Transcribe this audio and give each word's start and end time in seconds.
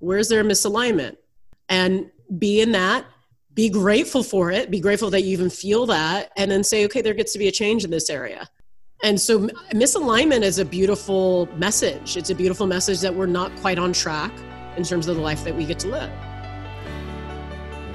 Where's 0.00 0.28
there 0.28 0.42
a 0.42 0.44
misalignment? 0.44 1.16
And 1.68 2.08
be 2.38 2.60
in 2.60 2.70
that, 2.70 3.04
be 3.54 3.68
grateful 3.68 4.22
for 4.22 4.52
it, 4.52 4.70
be 4.70 4.78
grateful 4.78 5.10
that 5.10 5.22
you 5.22 5.32
even 5.32 5.50
feel 5.50 5.86
that, 5.86 6.30
and 6.36 6.48
then 6.48 6.62
say, 6.62 6.84
okay, 6.84 7.02
there 7.02 7.14
gets 7.14 7.32
to 7.32 7.38
be 7.40 7.48
a 7.48 7.50
change 7.50 7.82
in 7.84 7.90
this 7.90 8.08
area. 8.08 8.48
And 9.02 9.20
so 9.20 9.48
misalignment 9.72 10.42
is 10.42 10.60
a 10.60 10.64
beautiful 10.64 11.48
message. 11.56 12.16
It's 12.16 12.30
a 12.30 12.34
beautiful 12.36 12.68
message 12.68 13.00
that 13.00 13.12
we're 13.12 13.26
not 13.26 13.54
quite 13.56 13.76
on 13.76 13.92
track 13.92 14.30
in 14.76 14.84
terms 14.84 15.08
of 15.08 15.16
the 15.16 15.22
life 15.22 15.42
that 15.42 15.56
we 15.56 15.64
get 15.64 15.80
to 15.80 15.88
live. 15.88 16.12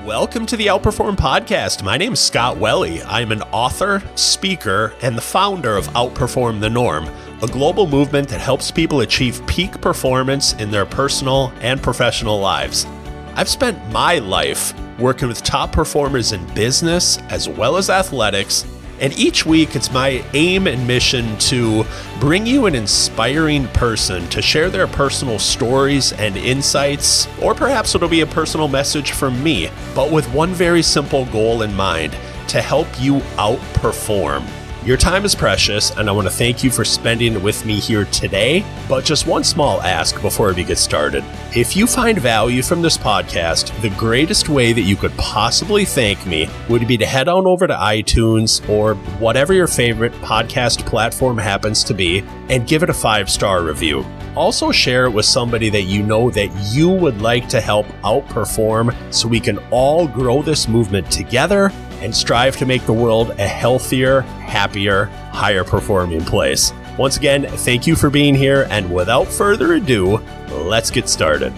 Welcome 0.06 0.46
to 0.48 0.58
the 0.58 0.68
Outperform 0.68 1.16
Podcast. 1.16 1.84
My 1.84 1.96
name 1.96 2.12
is 2.12 2.20
Scott 2.20 2.58
Welle. 2.58 3.02
I'm 3.08 3.32
an 3.32 3.44
author, 3.44 4.04
speaker, 4.16 4.94
and 5.02 5.18
the 5.18 5.22
founder 5.22 5.78
of 5.78 5.88
Outperform 5.90 6.60
the 6.60 6.70
Norm, 6.70 7.06
a 7.44 7.48
global 7.48 7.86
movement 7.86 8.28
that 8.30 8.42
helps 8.42 8.72
people 8.72 9.02
achieve 9.02 9.46
peak 9.46 9.80
performance 9.82 10.54
in 10.54 10.72
their 10.72 10.86
personal 10.86 11.54
and 11.62 11.84
professional 11.84 12.40
lives. 12.40 12.88
I've 13.36 13.50
spent 13.50 13.78
my 13.92 14.20
life 14.20 14.74
working 14.98 15.28
with 15.28 15.44
top 15.44 15.72
performers 15.72 16.32
in 16.32 16.46
business 16.56 17.20
as 17.30 17.48
well 17.48 17.78
as 17.78 17.90
athletics 17.90 18.66
and 19.04 19.12
each 19.20 19.46
week, 19.46 19.76
it's 19.76 19.92
my 19.92 20.24
aim 20.34 20.66
and 20.66 20.88
mission 20.88 21.38
to 21.40 21.84
bring 22.22 22.46
you 22.46 22.68
an 22.68 22.76
inspiring 22.76 23.68
person 23.70 24.28
to 24.30 24.42
share 24.42 24.70
their 24.70 24.88
personal 24.88 25.40
stories 25.40 26.14
and 26.14 26.38
insights, 26.38 27.28
or 27.42 27.54
perhaps 27.54 27.96
it'll 27.96 28.08
be 28.08 28.22
a 28.22 28.26
personal 28.26 28.70
message 28.70 29.12
from 29.12 29.44
me, 29.44 29.70
but 29.94 30.12
with 30.12 30.32
one 30.34 30.54
very 30.54 30.82
simple 30.82 31.26
goal 31.26 31.64
in 31.64 31.74
mind 31.76 32.16
to 32.48 32.62
help 32.62 32.88
you 32.98 33.16
outperform. 33.36 34.48
Your 34.86 34.98
time 34.98 35.24
is 35.24 35.34
precious, 35.34 35.92
and 35.92 36.10
I 36.10 36.12
want 36.12 36.28
to 36.28 36.34
thank 36.34 36.62
you 36.62 36.70
for 36.70 36.84
spending 36.84 37.36
it 37.36 37.42
with 37.42 37.66
me 37.66 37.80
here 37.80 38.04
today. 38.04 38.66
But 38.90 39.06
just 39.06 39.26
one 39.26 39.46
small 39.46 39.82
ask 39.82 40.22
before 40.22 40.52
we 40.52 40.66
get 40.66 40.78
started. 40.78 41.24
If 41.56 41.78
you 41.78 41.88
find 41.88 42.20
value 42.20 42.62
from 42.62 42.82
this 42.82 42.98
podcast, 42.98 43.74
the 43.82 43.92
greatest 43.92 44.50
way 44.50 44.74
that 44.74 44.82
you 44.82 44.98
could 44.98 45.16
possibly 45.18 45.86
thank 45.86 46.26
me 46.26 46.50
would 46.68 46.86
be 46.86 46.98
to 46.98 47.06
head 47.06 47.30
on 47.30 47.48
over 47.48 47.66
to 47.66 47.74
iTunes 47.74 48.68
or 48.68 48.96
whatever 49.20 49.54
your 49.54 49.68
favorite 49.68 50.12
podcast 50.16 50.86
platform 50.86 51.38
happens 51.38 51.82
to 51.86 51.94
be 51.94 52.20
and 52.50 52.68
give 52.68 52.84
it 52.84 52.90
a 52.90 52.94
five 52.94 53.30
star 53.30 53.64
review. 53.64 54.06
Also, 54.36 54.70
share 54.70 55.06
it 55.06 55.12
with 55.12 55.26
somebody 55.26 55.70
that 55.70 55.84
you 55.84 56.04
know 56.04 56.30
that 56.32 56.50
you 56.74 56.90
would 56.90 57.22
like 57.22 57.48
to 57.48 57.62
help 57.62 57.86
outperform 58.04 58.94
so 59.14 59.30
we 59.30 59.40
can 59.40 59.60
all 59.72 60.10
grow 60.10 60.42
this 60.42 60.68
movement 60.68 61.10
together 61.10 61.72
and 62.04 62.14
strive 62.14 62.58
to 62.58 62.66
make 62.66 62.86
the 62.86 62.94
world 62.94 63.30
a 63.40 63.48
healthier, 63.48 64.22
happier, 64.22 65.06
higher 65.32 65.64
performing 65.64 66.24
place. 66.26 66.74
Once 66.98 67.16
again, 67.16 67.48
thank 67.48 67.88
you 67.88 67.96
for 67.96 68.10
being 68.10 68.36
here, 68.36 68.68
and 68.70 68.94
without 68.94 69.26
further 69.26 69.76
ado, 69.76 70.18
let's 70.50 70.92
get 70.92 71.08
started. 71.08 71.54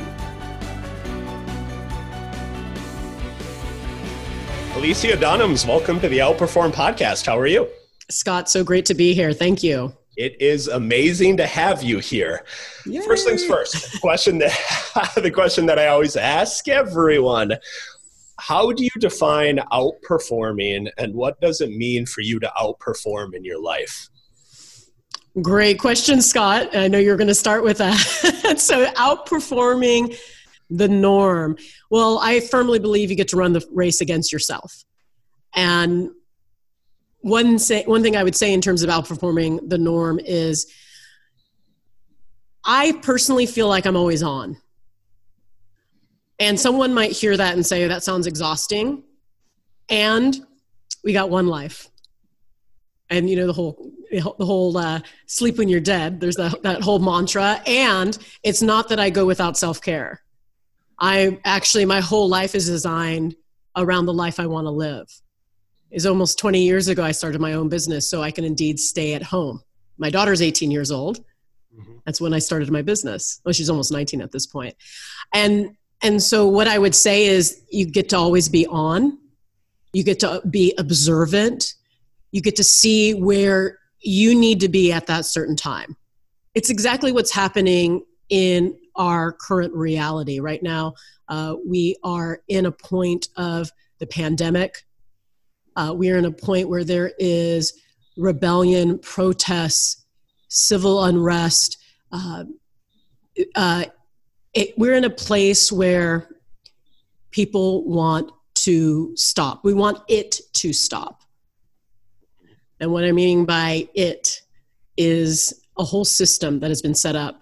Alicia 4.76 5.18
Dunams, 5.18 5.68
welcome 5.68 6.00
to 6.00 6.08
the 6.08 6.20
Outperform 6.20 6.72
podcast. 6.72 7.26
How 7.26 7.40
are 7.40 7.48
you? 7.48 7.68
Scott, 8.12 8.48
so 8.48 8.64
great 8.64 8.86
to 8.86 8.94
be 8.94 9.16
here. 9.16 9.34
Thank 9.34 9.64
you. 9.64 9.92
It 10.16 10.40
is 10.40 10.68
amazing 10.68 11.38
to 11.38 11.48
have 11.48 11.82
you 11.82 11.98
here. 12.00 12.46
Yay. 12.86 13.02
First 13.02 13.28
things 13.28 13.44
first, 13.44 14.00
question 14.00 14.38
that 14.38 15.12
the 15.16 15.32
question 15.32 15.66
that 15.66 15.80
I 15.80 15.88
always 15.88 16.16
ask 16.16 16.68
everyone 16.68 17.54
how 18.39 18.72
do 18.72 18.83
you 18.83 18.89
define 19.00 19.58
outperforming 19.72 20.89
and 20.97 21.14
what 21.14 21.39
does 21.41 21.61
it 21.61 21.69
mean 21.72 22.05
for 22.05 22.22
you 22.22 22.39
to 22.39 22.52
outperform 22.58 23.33
in 23.33 23.44
your 23.44 23.61
life? 23.61 24.09
Great 25.41 25.80
question, 25.80 26.22
Scott. 26.22 26.75
I 26.75 26.88
know 26.88 26.97
you're 26.97 27.17
going 27.17 27.28
to 27.28 27.36
start 27.36 27.63
with 27.63 27.80
that. 27.80 27.97
so, 28.58 28.86
outperforming 28.94 30.17
the 30.69 30.88
norm. 30.88 31.58
Well, 31.89 32.19
I 32.19 32.39
firmly 32.39 32.80
believe 32.80 33.09
you 33.09 33.17
get 33.17 33.28
to 33.30 33.38
run 33.38 33.53
the 33.53 33.66
race 33.72 34.02
against 34.02 34.31
yourself. 34.31 34.86
And 35.53 36.09
one, 37.19 37.59
say, 37.59 37.83
one 37.83 38.02
thing 38.02 38.16
I 38.16 38.23
would 38.23 38.35
say 38.35 38.53
in 38.53 38.62
terms 38.62 38.84
of 38.84 38.90
outperforming 38.90 39.69
the 39.69 39.78
norm 39.78 40.19
is 40.19 40.72
I 42.63 42.94
personally 43.01 43.45
feel 43.45 43.68
like 43.68 43.85
I'm 43.85 43.97
always 43.97 44.24
on. 44.24 44.57
And 46.40 46.59
someone 46.59 46.94
might 46.94 47.12
hear 47.12 47.38
that 47.38 47.53
and 47.53 47.66
say, 47.66 47.88
that 47.88 48.03
sounds 48.03 48.28
exhausting. 48.28 49.03
And 49.90 50.35
we 51.03 51.13
got 51.13 51.29
one 51.29 51.47
life. 51.47 51.90
And 53.09 53.29
you 53.29 53.35
know 53.35 53.46
the 53.46 53.53
whole 53.53 53.91
the 54.12 54.45
whole 54.45 54.75
uh, 54.78 55.00
sleep 55.28 55.57
when 55.57 55.69
you're 55.69 55.79
dead. 55.79 56.19
There's 56.19 56.35
that 56.38 56.63
that 56.63 56.81
whole 56.81 57.00
mantra. 57.00 57.62
And 57.68 58.18
it's 58.44 58.63
not 58.63 58.90
that 58.90 59.00
I 59.00 59.12
go 59.12 59.25
without 59.25 59.57
self 59.57 59.79
care. 59.79 60.22
I 61.00 61.40
actually 61.45 61.85
my 61.85 62.01
whole 62.01 62.28
life 62.28 62.56
is 62.56 62.66
designed 62.66 63.35
around 63.75 64.06
the 64.06 64.13
life 64.13 64.40
I 64.40 64.47
want 64.47 64.66
to 64.66 64.72
live. 64.72 65.07
Is 65.91 66.06
almost 66.06 66.40
20 66.40 66.63
years 66.63 66.88
ago 66.88 67.03
I 67.03 67.12
started 67.12 67.40
my 67.40 67.53
own 67.53 67.69
business, 67.69 68.09
so 68.09 68.24
I 68.24 68.31
can 68.31 68.44
indeed 68.44 68.79
stay 68.79 69.13
at 69.13 69.22
home. 69.22 69.62
My 69.97 70.09
daughter's 70.09 70.41
18 70.41 70.72
years 70.72 70.91
old. 70.91 71.19
Mm-hmm. 71.78 71.97
That's 72.06 72.19
when 72.19 72.34
I 72.34 72.40
started 72.40 72.72
my 72.72 72.81
business. 72.81 73.40
Well, 73.45 73.53
she's 73.53 73.69
almost 73.69 73.91
19 73.91 74.22
at 74.22 74.31
this 74.31 74.47
point. 74.47 74.75
And 75.34 75.75
and 76.01 76.22
so, 76.22 76.47
what 76.47 76.67
I 76.67 76.78
would 76.78 76.95
say 76.95 77.25
is, 77.25 77.61
you 77.69 77.85
get 77.85 78.09
to 78.09 78.17
always 78.17 78.50
be 78.50 78.67
on, 78.67 79.17
you 79.94 80.03
get 80.03 80.19
to 80.19 80.41
be 80.50 80.73
observant, 80.78 81.73
you 82.31 82.41
get 82.41 82.56
to 82.57 82.63
see 82.63 83.13
where 83.13 83.79
you 84.01 84.38
need 84.38 84.59
to 84.59 84.69
be 84.69 84.91
at 84.91 85.07
that 85.07 85.25
certain 85.25 85.56
time. 85.56 85.95
It's 86.53 86.69
exactly 86.69 87.11
what's 87.11 87.31
happening 87.31 88.03
in 88.29 88.78
our 88.95 89.31
current 89.31 89.73
reality 89.73 90.39
right 90.39 90.61
now. 90.61 90.94
Uh, 91.28 91.56
we 91.66 91.95
are 92.03 92.41
in 92.47 92.66
a 92.66 92.72
point 92.72 93.29
of 93.35 93.72
the 94.00 94.07
pandemic. 94.07 94.83
Uh, 95.75 95.94
we 95.95 96.12
are 96.12 96.17
in 96.17 96.25
a 96.25 96.31
point 96.31 96.69
where 96.69 96.83
there 96.83 97.12
is 97.19 97.81
rebellion, 98.17 99.00
protests, 99.00 100.06
civil 100.50 101.03
unrest, 101.03 101.77
uh, 102.12 102.45
uh 103.56 103.85
it, 104.56 104.78
we're 104.78 104.96
in 104.96 105.04
a 105.04 105.10
place 105.10 105.72
where 105.72 106.30
people 107.32 107.86
want 107.86 108.32
to 108.56 109.16
stop. 109.16 109.64
We 109.64 109.74
want 109.74 110.00
it 110.08 110.40
to 110.54 110.74
stop. 110.74 111.22
And 112.80 112.92
what 112.92 113.04
I 113.04 113.12
mean 113.12 113.46
by 113.46 113.88
it 113.94 114.42
is 114.98 115.62
a 115.78 115.84
whole 115.84 116.06
system 116.06 116.62
that 116.62 116.70
has 116.72 116.82
been 116.82 116.96
set 116.96 117.16
up 117.16 117.42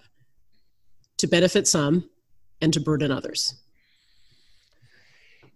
to 1.18 1.28
benefit 1.28 1.68
some 1.68 2.10
and 2.60 2.72
to 2.72 2.80
burden 2.80 3.10
others. 3.10 3.54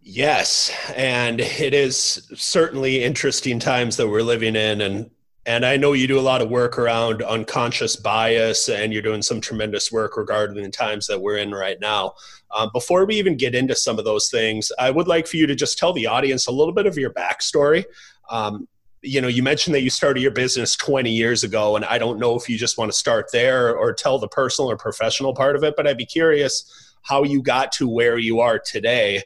Yes, 0.01 0.73
and 0.97 1.41
it 1.41 1.75
is 1.75 2.29
certainly 2.35 3.05
interesting 3.05 3.59
times 3.59 3.97
that 3.97 4.09
we're 4.09 4.23
living 4.23 4.57
in 4.57 4.81
and 4.81 5.11
and 5.48 5.64
I 5.64 5.78
know 5.78 5.94
you 5.94 6.06
do 6.06 6.19
a 6.19 6.20
lot 6.20 6.42
of 6.42 6.50
work 6.50 6.78
around 6.78 7.22
unconscious 7.22 7.97
bias, 7.97 8.69
and 8.69 8.92
you're 8.92 9.00
doing 9.00 9.22
some 9.22 9.41
tremendous 9.41 9.91
work 9.91 10.19
regarding 10.19 10.62
the 10.62 10.69
times 10.69 11.06
that 11.06 11.22
we're 11.22 11.38
in 11.38 11.53
right 11.53 11.81
now. 11.81 12.16
Uh, 12.50 12.69
before 12.70 13.06
we 13.06 13.14
even 13.14 13.34
get 13.34 13.54
into 13.54 13.75
some 13.75 13.98
of 13.98 14.04
those 14.04 14.28
things, 14.28 14.70
I 14.78 14.91
would 14.91 15.09
like 15.09 15.26
for 15.26 15.38
you 15.38 15.47
to 15.47 15.54
just 15.54 15.78
tell 15.78 15.94
the 15.94 16.06
audience 16.06 16.48
a 16.48 16.53
little 16.53 16.75
bit 16.75 16.84
of 16.84 16.98
your 16.98 17.14
backstory. 17.14 17.86
Um, 18.28 18.69
you 19.00 19.22
know, 19.22 19.28
you 19.28 19.42
mentioned 19.42 19.75
that 19.75 19.81
you 19.81 19.88
started 19.88 20.20
your 20.20 20.32
business 20.32 20.76
20 20.76 21.10
years 21.10 21.44
ago, 21.44 21.76
and 21.76 21.84
I 21.86 21.97
don't 21.97 22.19
know 22.19 22.36
if 22.36 22.47
you 22.47 22.59
just 22.59 22.76
want 22.76 22.92
to 22.92 22.98
start 22.98 23.32
there 23.32 23.75
or 23.75 23.94
tell 23.94 24.19
the 24.19 24.28
personal 24.28 24.70
or 24.70 24.76
professional 24.76 25.32
part 25.32 25.56
of 25.56 25.65
it, 25.65 25.76
but 25.78 25.86
I'd 25.86 25.97
be 25.97 26.04
curious 26.04 26.94
how 27.04 27.22
you 27.22 27.41
got 27.41 27.72
to 27.72 27.88
where 27.88 28.19
you 28.19 28.41
are 28.41 28.59
today 28.59 29.22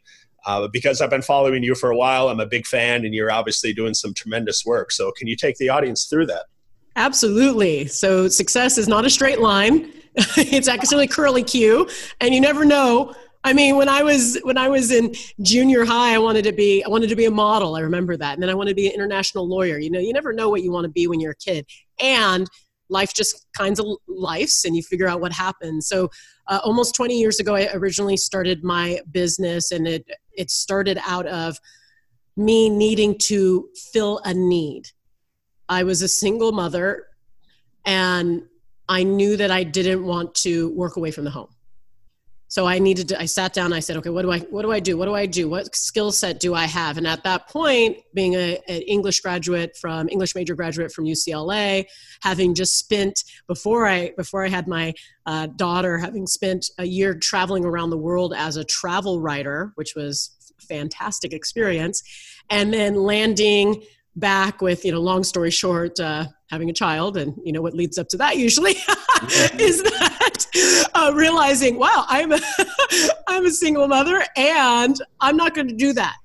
uh, 0.46 0.68
because 0.68 1.00
I've 1.00 1.10
been 1.10 1.22
following 1.22 1.62
you 1.62 1.74
for 1.74 1.90
a 1.90 1.96
while. 1.96 2.28
I'm 2.28 2.40
a 2.40 2.46
big 2.46 2.66
fan, 2.66 3.04
and 3.04 3.14
you're 3.14 3.30
obviously 3.30 3.72
doing 3.72 3.94
some 3.94 4.14
tremendous 4.14 4.64
work. 4.64 4.92
So, 4.92 5.12
can 5.12 5.26
you 5.28 5.36
take 5.36 5.56
the 5.56 5.68
audience 5.68 6.06
through 6.06 6.26
that? 6.26 6.46
Absolutely. 6.96 7.86
So, 7.86 8.28
success 8.28 8.78
is 8.78 8.88
not 8.88 9.04
a 9.04 9.10
straight 9.10 9.40
line. 9.40 9.92
it's 10.36 10.68
actually 10.68 11.06
curly 11.06 11.42
Q, 11.42 11.88
and 12.20 12.34
you 12.34 12.40
never 12.40 12.64
know. 12.64 13.14
I 13.44 13.52
mean, 13.52 13.76
when 13.76 13.88
I 13.88 14.02
was 14.02 14.38
when 14.42 14.56
I 14.56 14.68
was 14.68 14.92
in 14.92 15.14
junior 15.40 15.84
high, 15.84 16.14
I 16.14 16.18
wanted 16.18 16.44
to 16.44 16.52
be 16.52 16.84
I 16.84 16.88
wanted 16.88 17.08
to 17.08 17.16
be 17.16 17.24
a 17.24 17.30
model. 17.30 17.74
I 17.74 17.80
remember 17.80 18.16
that, 18.16 18.34
and 18.34 18.42
then 18.42 18.50
I 18.50 18.54
wanted 18.54 18.70
to 18.70 18.76
be 18.76 18.86
an 18.86 18.94
international 18.94 19.48
lawyer. 19.48 19.78
You 19.78 19.90
know, 19.90 19.98
you 19.98 20.12
never 20.12 20.32
know 20.32 20.48
what 20.48 20.62
you 20.62 20.70
want 20.70 20.84
to 20.84 20.90
be 20.90 21.06
when 21.06 21.18
you're 21.18 21.32
a 21.32 21.36
kid, 21.36 21.66
and 22.00 22.48
life 22.88 23.14
just 23.14 23.46
kinds 23.56 23.80
of 23.80 23.86
lifes, 24.06 24.64
and 24.64 24.76
you 24.76 24.82
figure 24.82 25.08
out 25.08 25.20
what 25.20 25.32
happens. 25.32 25.88
So, 25.88 26.10
uh, 26.48 26.60
almost 26.64 26.94
20 26.94 27.18
years 27.18 27.40
ago, 27.40 27.54
I 27.54 27.68
originally 27.72 28.16
started 28.16 28.64
my 28.64 29.00
business, 29.10 29.70
and 29.72 29.86
it 29.86 30.08
it 30.32 30.50
started 30.50 30.98
out 31.06 31.26
of 31.26 31.58
me 32.36 32.70
needing 32.70 33.16
to 33.18 33.68
fill 33.92 34.20
a 34.24 34.32
need. 34.32 34.88
I 35.68 35.84
was 35.84 36.02
a 36.02 36.08
single 36.08 36.52
mother 36.52 37.06
and 37.84 38.42
I 38.88 39.02
knew 39.02 39.36
that 39.36 39.50
I 39.50 39.64
didn't 39.64 40.04
want 40.04 40.34
to 40.36 40.70
work 40.74 40.96
away 40.96 41.10
from 41.10 41.24
the 41.24 41.30
home. 41.30 41.48
So 42.52 42.66
i 42.66 42.78
needed 42.78 43.08
to 43.08 43.18
i 43.18 43.24
sat 43.24 43.54
down 43.54 43.72
i 43.72 43.80
said 43.80 43.96
okay 43.96 44.10
what 44.10 44.20
do 44.20 44.30
i 44.30 44.38
what 44.54 44.60
do 44.60 44.70
i 44.70 44.78
do? 44.78 44.98
What 44.98 45.06
do 45.06 45.14
i 45.14 45.24
do? 45.24 45.48
What 45.48 45.74
skill 45.74 46.12
set 46.12 46.38
do 46.38 46.54
i 46.54 46.66
have? 46.66 46.98
And 46.98 47.06
at 47.06 47.24
that 47.24 47.48
point 47.48 47.96
being 48.12 48.34
a, 48.34 48.58
an 48.68 48.82
english 48.82 49.20
graduate 49.20 49.74
from 49.80 50.10
english 50.10 50.34
major 50.34 50.54
graduate 50.54 50.92
from 50.92 51.06
ucla 51.06 51.86
having 52.20 52.54
just 52.54 52.76
spent 52.78 53.24
before 53.48 53.86
i 53.86 54.12
before 54.18 54.44
i 54.44 54.50
had 54.50 54.68
my 54.68 54.92
uh, 55.24 55.46
daughter 55.56 55.96
having 55.96 56.26
spent 56.26 56.66
a 56.76 56.84
year 56.84 57.14
traveling 57.14 57.64
around 57.64 57.88
the 57.88 58.02
world 58.08 58.34
as 58.36 58.58
a 58.58 58.64
travel 58.64 59.22
writer 59.22 59.72
which 59.76 59.94
was 59.96 60.36
a 60.62 60.66
fantastic 60.66 61.32
experience 61.32 62.02
and 62.50 62.74
then 62.74 62.94
landing 62.96 63.82
back 64.14 64.60
with 64.60 64.84
you 64.84 64.92
know 64.92 65.00
long 65.00 65.24
story 65.24 65.50
short 65.50 65.98
uh, 66.00 66.26
having 66.50 66.68
a 66.68 66.74
child 66.74 67.16
and 67.16 67.34
you 67.44 67.52
know 67.52 67.62
what 67.62 67.72
leads 67.72 67.96
up 67.96 68.08
to 68.08 68.18
that 68.18 68.36
usually 68.36 68.72
is 69.58 69.82
that 69.82 70.46
uh, 70.94 71.12
realizing 71.14 71.78
wow 71.78 72.04
i'm 72.08 72.32
a, 72.32 72.38
i'm 73.28 73.46
a 73.46 73.50
single 73.50 73.88
mother 73.88 74.24
and 74.36 74.96
i'm 75.20 75.36
not 75.36 75.54
going 75.54 75.68
to 75.68 75.74
do 75.74 75.92
that 75.92 76.16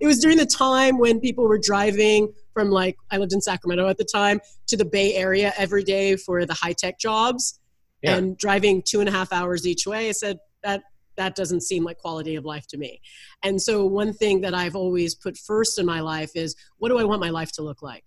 it 0.00 0.06
was 0.06 0.18
during 0.18 0.36
the 0.36 0.46
time 0.46 0.98
when 0.98 1.20
people 1.20 1.46
were 1.46 1.58
driving 1.58 2.32
from 2.52 2.70
like 2.70 2.96
i 3.10 3.16
lived 3.16 3.32
in 3.32 3.40
sacramento 3.40 3.88
at 3.88 3.96
the 3.96 4.04
time 4.04 4.40
to 4.66 4.76
the 4.76 4.84
bay 4.84 5.14
area 5.14 5.52
every 5.56 5.82
day 5.82 6.16
for 6.16 6.44
the 6.46 6.54
high 6.54 6.72
tech 6.72 6.98
jobs 6.98 7.60
yeah. 8.02 8.16
and 8.16 8.36
driving 8.38 8.82
two 8.82 9.00
and 9.00 9.08
a 9.08 9.12
half 9.12 9.32
hours 9.32 9.66
each 9.66 9.86
way 9.86 10.08
i 10.08 10.12
said 10.12 10.38
that 10.62 10.82
that 11.16 11.34
doesn't 11.34 11.62
seem 11.62 11.84
like 11.84 11.98
quality 11.98 12.34
of 12.34 12.44
life 12.44 12.66
to 12.68 12.76
me. 12.76 13.00
And 13.42 13.60
so, 13.60 13.84
one 13.84 14.12
thing 14.12 14.40
that 14.42 14.54
I've 14.54 14.76
always 14.76 15.14
put 15.14 15.36
first 15.36 15.78
in 15.78 15.86
my 15.86 16.00
life 16.00 16.32
is 16.34 16.56
what 16.78 16.88
do 16.88 16.98
I 16.98 17.04
want 17.04 17.20
my 17.20 17.30
life 17.30 17.52
to 17.52 17.62
look 17.62 17.82
like? 17.82 18.04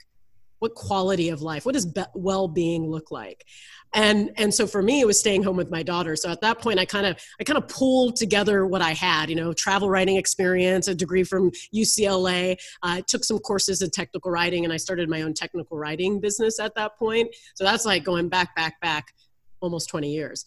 What 0.60 0.76
quality 0.76 1.30
of 1.30 1.42
life? 1.42 1.66
What 1.66 1.74
does 1.74 1.86
be- 1.86 2.04
well 2.14 2.48
being 2.48 2.90
look 2.90 3.12
like? 3.12 3.46
And 3.94 4.32
and 4.38 4.54
so 4.54 4.68
for 4.68 4.82
me, 4.82 5.02
it 5.02 5.08
was 5.08 5.20
staying 5.20 5.44
home 5.44 5.56
with 5.56 5.72
my 5.72 5.82
daughter. 5.82 6.16
So 6.16 6.30
at 6.30 6.42
that 6.42 6.60
point, 6.60 6.80
I 6.80 6.86
kind 6.86 7.06
of 7.06 7.18
I 7.40 7.44
kind 7.44 7.58
of 7.58 7.68
pulled 7.68 8.16
together 8.16 8.66
what 8.66 8.82
I 8.82 8.92
had. 8.92 9.30
You 9.30 9.36
know, 9.36 9.54
travel 9.54 9.90
writing 9.90 10.18
experience, 10.18 10.88
a 10.88 10.96
degree 10.96 11.24
from 11.24 11.52
UCLA. 11.74 12.58
I 12.84 13.00
uh, 13.00 13.02
took 13.08 13.24
some 13.24 13.40
courses 13.40 13.82
in 13.82 13.90
technical 13.92 14.32
writing, 14.32 14.66
and 14.66 14.74
I 14.74 14.78
started 14.78 15.10
my 15.10 15.22
own 15.22 15.34
technical 15.34 15.78
writing 15.78 16.20
business 16.20 16.60
at 16.60 16.76
that 16.76 16.98
point. 16.98 17.34
So 17.56 17.64
that's 17.64 17.86
like 17.86 18.04
going 18.04 18.30
back, 18.30 18.56
back, 18.56 18.80
back, 18.82 19.14
almost 19.62 19.90
20 19.90 20.12
years 20.12 20.46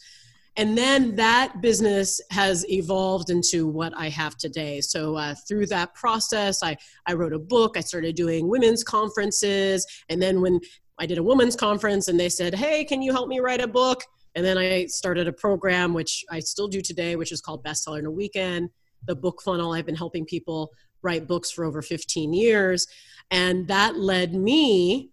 and 0.57 0.77
then 0.77 1.15
that 1.15 1.61
business 1.61 2.21
has 2.31 2.69
evolved 2.69 3.31
into 3.31 3.67
what 3.67 3.93
i 3.97 4.09
have 4.09 4.37
today. 4.37 4.81
So 4.81 5.17
uh, 5.17 5.35
through 5.47 5.67
that 5.67 5.95
process 5.95 6.63
I, 6.63 6.77
I 7.07 7.15
wrote 7.15 7.33
a 7.33 7.39
book 7.39 7.77
i 7.77 7.81
started 7.81 8.15
doing 8.17 8.49
women's 8.49 8.85
conferences 8.85 9.87
and 10.09 10.21
then 10.21 10.41
when 10.41 10.61
i 10.99 11.07
did 11.07 11.19
a 11.19 11.23
women's 11.23 11.57
conference 11.57 12.09
and 12.09 12.19
they 12.19 12.29
said 12.29 12.55
hey 12.55 12.85
can 12.85 13.03
you 13.03 13.13
help 13.13 13.29
me 13.29 13.41
write 13.41 13.61
a 13.61 13.69
book? 13.69 14.05
And 14.35 14.45
then 14.45 14.59
i 14.59 14.87
started 14.87 15.29
a 15.29 15.33
program 15.33 15.95
which 15.95 16.25
i 16.31 16.39
still 16.41 16.69
do 16.69 16.81
today 16.81 17.17
which 17.17 17.33
is 17.33 17.41
called 17.41 17.65
bestseller 17.65 17.99
in 17.99 18.07
a 18.07 18.11
weekend 18.11 18.71
the 19.07 19.15
book 19.15 19.43
funnel. 19.43 19.73
I've 19.73 19.87
been 19.87 19.95
helping 19.95 20.25
people 20.25 20.73
write 21.03 21.27
books 21.27 21.51
for 21.51 21.65
over 21.65 21.83
15 21.83 22.33
years. 22.33 22.87
And 23.31 23.67
that 23.69 23.97
led 23.97 24.35
me 24.35 25.11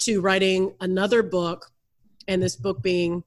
to 0.00 0.20
writing 0.20 0.74
another 0.80 1.22
book 1.22 1.70
and 2.28 2.42
this 2.42 2.56
book 2.56 2.82
being 2.82 3.22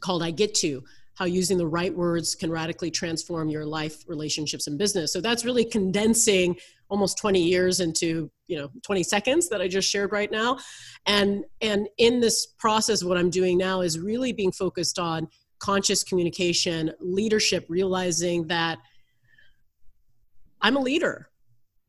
called 0.00 0.22
I 0.22 0.30
Get 0.30 0.54
To 0.56 0.82
How 1.14 1.24
Using 1.24 1.58
the 1.58 1.66
Right 1.66 1.94
Words 1.94 2.34
Can 2.34 2.50
Radically 2.50 2.90
Transform 2.90 3.48
Your 3.48 3.64
Life, 3.64 4.04
Relationships, 4.06 4.66
and 4.66 4.78
Business. 4.78 5.12
So 5.12 5.20
that's 5.20 5.44
really 5.44 5.64
condensing 5.64 6.56
almost 6.90 7.18
20 7.18 7.42
years 7.42 7.80
into 7.80 8.30
you 8.46 8.56
know 8.56 8.70
20 8.82 9.02
seconds 9.02 9.48
that 9.48 9.60
i 9.60 9.68
just 9.68 9.90
shared 9.90 10.10
right 10.12 10.30
now 10.30 10.58
and 11.06 11.44
and 11.60 11.86
in 11.98 12.20
this 12.20 12.46
process 12.58 13.04
what 13.04 13.18
i'm 13.18 13.30
doing 13.30 13.58
now 13.58 13.82
is 13.82 13.98
really 13.98 14.32
being 14.32 14.52
focused 14.52 14.98
on 14.98 15.28
conscious 15.58 16.02
communication 16.02 16.90
leadership 17.00 17.66
realizing 17.68 18.46
that 18.46 18.78
i'm 20.62 20.76
a 20.76 20.80
leader 20.80 21.27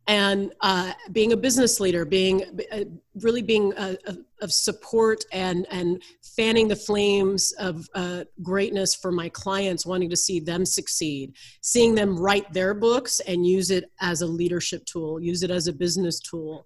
and 0.10 0.52
uh, 0.62 0.92
being 1.12 1.34
a 1.34 1.38
business 1.38 1.80
leader, 1.80 2.04
being 2.04 2.44
uh, 2.72 2.84
really 3.22 3.44
being 3.44 3.72
a, 3.78 3.96
of 4.42 4.52
support 4.52 5.24
and 5.32 5.68
and 5.70 6.02
fanning 6.36 6.68
the 6.68 6.76
flames 6.76 7.52
of 7.60 7.88
uh, 7.94 8.24
greatness 8.42 8.96
for 8.96 9.12
my 9.12 9.30
clients, 9.30 9.86
wanting 9.86 10.10
to 10.10 10.18
see 10.18 10.40
them 10.40 10.66
succeed, 10.66 11.36
seeing 11.62 11.94
them 11.94 12.20
write 12.20 12.52
their 12.52 12.74
books 12.74 13.20
and 13.28 13.46
use 13.46 13.70
it 13.70 13.86
as 14.02 14.22
a 14.24 14.26
leadership 14.26 14.84
tool, 14.86 15.22
use 15.22 15.44
it 15.44 15.52
as 15.52 15.68
a 15.68 15.74
business 15.74 16.20
tool, 16.20 16.66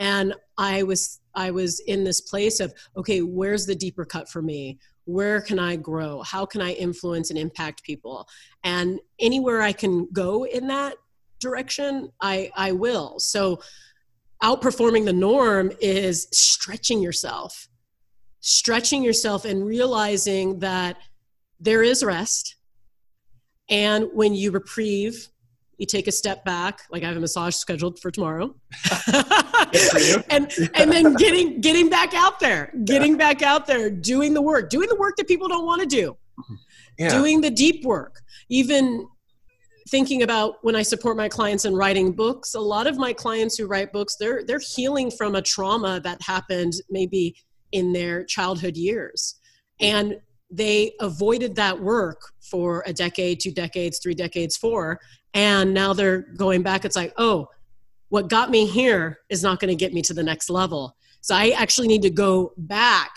and 0.00 0.34
I 0.58 0.82
was 0.82 1.20
I 1.36 1.52
was 1.52 1.78
in 1.86 2.02
this 2.02 2.20
place 2.20 2.58
of 2.58 2.74
okay, 2.96 3.22
where's 3.22 3.64
the 3.64 3.76
deeper 3.76 4.04
cut 4.04 4.28
for 4.28 4.42
me? 4.42 4.80
where 5.04 5.40
can 5.40 5.58
I 5.58 5.76
grow? 5.76 6.22
How 6.22 6.46
can 6.46 6.60
I 6.60 6.72
influence 6.72 7.30
and 7.30 7.38
impact 7.38 7.82
people? 7.82 8.28
And 8.62 9.00
anywhere 9.18 9.60
I 9.60 9.72
can 9.72 10.08
go 10.12 10.44
in 10.44 10.68
that, 10.68 10.94
direction, 11.42 12.10
I, 12.20 12.50
I 12.56 12.72
will. 12.72 13.18
So 13.18 13.60
outperforming 14.42 15.04
the 15.04 15.12
norm 15.12 15.72
is 15.80 16.28
stretching 16.32 17.02
yourself, 17.02 17.68
stretching 18.40 19.02
yourself 19.02 19.44
and 19.44 19.64
realizing 19.64 20.58
that 20.60 20.96
there 21.60 21.82
is 21.82 22.02
rest. 22.02 22.56
And 23.68 24.08
when 24.12 24.34
you 24.34 24.50
reprieve, 24.50 25.28
you 25.78 25.86
take 25.86 26.06
a 26.06 26.12
step 26.12 26.44
back, 26.44 26.82
like 26.90 27.02
I 27.02 27.08
have 27.08 27.16
a 27.16 27.20
massage 27.20 27.54
scheduled 27.54 27.98
for 27.98 28.10
tomorrow. 28.10 28.54
for 28.84 30.24
and 30.30 30.52
and 30.74 30.92
then 30.92 31.14
getting 31.14 31.60
getting 31.60 31.88
back 31.88 32.14
out 32.14 32.38
there, 32.40 32.72
getting 32.84 33.12
yeah. 33.12 33.18
back 33.18 33.42
out 33.42 33.66
there, 33.66 33.90
doing 33.90 34.34
the 34.34 34.42
work, 34.42 34.70
doing 34.70 34.88
the 34.88 34.96
work 34.96 35.16
that 35.16 35.26
people 35.26 35.48
don't 35.48 35.66
want 35.66 35.80
to 35.80 35.86
do. 35.86 36.16
Yeah. 36.98 37.08
Doing 37.08 37.40
the 37.40 37.50
deep 37.50 37.84
work. 37.84 38.20
Even 38.48 39.08
thinking 39.88 40.22
about 40.22 40.56
when 40.62 40.76
I 40.76 40.82
support 40.82 41.16
my 41.16 41.28
clients 41.28 41.64
in 41.64 41.74
writing 41.74 42.12
books, 42.12 42.54
a 42.54 42.60
lot 42.60 42.86
of 42.86 42.98
my 42.98 43.12
clients 43.12 43.56
who 43.56 43.66
write 43.66 43.92
books, 43.92 44.16
they're 44.18 44.42
they're 44.44 44.60
healing 44.60 45.10
from 45.10 45.34
a 45.34 45.42
trauma 45.42 46.00
that 46.00 46.20
happened 46.22 46.74
maybe 46.90 47.36
in 47.72 47.92
their 47.92 48.24
childhood 48.24 48.76
years. 48.76 49.36
And 49.80 50.16
they 50.50 50.92
avoided 51.00 51.56
that 51.56 51.80
work 51.80 52.20
for 52.40 52.84
a 52.86 52.92
decade, 52.92 53.40
two 53.40 53.52
decades, 53.52 53.98
three 54.02 54.14
decades, 54.14 54.56
four, 54.56 55.00
and 55.34 55.72
now 55.72 55.94
they're 55.94 56.26
going 56.36 56.62
back. 56.62 56.84
It's 56.84 56.96
like, 56.96 57.14
oh, 57.16 57.48
what 58.10 58.28
got 58.28 58.50
me 58.50 58.66
here 58.66 59.20
is 59.30 59.42
not 59.42 59.58
going 59.58 59.70
to 59.70 59.74
get 59.74 59.94
me 59.94 60.02
to 60.02 60.12
the 60.12 60.22
next 60.22 60.50
level. 60.50 60.94
So 61.22 61.34
I 61.34 61.50
actually 61.50 61.88
need 61.88 62.02
to 62.02 62.10
go 62.10 62.52
back 62.58 63.10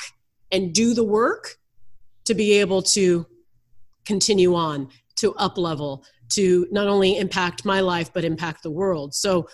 and 0.52 0.74
do 0.74 0.94
the 0.94 1.04
work 1.04 1.58
to 2.24 2.34
be 2.34 2.54
able 2.54 2.82
to 2.82 3.26
continue 4.06 4.56
on 4.56 4.90
to 5.18 5.34
up 5.36 5.58
level 5.58 6.06
to 6.30 6.68
not 6.72 6.88
only 6.88 7.18
impact 7.18 7.66
my 7.66 7.80
life 7.80 8.12
but 8.13 8.24
impact 8.24 8.63
the 8.63 8.72
world. 8.72 9.13
So 9.13 9.48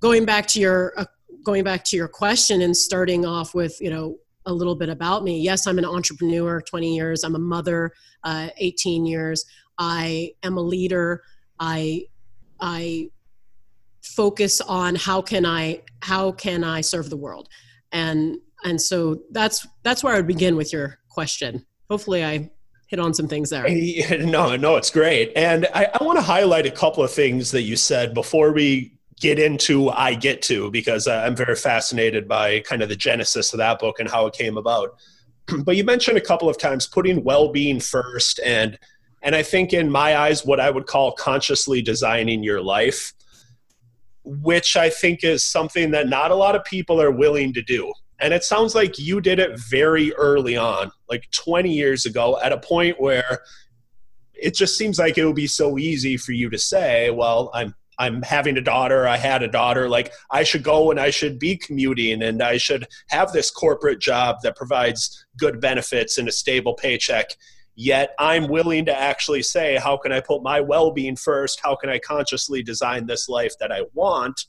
going 0.00 0.24
back 0.24 0.46
to 0.48 0.60
your 0.60 0.92
uh, 0.96 1.04
going 1.44 1.64
back 1.64 1.84
to 1.84 1.96
your 1.96 2.08
question 2.08 2.62
and 2.62 2.76
starting 2.76 3.24
off 3.24 3.54
with 3.54 3.80
you 3.80 3.90
know 3.90 4.16
a 4.46 4.52
little 4.52 4.74
bit 4.74 4.88
about 4.88 5.22
me. 5.24 5.40
Yes 5.40 5.66
i'm 5.66 5.78
an 5.78 5.84
entrepreneur 5.84 6.60
20 6.60 6.94
years. 6.94 7.24
I'm 7.24 7.34
a 7.34 7.40
mother 7.40 7.92
uh, 8.24 8.48
18 8.58 9.06
years. 9.06 9.44
I 9.78 10.32
am 10.42 10.56
a 10.56 10.62
leader. 10.62 11.22
I 11.58 12.04
i 12.60 13.08
focus 14.02 14.60
on 14.60 14.96
how 14.96 15.22
can 15.22 15.46
i 15.46 15.80
how 16.00 16.32
can 16.32 16.64
i 16.64 16.80
serve 16.80 17.10
the 17.10 17.16
world? 17.16 17.48
And 17.92 18.38
and 18.64 18.80
so 18.80 19.22
that's 19.30 19.66
that's 19.82 20.02
where 20.02 20.14
i 20.14 20.16
would 20.16 20.26
begin 20.26 20.56
with 20.56 20.72
your 20.72 20.98
question. 21.08 21.64
Hopefully 21.88 22.24
i 22.24 22.50
hit 22.92 23.00
on 23.00 23.14
some 23.14 23.26
things 23.26 23.48
there. 23.48 23.66
No, 24.18 24.54
no, 24.54 24.76
it's 24.76 24.90
great. 24.90 25.32
And 25.34 25.66
I, 25.74 25.88
I 25.98 26.04
want 26.04 26.18
to 26.18 26.22
highlight 26.22 26.66
a 26.66 26.70
couple 26.70 27.02
of 27.02 27.10
things 27.10 27.50
that 27.52 27.62
you 27.62 27.74
said 27.74 28.12
before 28.12 28.52
we 28.52 28.92
get 29.18 29.38
into 29.38 29.88
I 29.88 30.14
Get 30.14 30.42
To, 30.42 30.70
because 30.70 31.08
I'm 31.08 31.34
very 31.34 31.56
fascinated 31.56 32.28
by 32.28 32.60
kind 32.60 32.82
of 32.82 32.90
the 32.90 32.96
genesis 32.96 33.54
of 33.54 33.58
that 33.58 33.78
book 33.78 33.98
and 33.98 34.10
how 34.10 34.26
it 34.26 34.34
came 34.34 34.58
about. 34.58 34.96
But 35.64 35.76
you 35.76 35.84
mentioned 35.84 36.18
a 36.18 36.20
couple 36.20 36.50
of 36.50 36.58
times 36.58 36.86
putting 36.86 37.24
well-being 37.24 37.80
first 37.80 38.38
and 38.44 38.78
and 39.24 39.34
I 39.34 39.42
think 39.42 39.72
in 39.72 39.90
my 39.90 40.16
eyes 40.16 40.44
what 40.44 40.60
I 40.60 40.70
would 40.70 40.86
call 40.86 41.12
consciously 41.12 41.82
designing 41.82 42.42
your 42.42 42.60
life 42.60 43.12
which 44.24 44.76
I 44.76 44.88
think 44.88 45.24
is 45.24 45.42
something 45.42 45.90
that 45.90 46.08
not 46.08 46.30
a 46.30 46.36
lot 46.36 46.54
of 46.54 46.64
people 46.64 47.02
are 47.02 47.10
willing 47.10 47.52
to 47.54 47.62
do. 47.62 47.92
And 48.22 48.32
it 48.32 48.44
sounds 48.44 48.74
like 48.74 48.98
you 48.98 49.20
did 49.20 49.38
it 49.38 49.58
very 49.58 50.14
early 50.14 50.56
on, 50.56 50.92
like 51.10 51.28
20 51.32 51.72
years 51.72 52.06
ago, 52.06 52.38
at 52.40 52.52
a 52.52 52.58
point 52.58 53.00
where 53.00 53.40
it 54.32 54.54
just 54.54 54.78
seems 54.78 54.98
like 54.98 55.18
it 55.18 55.26
would 55.26 55.36
be 55.36 55.46
so 55.46 55.76
easy 55.76 56.16
for 56.16 56.32
you 56.32 56.48
to 56.50 56.58
say, 56.58 57.10
well, 57.10 57.50
I'm 57.52 57.74
I'm 57.98 58.22
having 58.22 58.56
a 58.56 58.62
daughter, 58.62 59.06
I 59.06 59.16
had 59.16 59.42
a 59.42 59.48
daughter, 59.48 59.88
like 59.88 60.12
I 60.30 60.44
should 60.44 60.62
go 60.62 60.90
and 60.90 60.98
I 60.98 61.10
should 61.10 61.38
be 61.38 61.56
commuting 61.56 62.22
and 62.22 62.42
I 62.42 62.56
should 62.56 62.86
have 63.10 63.32
this 63.32 63.50
corporate 63.50 64.00
job 64.00 64.36
that 64.42 64.56
provides 64.56 65.24
good 65.36 65.60
benefits 65.60 66.16
and 66.16 66.26
a 66.26 66.32
stable 66.32 66.74
paycheck. 66.74 67.36
Yet 67.74 68.14
I'm 68.18 68.48
willing 68.48 68.86
to 68.86 68.98
actually 68.98 69.42
say, 69.42 69.76
how 69.76 69.96
can 69.98 70.10
I 70.10 70.20
put 70.20 70.42
my 70.42 70.60
well 70.60 70.90
being 70.90 71.16
first? 71.16 71.60
How 71.62 71.76
can 71.76 71.90
I 71.90 71.98
consciously 71.98 72.62
design 72.62 73.06
this 73.06 73.28
life 73.28 73.54
that 73.60 73.70
I 73.70 73.82
want? 73.92 74.46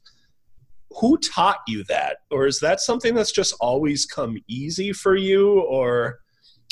Who 1.00 1.18
taught 1.18 1.60
you 1.68 1.84
that 1.86 2.18
or 2.32 2.48
is 2.48 2.60
that 2.60 2.80
something 2.80 3.14
that's 3.14 3.32
just 3.32 3.54
always 3.60 4.06
come 4.06 4.38
easy 4.48 4.94
for 4.94 5.16
you 5.16 5.62
or 5.62 6.20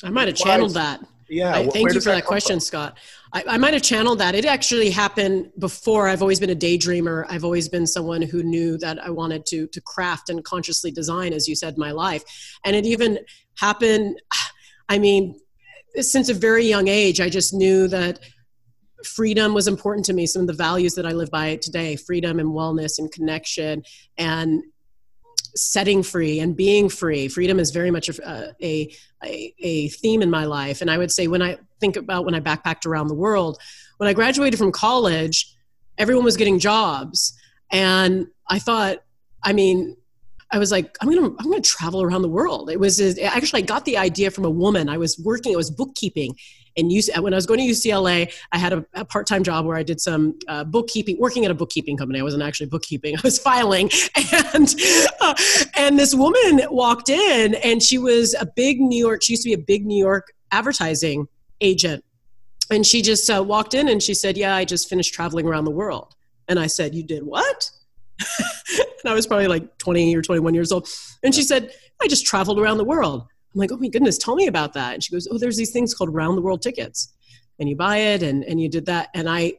i 0.03 0.09
might 0.09 0.27
have 0.27 0.37
channeled 0.37 0.73
that 0.73 0.99
Yeah. 1.31 1.53
I, 1.55 1.67
thank 1.69 1.93
you 1.93 2.01
for 2.01 2.09
that, 2.09 2.15
that 2.15 2.25
question, 2.25 2.55
from? 2.55 2.59
Scott. 2.59 2.97
I, 3.31 3.43
I 3.47 3.57
might 3.57 3.73
have 3.73 3.83
channeled 3.83 4.19
that. 4.19 4.35
It 4.35 4.43
actually 4.43 4.89
happened 4.89 5.51
before. 5.59 6.09
I've 6.09 6.21
always 6.21 6.41
been 6.41 6.49
a 6.49 6.55
daydreamer. 6.55 7.25
I've 7.29 7.45
always 7.45 7.69
been 7.69 7.87
someone 7.87 8.21
who 8.21 8.43
knew 8.43 8.77
that 8.79 8.99
I 8.99 9.09
wanted 9.11 9.45
to 9.47 9.67
to 9.67 9.81
craft 9.81 10.29
and 10.29 10.43
consciously 10.43 10.91
design, 10.91 11.31
as 11.31 11.47
you 11.47 11.55
said, 11.55 11.77
my 11.77 11.91
life. 11.91 12.23
And 12.65 12.75
it 12.75 12.85
even 12.85 13.19
happened. 13.55 14.21
I 14.89 14.99
mean, 14.99 15.39
since 15.95 16.27
a 16.27 16.33
very 16.33 16.65
young 16.65 16.89
age, 16.89 17.21
I 17.21 17.29
just 17.29 17.53
knew 17.53 17.87
that 17.87 18.19
freedom 19.05 19.53
was 19.53 19.67
important 19.67 20.05
to 20.05 20.13
me. 20.13 20.25
Some 20.25 20.41
of 20.41 20.47
the 20.47 20.53
values 20.53 20.95
that 20.95 21.05
I 21.05 21.11
live 21.11 21.31
by 21.31 21.57
today: 21.57 21.95
freedom 21.95 22.39
and 22.39 22.49
wellness 22.49 22.99
and 22.99 23.11
connection 23.11 23.83
and 24.17 24.63
setting 25.55 26.03
free 26.03 26.39
and 26.39 26.55
being 26.55 26.89
free. 26.89 27.27
Freedom 27.27 27.59
is 27.59 27.71
very 27.71 27.91
much 27.91 28.09
uh, 28.19 28.47
a, 28.61 28.93
a, 29.23 29.53
a, 29.59 29.89
theme 29.89 30.21
in 30.21 30.29
my 30.29 30.45
life. 30.45 30.81
And 30.81 30.89
I 30.89 30.97
would 30.97 31.11
say 31.11 31.27
when 31.27 31.41
I 31.41 31.57
think 31.79 31.97
about 31.97 32.25
when 32.25 32.35
I 32.35 32.39
backpacked 32.39 32.85
around 32.85 33.07
the 33.07 33.15
world, 33.15 33.59
when 33.97 34.07
I 34.07 34.13
graduated 34.13 34.57
from 34.57 34.71
college, 34.71 35.53
everyone 35.97 36.23
was 36.23 36.37
getting 36.37 36.59
jobs. 36.59 37.37
And 37.71 38.27
I 38.49 38.59
thought, 38.59 39.03
I 39.43 39.53
mean, 39.53 39.97
I 40.51 40.57
was 40.57 40.71
like, 40.71 40.97
I'm 41.01 41.09
gonna, 41.09 41.27
I'm 41.39 41.49
gonna 41.49 41.61
travel 41.61 42.01
around 42.01 42.23
the 42.23 42.29
world. 42.29 42.69
It 42.69 42.79
was 42.79 42.99
actually 43.19 43.63
I 43.63 43.65
got 43.65 43.85
the 43.85 43.97
idea 43.97 44.31
from 44.31 44.45
a 44.45 44.49
woman. 44.49 44.89
I 44.89 44.97
was 44.97 45.17
working, 45.19 45.53
it 45.53 45.57
was 45.57 45.71
bookkeeping, 45.71 46.35
and 46.77 46.91
when 47.19 47.33
I 47.33 47.37
was 47.37 47.45
going 47.45 47.59
to 47.59 47.65
UCLA, 47.65 48.31
I 48.51 48.57
had 48.57 48.73
a, 48.73 48.85
a 48.93 49.05
part-time 49.05 49.43
job 49.43 49.65
where 49.65 49.77
I 49.77 49.83
did 49.83 49.99
some 49.99 50.37
uh, 50.47 50.63
bookkeeping, 50.63 51.17
working 51.19 51.45
at 51.45 51.51
a 51.51 51.53
bookkeeping 51.53 51.97
company. 51.97 52.19
I 52.19 52.23
wasn't 52.23 52.43
actually 52.43 52.67
bookkeeping; 52.67 53.15
I 53.17 53.21
was 53.23 53.39
filing. 53.39 53.89
And 54.53 54.73
uh, 55.19 55.33
and 55.75 55.99
this 55.99 56.13
woman 56.15 56.61
walked 56.69 57.09
in, 57.09 57.55
and 57.55 57.81
she 57.81 57.97
was 57.97 58.33
a 58.35 58.45
big 58.45 58.79
New 58.79 58.99
York. 58.99 59.23
She 59.23 59.33
used 59.33 59.43
to 59.43 59.49
be 59.49 59.53
a 59.53 59.57
big 59.57 59.85
New 59.85 60.01
York 60.01 60.33
advertising 60.51 61.27
agent, 61.61 62.03
and 62.69 62.85
she 62.85 63.01
just 63.01 63.29
uh, 63.29 63.43
walked 63.43 63.73
in 63.73 63.87
and 63.87 64.01
she 64.01 64.13
said, 64.13 64.37
"Yeah, 64.37 64.55
I 64.55 64.65
just 64.65 64.89
finished 64.89 65.13
traveling 65.13 65.47
around 65.47 65.65
the 65.65 65.71
world." 65.71 66.15
And 66.47 66.59
I 66.59 66.67
said, 66.67 66.95
"You 66.95 67.03
did 67.03 67.23
what?" 67.23 67.69
and 69.03 69.11
I 69.11 69.13
was 69.13 69.27
probably 69.27 69.47
like 69.47 69.77
20 69.77 70.15
or 70.15 70.21
21 70.21 70.53
years 70.53 70.71
old. 70.71 70.87
And 71.23 71.33
she 71.33 71.43
said, 71.43 71.71
I 72.01 72.07
just 72.07 72.25
traveled 72.25 72.59
around 72.59 72.77
the 72.77 72.83
world. 72.83 73.27
I'm 73.53 73.59
like, 73.59 73.71
oh 73.71 73.77
my 73.77 73.87
goodness, 73.87 74.17
tell 74.17 74.35
me 74.35 74.47
about 74.47 74.73
that. 74.73 74.93
And 74.93 75.03
she 75.03 75.11
goes, 75.11 75.27
oh, 75.29 75.37
there's 75.37 75.57
these 75.57 75.71
things 75.71 75.93
called 75.93 76.13
round 76.13 76.37
the 76.37 76.41
world 76.41 76.61
tickets. 76.61 77.13
And 77.59 77.67
you 77.67 77.75
buy 77.75 77.97
it 77.97 78.23
and, 78.23 78.43
and 78.45 78.61
you 78.61 78.69
did 78.69 78.85
that. 78.85 79.09
And 79.13 79.29
I, 79.29 79.53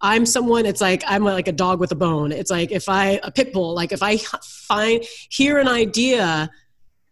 I'm 0.00 0.26
someone, 0.26 0.66
it's 0.66 0.80
like, 0.80 1.02
I'm 1.06 1.24
like 1.24 1.48
a 1.48 1.52
dog 1.52 1.80
with 1.80 1.90
a 1.92 1.96
bone. 1.96 2.30
It's 2.30 2.50
like 2.50 2.70
if 2.70 2.88
I, 2.88 3.20
a 3.22 3.30
pit 3.30 3.52
bull, 3.52 3.74
like 3.74 3.90
if 3.90 4.02
I 4.02 4.18
find, 4.18 5.02
hear 5.30 5.58
an 5.58 5.66
idea 5.66 6.50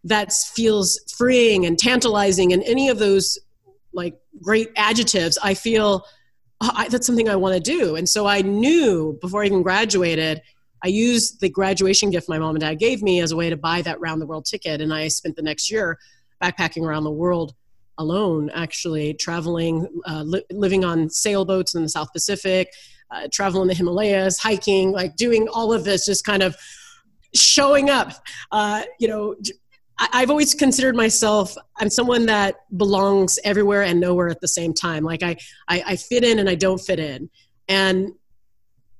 that 0.05 0.33
feels 0.33 1.01
freeing 1.17 1.67
and 1.67 1.79
tantalizing 1.79 2.53
and 2.53 2.63
any 2.63 2.89
of 2.89 2.99
those 2.99 3.39
like 3.93 4.15
great 4.43 4.71
adjectives, 4.77 5.39
I 5.43 5.55
feel 5.55 6.05
oh, 6.61 6.71
I, 6.75 6.89
that's 6.89 7.07
something 7.07 7.29
I 7.29 7.37
want 7.37 7.55
to 7.55 7.61
do. 7.61 7.97
And 7.97 8.09
so 8.09 8.27
I 8.27 8.43
knew 8.43 9.19
before 9.21 9.43
I 9.43 9.47
even 9.47 9.63
graduated, 9.63 10.43
I 10.85 10.89
used 10.89 11.41
the 11.41 11.49
graduation 11.49 12.11
gift 12.11 12.29
my 12.29 12.39
mom 12.39 12.55
and 12.55 12.61
dad 12.61 12.79
gave 12.79 13.03
me 13.03 13.21
as 13.21 13.33
a 13.33 13.37
way 13.37 13.51
to 13.51 13.57
buy 13.57 13.83
that 13.83 13.99
round 14.01 14.21
the 14.21 14.27
world 14.27 14.45
ticket. 14.45 14.81
And 14.81 14.95
I 14.95 15.09
spent 15.09 15.35
the 15.35 15.43
next 15.43 15.71
year 15.71 15.99
backpacking 16.43 16.83
around 16.83 17.05
the 17.05 17.11
world 17.11 17.55
alone, 17.99 18.51
actually 18.55 19.15
traveling, 19.15 19.87
uh, 20.07 20.23
li- 20.23 20.45
living 20.51 20.85
on 20.85 21.09
sailboats 21.09 21.75
in 21.75 21.83
the 21.83 21.89
South 21.89 22.13
Pacific, 22.13 22.69
uh, 23.11 23.29
traveling 23.33 23.69
the 23.69 23.75
Himalayas, 23.75 24.39
hiking, 24.39 24.93
like 24.93 25.17
doing 25.17 25.49
all 25.49 25.73
of 25.73 25.85
this, 25.85 26.05
just 26.05 26.25
kind 26.25 26.43
of 26.43 26.57
showing 27.35 27.89
up. 27.89 28.13
Uh, 28.53 28.83
you 28.99 29.09
know, 29.09 29.35
I- 29.99 30.21
have 30.21 30.31
always 30.31 30.55
considered 30.55 30.95
myself 30.95 31.57
I'm 31.79 31.89
someone 31.89 32.27
that 32.27 32.57
belongs 32.77 33.39
everywhere 33.45 33.83
and 33.83 33.99
nowhere 33.99 34.29
at 34.29 34.41
the 34.41 34.49
same 34.49 34.75
time. 34.75 35.05
Like 35.05 35.23
I, 35.23 35.37
I, 35.69 35.83
I 35.87 35.97
fit 35.97 36.23
in 36.25 36.39
and 36.39 36.51
I 36.51 36.55
don't 36.55 36.79
fit 36.79 36.99
in, 36.99 37.31
and 37.69 38.13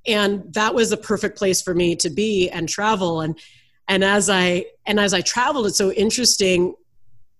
and 0.07 0.53
that 0.53 0.73
was 0.73 0.89
the 0.89 0.97
perfect 0.97 1.37
place 1.37 1.61
for 1.61 1.75
me 1.75 1.95
to 1.97 2.09
be 2.09 2.49
and 2.49 2.67
travel 2.67 3.21
and 3.21 3.37
and 3.87 4.03
as 4.03 4.29
i 4.29 4.65
and 4.85 4.99
as 4.99 5.13
i 5.13 5.21
traveled 5.21 5.67
it's 5.67 5.77
so 5.77 5.91
interesting 5.91 6.73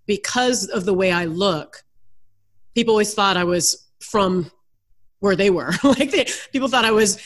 because 0.08 0.68
of 0.68 0.86
the 0.86 0.94
way 0.94 1.12
i 1.12 1.26
look 1.26 1.84
people 2.74 2.94
always 2.94 3.14
thought 3.14 3.38
i 3.38 3.44
was 3.44 3.88
from 4.00 4.50
where 5.20 5.36
they 5.36 5.50
were. 5.50 5.74
Like 5.84 6.12
they, 6.12 6.28
people 6.52 6.68
thought 6.68 6.86
i 6.86 6.92
was 6.92 7.20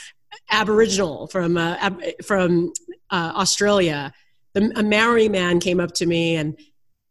aboriginal 0.49 1.27
from 1.27 1.57
uh, 1.57 1.75
ab, 1.79 2.01
from 2.23 2.73
uh, 3.09 3.33
australia. 3.35 4.13
The, 4.53 4.71
a 4.75 4.83
maori 4.83 5.29
man 5.29 5.59
came 5.59 5.79
up 5.79 5.93
to 5.95 6.05
me 6.05 6.35
and 6.35 6.57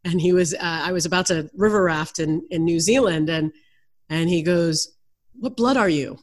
and 0.04 0.20
he 0.20 0.32
was 0.32 0.54
uh, 0.54 0.58
i 0.60 0.92
was 0.92 1.06
about 1.06 1.26
to 1.26 1.50
river 1.54 1.82
raft 1.84 2.18
in 2.18 2.46
in 2.50 2.64
new 2.64 2.80
zealand 2.80 3.28
and 3.28 3.52
and 4.08 4.28
he 4.28 4.42
goes 4.42 4.94
what 5.38 5.56
blood 5.56 5.76
are 5.76 5.88
you 5.88 6.18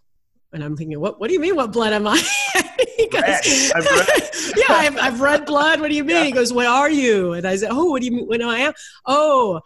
and 0.57 0.63
I'm 0.63 0.75
thinking, 0.75 0.99
what, 0.99 1.19
what 1.19 1.27
do 1.27 1.35
you 1.35 1.39
mean, 1.39 1.55
what 1.55 1.71
blood 1.71 1.93
am 1.93 2.07
I? 2.07 2.19
goes, 3.11 3.71
I've 3.75 3.85
yeah, 4.57 4.65
I've, 4.69 4.97
I've, 4.97 5.21
read 5.21 5.45
blood. 5.45 5.79
What 5.79 5.89
do 5.89 5.95
you 5.95 6.03
mean? 6.03 6.15
Yeah. 6.15 6.23
He 6.23 6.31
goes, 6.31 6.51
what 6.51 6.65
are 6.65 6.89
you? 6.89 7.33
And 7.33 7.47
I 7.47 7.55
said, 7.57 7.69
oh, 7.71 7.85
what 7.91 8.01
do 8.01 8.07
you 8.07 8.11
mean? 8.11 8.25
What 8.25 8.41
I 8.41 8.59
am? 8.61 8.73
Oh, 9.05 9.61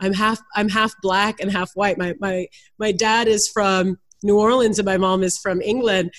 I'm 0.00 0.12
half, 0.12 0.38
I'm 0.54 0.68
half 0.68 0.92
black 1.00 1.40
and 1.40 1.50
half 1.50 1.70
white. 1.72 1.96
My, 1.96 2.14
my, 2.20 2.46
my 2.78 2.92
dad 2.92 3.26
is 3.26 3.48
from 3.48 3.98
New 4.22 4.38
Orleans 4.38 4.78
and 4.78 4.84
my 4.84 4.98
mom 4.98 5.22
is 5.22 5.38
from 5.38 5.62
England. 5.62 6.12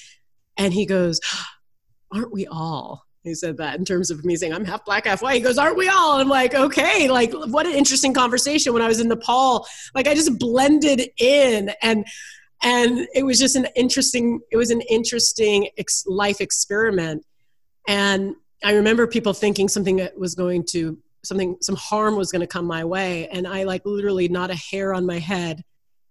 And 0.58 0.74
he 0.74 0.88
goes, 0.88 1.20
aren't 2.12 2.34
we 2.34 2.48
all? 2.48 3.03
He 3.22 3.36
said 3.36 3.58
that 3.58 3.77
in 3.77 3.86
terms 3.86 4.10
of 4.10 4.25
me 4.25 4.36
saying 4.36 4.53
I'm 4.53 4.65
half 4.65 4.86
black, 4.86 5.05
half 5.05 5.22
white. 5.22 5.34
He 5.34 5.41
goes, 5.41 5.58
"Aren't 5.58 5.77
we 5.77 5.89
all?" 5.89 6.20
I'm 6.22 6.29
like, 6.29 6.53
"Okay." 6.53 7.10
Like, 7.10 7.34
what 7.34 7.65
an 7.65 7.74
interesting 7.74 8.13
conversation. 8.13 8.72
When 8.72 8.84
I 8.84 8.88
was 8.88 9.00
in 9.00 9.08
Nepal, 9.08 9.65
like 9.96 10.08
I 10.08 10.13
just 10.13 10.38
blended 10.38 11.10
in, 11.17 11.72
and 11.82 12.05
and 12.63 13.07
it 13.13 13.24
was 13.24 13.39
just 13.39 13.55
an 13.55 13.67
interesting 13.75 14.39
it 14.51 14.57
was 14.57 14.71
an 14.71 14.81
interesting 14.81 15.69
ex- 15.77 16.05
life 16.07 16.41
experiment. 16.41 17.25
And 17.88 18.35
i 18.63 18.74
remember 18.74 19.05
people 19.05 19.33
thinking 19.33 19.67
something 19.67 19.97
that 19.97 20.17
was 20.17 20.33
going 20.35 20.65
to 20.65 20.97
something 21.24 21.57
some 21.62 21.75
harm 21.75 22.15
was 22.15 22.31
going 22.31 22.41
to 22.41 22.47
come 22.47 22.65
my 22.65 22.83
way. 22.83 23.27
And 23.29 23.47
i 23.47 23.63
like 23.63 23.85
literally 23.85 24.27
not 24.27 24.51
a 24.51 24.55
hair 24.55 24.93
on 24.93 25.05
my 25.05 25.19
head 25.19 25.63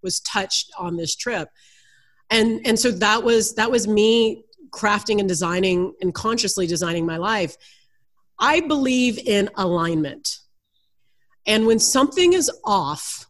was 0.03 0.21
touched 0.21 0.71
on 0.79 0.97
this 0.97 1.17
trip. 1.17 1.49
And 2.31 2.61
and 2.67 2.79
so 2.79 2.91
that 2.93 3.25
was 3.25 3.55
that 3.55 3.71
was 3.71 3.89
me 3.89 4.45
crafting 4.71 5.21
and 5.21 5.29
designing 5.29 5.95
and 6.01 6.13
consciously 6.15 6.67
designing 6.67 7.07
my 7.07 7.17
life. 7.17 7.57
I 8.39 8.61
believe 8.61 9.19
in 9.19 9.49
alignment. 9.57 10.39
And 11.47 11.67
when 11.67 11.79
something 11.79 12.33
is 12.33 12.51
off 12.65 13.27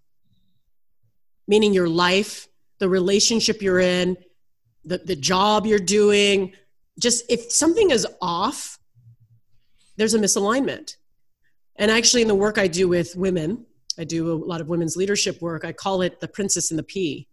meaning 1.46 1.74
your 1.74 1.88
life 1.88 2.48
the 2.78 2.88
relationship 2.88 3.62
you're 3.62 3.80
in, 3.80 4.16
the, 4.84 4.98
the 4.98 5.16
job 5.16 5.66
you're 5.66 5.78
doing. 5.78 6.52
Just 6.98 7.24
if 7.30 7.50
something 7.50 7.90
is 7.90 8.06
off, 8.20 8.78
there's 9.96 10.14
a 10.14 10.18
misalignment. 10.18 10.96
And 11.76 11.90
actually, 11.90 12.22
in 12.22 12.28
the 12.28 12.34
work 12.34 12.58
I 12.58 12.68
do 12.68 12.88
with 12.88 13.16
women, 13.16 13.66
I 13.98 14.04
do 14.04 14.32
a 14.32 14.34
lot 14.34 14.60
of 14.60 14.68
women's 14.68 14.96
leadership 14.96 15.40
work. 15.40 15.64
I 15.64 15.72
call 15.72 16.02
it 16.02 16.20
the 16.20 16.28
princess 16.28 16.70
and 16.70 16.78
the 16.78 16.84
pea. 16.84 17.28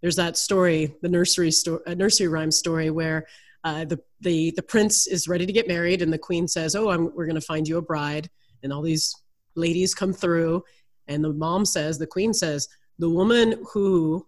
There's 0.00 0.16
that 0.16 0.36
story, 0.36 0.94
the 1.02 1.08
nursery 1.08 1.50
story, 1.50 1.80
a 1.86 1.94
nursery 1.94 2.28
rhyme 2.28 2.50
story, 2.50 2.90
where 2.90 3.26
uh, 3.64 3.84
the, 3.84 3.98
the 4.20 4.52
the 4.52 4.62
prince 4.62 5.06
is 5.06 5.28
ready 5.28 5.46
to 5.46 5.52
get 5.52 5.68
married, 5.68 6.02
and 6.02 6.12
the 6.12 6.18
queen 6.18 6.46
says, 6.46 6.76
"Oh, 6.76 6.90
I'm, 6.90 7.14
we're 7.14 7.26
going 7.26 7.40
to 7.40 7.40
find 7.40 7.66
you 7.66 7.78
a 7.78 7.82
bride." 7.82 8.30
And 8.62 8.72
all 8.72 8.82
these 8.82 9.14
ladies 9.54 9.94
come 9.94 10.12
through, 10.12 10.62
and 11.08 11.24
the 11.24 11.32
mom 11.32 11.64
says, 11.64 11.98
the 11.98 12.06
queen 12.06 12.32
says, 12.32 12.68
"The 12.98 13.10
woman 13.10 13.64
who 13.72 14.26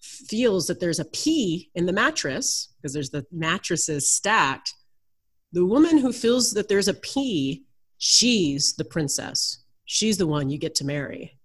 feels 0.00 0.66
that 0.66 0.80
there's 0.80 1.00
a 1.00 1.04
in 1.74 1.86
the 1.86 1.92
mattress 1.92 2.68
because 2.76 2.92
there's 2.92 3.10
the 3.10 3.26
mattresses 3.30 4.12
stacked 4.12 4.74
the 5.52 5.64
woman 5.64 5.98
who 5.98 6.12
feels 6.12 6.52
that 6.52 6.68
there's 6.68 6.88
a 6.88 6.94
she's 7.98 8.74
the 8.74 8.84
princess. 8.84 9.64
She's 9.84 10.16
the 10.16 10.26
one 10.26 10.48
you 10.48 10.58
get 10.58 10.76
to 10.76 10.84
marry. 10.84 11.36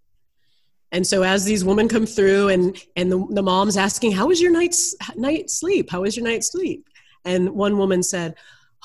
And 0.92 1.06
so 1.06 1.24
as 1.24 1.44
these 1.44 1.66
women 1.66 1.90
come 1.90 2.06
through 2.06 2.50
and 2.50 2.78
and 2.96 3.12
the, 3.12 3.26
the 3.32 3.42
mom's 3.44 3.78
asking 3.78 4.12
how 4.12 4.28
was 4.28 4.42
your 4.42 4.52
night's 4.52 4.96
night 5.16 5.50
sleep? 5.50 5.90
How 5.90 6.02
was 6.02 6.16
your 6.16 6.26
night's 6.26 6.52
sleep? 6.52 6.88
And 7.26 7.50
one 7.50 7.78
woman 7.78 8.04
said 8.04 8.36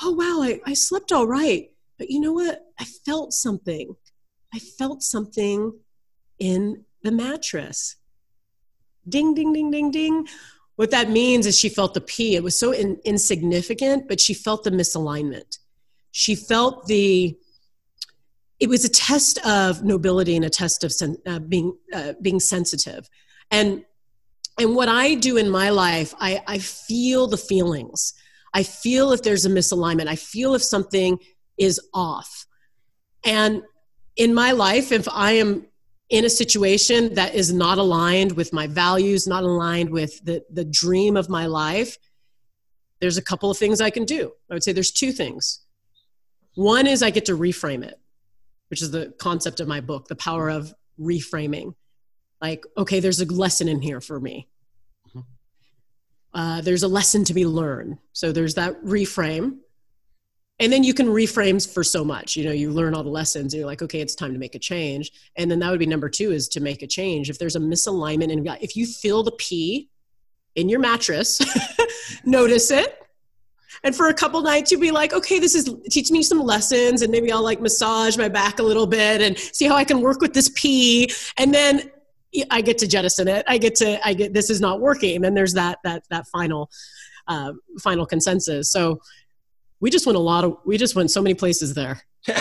oh 0.02 0.12
wow 0.12 0.42
I, 0.42 0.60
I 0.66 0.74
slept 0.74 1.12
all 1.12 1.26
right 1.26 1.70
but 2.00 2.08
you 2.08 2.18
know 2.18 2.32
what? 2.32 2.64
I 2.78 2.84
felt 2.84 3.34
something. 3.34 3.94
I 4.54 4.58
felt 4.58 5.02
something 5.02 5.78
in 6.38 6.86
the 7.02 7.12
mattress 7.12 7.96
ding, 9.08 9.34
ding, 9.34 9.52
ding, 9.52 9.70
ding, 9.70 9.90
ding. 9.90 10.26
What 10.76 10.90
that 10.92 11.10
means 11.10 11.46
is 11.46 11.58
she 11.58 11.68
felt 11.68 11.94
the 11.94 12.00
pea. 12.00 12.36
It 12.36 12.42
was 12.42 12.58
so 12.58 12.72
in, 12.72 12.98
insignificant, 13.04 14.08
but 14.08 14.20
she 14.20 14.34
felt 14.34 14.64
the 14.64 14.70
misalignment. 14.70 15.58
She 16.10 16.34
felt 16.34 16.86
the, 16.86 17.36
it 18.58 18.68
was 18.68 18.84
a 18.84 18.88
test 18.88 19.44
of 19.46 19.84
nobility 19.84 20.36
and 20.36 20.44
a 20.44 20.50
test 20.50 20.84
of 20.84 20.92
sen, 20.92 21.16
uh, 21.26 21.38
being, 21.38 21.76
uh, 21.92 22.14
being 22.22 22.40
sensitive. 22.40 23.08
And, 23.50 23.84
and 24.58 24.74
what 24.74 24.88
I 24.88 25.14
do 25.14 25.36
in 25.36 25.50
my 25.50 25.70
life, 25.70 26.14
I, 26.18 26.42
I 26.46 26.58
feel 26.58 27.26
the 27.26 27.36
feelings. 27.36 28.14
I 28.52 28.62
feel 28.62 29.12
if 29.12 29.22
there's 29.22 29.46
a 29.46 29.50
misalignment. 29.50 30.08
I 30.08 30.16
feel 30.16 30.54
if 30.54 30.62
something 30.62 31.18
is 31.56 31.80
off. 31.94 32.46
And 33.24 33.62
in 34.16 34.34
my 34.34 34.52
life, 34.52 34.92
if 34.92 35.08
I 35.10 35.32
am 35.32 35.66
in 36.10 36.24
a 36.24 36.30
situation 36.30 37.14
that 37.14 37.34
is 37.34 37.52
not 37.52 37.78
aligned 37.78 38.32
with 38.32 38.52
my 38.52 38.66
values, 38.66 39.26
not 39.26 39.44
aligned 39.44 39.90
with 39.90 40.22
the, 40.24 40.44
the 40.50 40.64
dream 40.64 41.16
of 41.16 41.28
my 41.28 41.46
life, 41.46 41.96
there's 43.00 43.16
a 43.16 43.22
couple 43.22 43.50
of 43.50 43.56
things 43.56 43.80
I 43.80 43.90
can 43.90 44.04
do. 44.04 44.32
I 44.50 44.54
would 44.54 44.64
say 44.64 44.72
there's 44.72 44.90
two 44.90 45.12
things. 45.12 45.60
One 46.54 46.86
is 46.86 47.02
I 47.02 47.10
get 47.10 47.26
to 47.26 47.36
reframe 47.36 47.84
it, 47.84 47.98
which 48.68 48.82
is 48.82 48.90
the 48.90 49.14
concept 49.18 49.60
of 49.60 49.68
my 49.68 49.80
book, 49.80 50.08
The 50.08 50.16
Power 50.16 50.50
of 50.50 50.74
Reframing. 51.00 51.74
Like, 52.42 52.64
okay, 52.76 53.00
there's 53.00 53.20
a 53.20 53.26
lesson 53.26 53.68
in 53.68 53.80
here 53.80 54.00
for 54.00 54.18
me. 54.20 54.48
Mm-hmm. 55.08 55.20
Uh, 56.34 56.60
there's 56.62 56.82
a 56.82 56.88
lesson 56.88 57.24
to 57.24 57.34
be 57.34 57.46
learned. 57.46 57.98
So 58.12 58.32
there's 58.32 58.54
that 58.54 58.82
reframe 58.84 59.58
and 60.60 60.70
then 60.70 60.84
you 60.84 60.94
can 60.94 61.06
reframe 61.06 61.60
for 61.72 61.82
so 61.82 62.04
much. 62.04 62.36
You 62.36 62.44
know 62.44 62.52
you 62.52 62.70
learn 62.70 62.94
all 62.94 63.02
the 63.02 63.10
lessons 63.10 63.54
you're 63.54 63.66
like 63.66 63.82
okay 63.82 64.00
it's 64.00 64.14
time 64.14 64.32
to 64.32 64.38
make 64.38 64.54
a 64.54 64.58
change. 64.58 65.10
And 65.36 65.50
then 65.50 65.58
that 65.60 65.70
would 65.70 65.80
be 65.80 65.86
number 65.86 66.08
two 66.08 66.30
is 66.30 66.48
to 66.50 66.60
make 66.60 66.82
a 66.82 66.86
change. 66.86 67.30
If 67.30 67.38
there's 67.38 67.56
a 67.56 67.60
misalignment 67.60 68.32
and 68.32 68.46
if 68.60 68.76
you 68.76 68.86
feel 68.86 69.22
the 69.22 69.32
pea 69.32 69.88
in 70.54 70.68
your 70.68 70.80
mattress 70.80 71.40
notice 72.24 72.70
it. 72.70 72.96
And 73.82 73.96
for 73.96 74.08
a 74.08 74.14
couple 74.14 74.42
nights 74.42 74.70
you'll 74.70 74.80
be 74.80 74.90
like 74.90 75.14
okay 75.14 75.38
this 75.38 75.54
is 75.54 75.74
teach 75.90 76.10
me 76.10 76.22
some 76.22 76.40
lessons 76.40 77.02
and 77.02 77.10
maybe 77.10 77.32
i'll 77.32 77.42
like 77.42 77.60
massage 77.60 78.16
my 78.18 78.28
back 78.28 78.58
a 78.58 78.62
little 78.62 78.86
bit 78.86 79.22
and 79.22 79.38
see 79.38 79.66
how 79.66 79.74
i 79.74 79.84
can 79.84 80.02
work 80.02 80.20
with 80.20 80.34
this 80.34 80.50
pea 80.54 81.08
and 81.38 81.54
then 81.54 81.90
i 82.50 82.60
get 82.60 82.78
to 82.78 82.86
jettison 82.86 83.26
it. 83.26 83.44
I 83.48 83.58
get 83.58 83.74
to 83.76 84.06
i 84.06 84.12
get 84.12 84.34
this 84.34 84.50
is 84.50 84.60
not 84.60 84.80
working. 84.80 85.16
And 85.16 85.24
then 85.24 85.34
there's 85.34 85.54
that 85.54 85.78
that 85.84 86.02
that 86.10 86.26
final 86.26 86.70
uh, 87.28 87.52
final 87.78 88.06
consensus. 88.06 88.70
So 88.70 89.00
we 89.80 89.90
just 89.90 90.06
went 90.06 90.16
a 90.16 90.20
lot 90.20 90.44
of 90.44 90.58
we 90.64 90.78
just 90.78 90.94
went 90.94 91.10
so 91.10 91.22
many 91.22 91.34
places 91.34 91.74
there. 91.74 92.02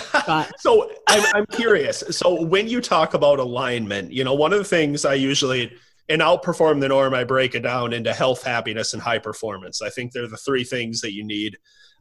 So 0.57 0.91
I'm, 1.07 1.23
I'm 1.33 1.45
curious. 1.47 2.03
So 2.11 2.43
when 2.43 2.67
you 2.67 2.81
talk 2.81 3.13
about 3.13 3.39
alignment 3.39 4.11
you 4.11 4.23
know 4.23 4.33
one 4.33 4.53
of 4.53 4.59
the 4.59 4.65
things 4.65 5.05
i 5.05 5.13
usually 5.13 5.71
and 6.09 6.21
outperform 6.21 6.81
the 6.81 6.89
norm 6.89 7.13
i 7.13 7.23
break 7.23 7.55
it 7.55 7.61
down 7.61 7.93
into 7.93 8.13
health 8.13 8.43
happiness 8.43 8.93
and 8.93 9.01
high 9.01 9.17
performance. 9.19 9.81
I 9.81 9.89
think 9.89 10.11
they're 10.11 10.27
the 10.27 10.37
three 10.37 10.63
things 10.63 11.01
that 11.01 11.13
you 11.13 11.23
need 11.23 11.57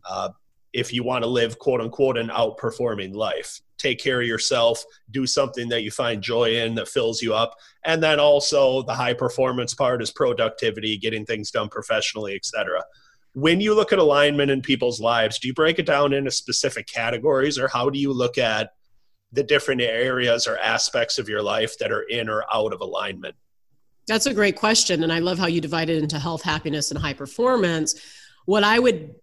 uh, 0.08 0.30
if 0.72 0.92
you 0.92 1.02
want 1.02 1.22
to 1.24 1.30
live 1.30 1.58
quote 1.58 1.80
unquote 1.80 2.18
an 2.18 2.28
outperforming 2.28 3.14
life. 3.14 3.60
Take 3.78 4.00
care 4.00 4.20
of 4.20 4.26
yourself 4.26 4.84
do 5.12 5.24
something 5.26 5.68
that 5.68 5.82
you 5.82 5.90
find 5.90 6.20
joy 6.20 6.56
in 6.56 6.74
that 6.74 6.88
fills 6.88 7.22
you 7.22 7.32
up. 7.32 7.54
And 7.84 8.02
then 8.02 8.18
also 8.18 8.82
the 8.82 8.94
high 8.94 9.14
performance 9.14 9.72
part 9.72 10.02
is 10.02 10.10
productivity 10.10 10.98
getting 10.98 11.24
things 11.24 11.50
done 11.52 11.68
professionally 11.68 12.34
etc 12.34 12.82
when 13.34 13.60
you 13.60 13.74
look 13.74 13.92
at 13.92 13.98
alignment 13.98 14.50
in 14.50 14.62
people's 14.62 15.00
lives, 15.00 15.38
do 15.38 15.48
you 15.48 15.54
break 15.54 15.78
it 15.78 15.86
down 15.86 16.12
into 16.12 16.30
specific 16.30 16.86
categories 16.86 17.58
or 17.58 17.68
how 17.68 17.90
do 17.90 17.98
you 17.98 18.12
look 18.12 18.38
at 18.38 18.72
the 19.32 19.42
different 19.42 19.80
areas 19.80 20.46
or 20.46 20.58
aspects 20.58 21.18
of 21.18 21.28
your 21.28 21.42
life 21.42 21.76
that 21.78 21.92
are 21.92 22.02
in 22.02 22.28
or 22.28 22.44
out 22.52 22.72
of 22.72 22.80
alignment? 22.80 23.36
That's 24.06 24.26
a 24.26 24.32
great 24.32 24.56
question. 24.56 25.02
And 25.02 25.12
I 25.12 25.18
love 25.18 25.38
how 25.38 25.46
you 25.46 25.60
divide 25.60 25.90
it 25.90 26.02
into 26.02 26.18
health, 26.18 26.42
happiness, 26.42 26.90
and 26.90 26.98
high 26.98 27.12
performance. 27.12 27.94
What 28.46 28.64
I 28.64 28.78
would 28.78 29.14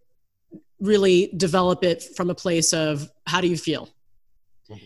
really 0.79 1.33
develop 1.35 1.83
it 1.83 2.03
from 2.15 2.29
a 2.29 2.35
place 2.35 2.71
of 2.73 3.09
how 3.25 3.41
do 3.41 3.47
you 3.47 3.57
feel? 3.57 3.89
Mm-hmm. 4.69 4.85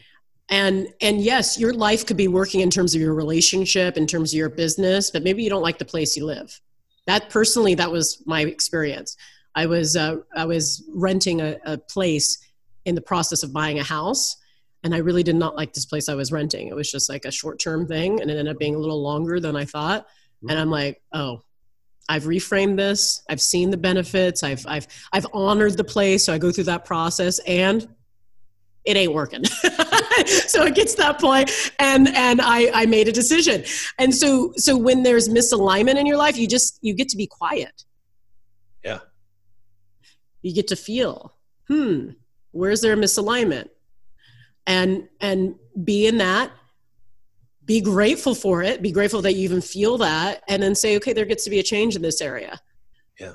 And 0.49 0.87
and 1.01 1.19
yes, 1.19 1.59
your 1.59 1.73
life 1.73 2.05
could 2.05 2.15
be 2.15 2.29
working 2.29 2.61
in 2.61 2.69
terms 2.69 2.95
of 2.95 3.01
your 3.01 3.13
relationship, 3.13 3.97
in 3.97 4.07
terms 4.07 4.33
of 4.33 4.37
your 4.37 4.49
business, 4.49 5.11
but 5.11 5.23
maybe 5.23 5.43
you 5.43 5.49
don't 5.49 5.61
like 5.61 5.79
the 5.79 5.85
place 5.85 6.15
you 6.15 6.25
live 6.25 6.61
that 7.09 7.29
personally 7.29 7.75
that 7.75 7.91
was 7.91 8.23
my 8.25 8.41
experience 8.41 9.17
i 9.55 9.65
was 9.65 9.95
uh, 9.95 10.17
i 10.35 10.45
was 10.45 10.83
renting 10.93 11.41
a, 11.41 11.57
a 11.65 11.77
place 11.77 12.37
in 12.85 12.95
the 12.95 13.01
process 13.01 13.43
of 13.43 13.51
buying 13.53 13.79
a 13.79 13.83
house 13.83 14.37
and 14.83 14.93
i 14.93 14.97
really 14.97 15.23
did 15.23 15.35
not 15.35 15.55
like 15.55 15.73
this 15.73 15.85
place 15.85 16.09
i 16.09 16.15
was 16.15 16.31
renting 16.31 16.67
it 16.67 16.75
was 16.75 16.91
just 16.91 17.09
like 17.09 17.25
a 17.25 17.31
short 17.31 17.59
term 17.59 17.87
thing 17.87 18.21
and 18.21 18.29
it 18.29 18.37
ended 18.37 18.53
up 18.53 18.59
being 18.59 18.75
a 18.75 18.79
little 18.79 19.01
longer 19.01 19.39
than 19.39 19.55
i 19.55 19.65
thought 19.65 20.07
and 20.47 20.57
i'm 20.57 20.69
like 20.69 21.01
oh 21.13 21.41
I've 22.11 22.23
reframed 22.23 22.75
this. 22.75 23.21
I've 23.29 23.39
seen 23.39 23.69
the 23.69 23.77
benefits. 23.77 24.41
I've 24.41 24.65
I've 24.67 24.87
I've 25.13 25.27
honored 25.31 25.77
the 25.77 25.83
place. 25.83 26.25
So 26.25 26.33
I 26.33 26.39
go 26.39 26.51
through 26.51 26.63
that 26.63 26.83
process, 26.83 27.37
and 27.45 27.87
it 28.83 28.97
ain't 28.97 29.13
working. 29.13 29.43
so 30.47 30.63
it 30.65 30.75
gets 30.75 30.95
that 30.95 31.19
point 31.19 31.51
and 31.79 32.07
and 32.09 32.41
I, 32.41 32.69
I 32.73 32.85
made 32.85 33.07
a 33.07 33.11
decision. 33.11 33.63
And 33.97 34.13
so 34.13 34.53
so 34.55 34.77
when 34.77 35.03
there's 35.03 35.29
misalignment 35.29 35.95
in 35.95 36.05
your 36.05 36.17
life, 36.17 36.37
you 36.37 36.47
just 36.47 36.79
you 36.81 36.93
get 36.93 37.09
to 37.09 37.17
be 37.17 37.27
quiet. 37.27 37.83
Yeah. 38.83 38.99
You 40.41 40.53
get 40.53 40.67
to 40.69 40.75
feel, 40.75 41.35
hmm, 41.67 42.11
where's 42.51 42.81
there 42.81 42.93
a 42.93 42.97
misalignment? 42.97 43.69
And 44.67 45.07
and 45.19 45.55
be 45.83 46.07
in 46.07 46.17
that 46.17 46.51
be 47.65 47.81
grateful 47.81 48.33
for 48.33 48.63
it 48.63 48.81
be 48.81 48.91
grateful 48.91 49.21
that 49.21 49.33
you 49.33 49.43
even 49.43 49.61
feel 49.61 49.99
that 49.99 50.41
and 50.47 50.61
then 50.61 50.73
say 50.73 50.95
okay 50.95 51.13
there 51.13 51.23
gets 51.23 51.43
to 51.43 51.51
be 51.51 51.59
a 51.59 51.63
change 51.63 51.95
in 51.95 52.01
this 52.01 52.19
area 52.19 52.59
yeah 53.19 53.33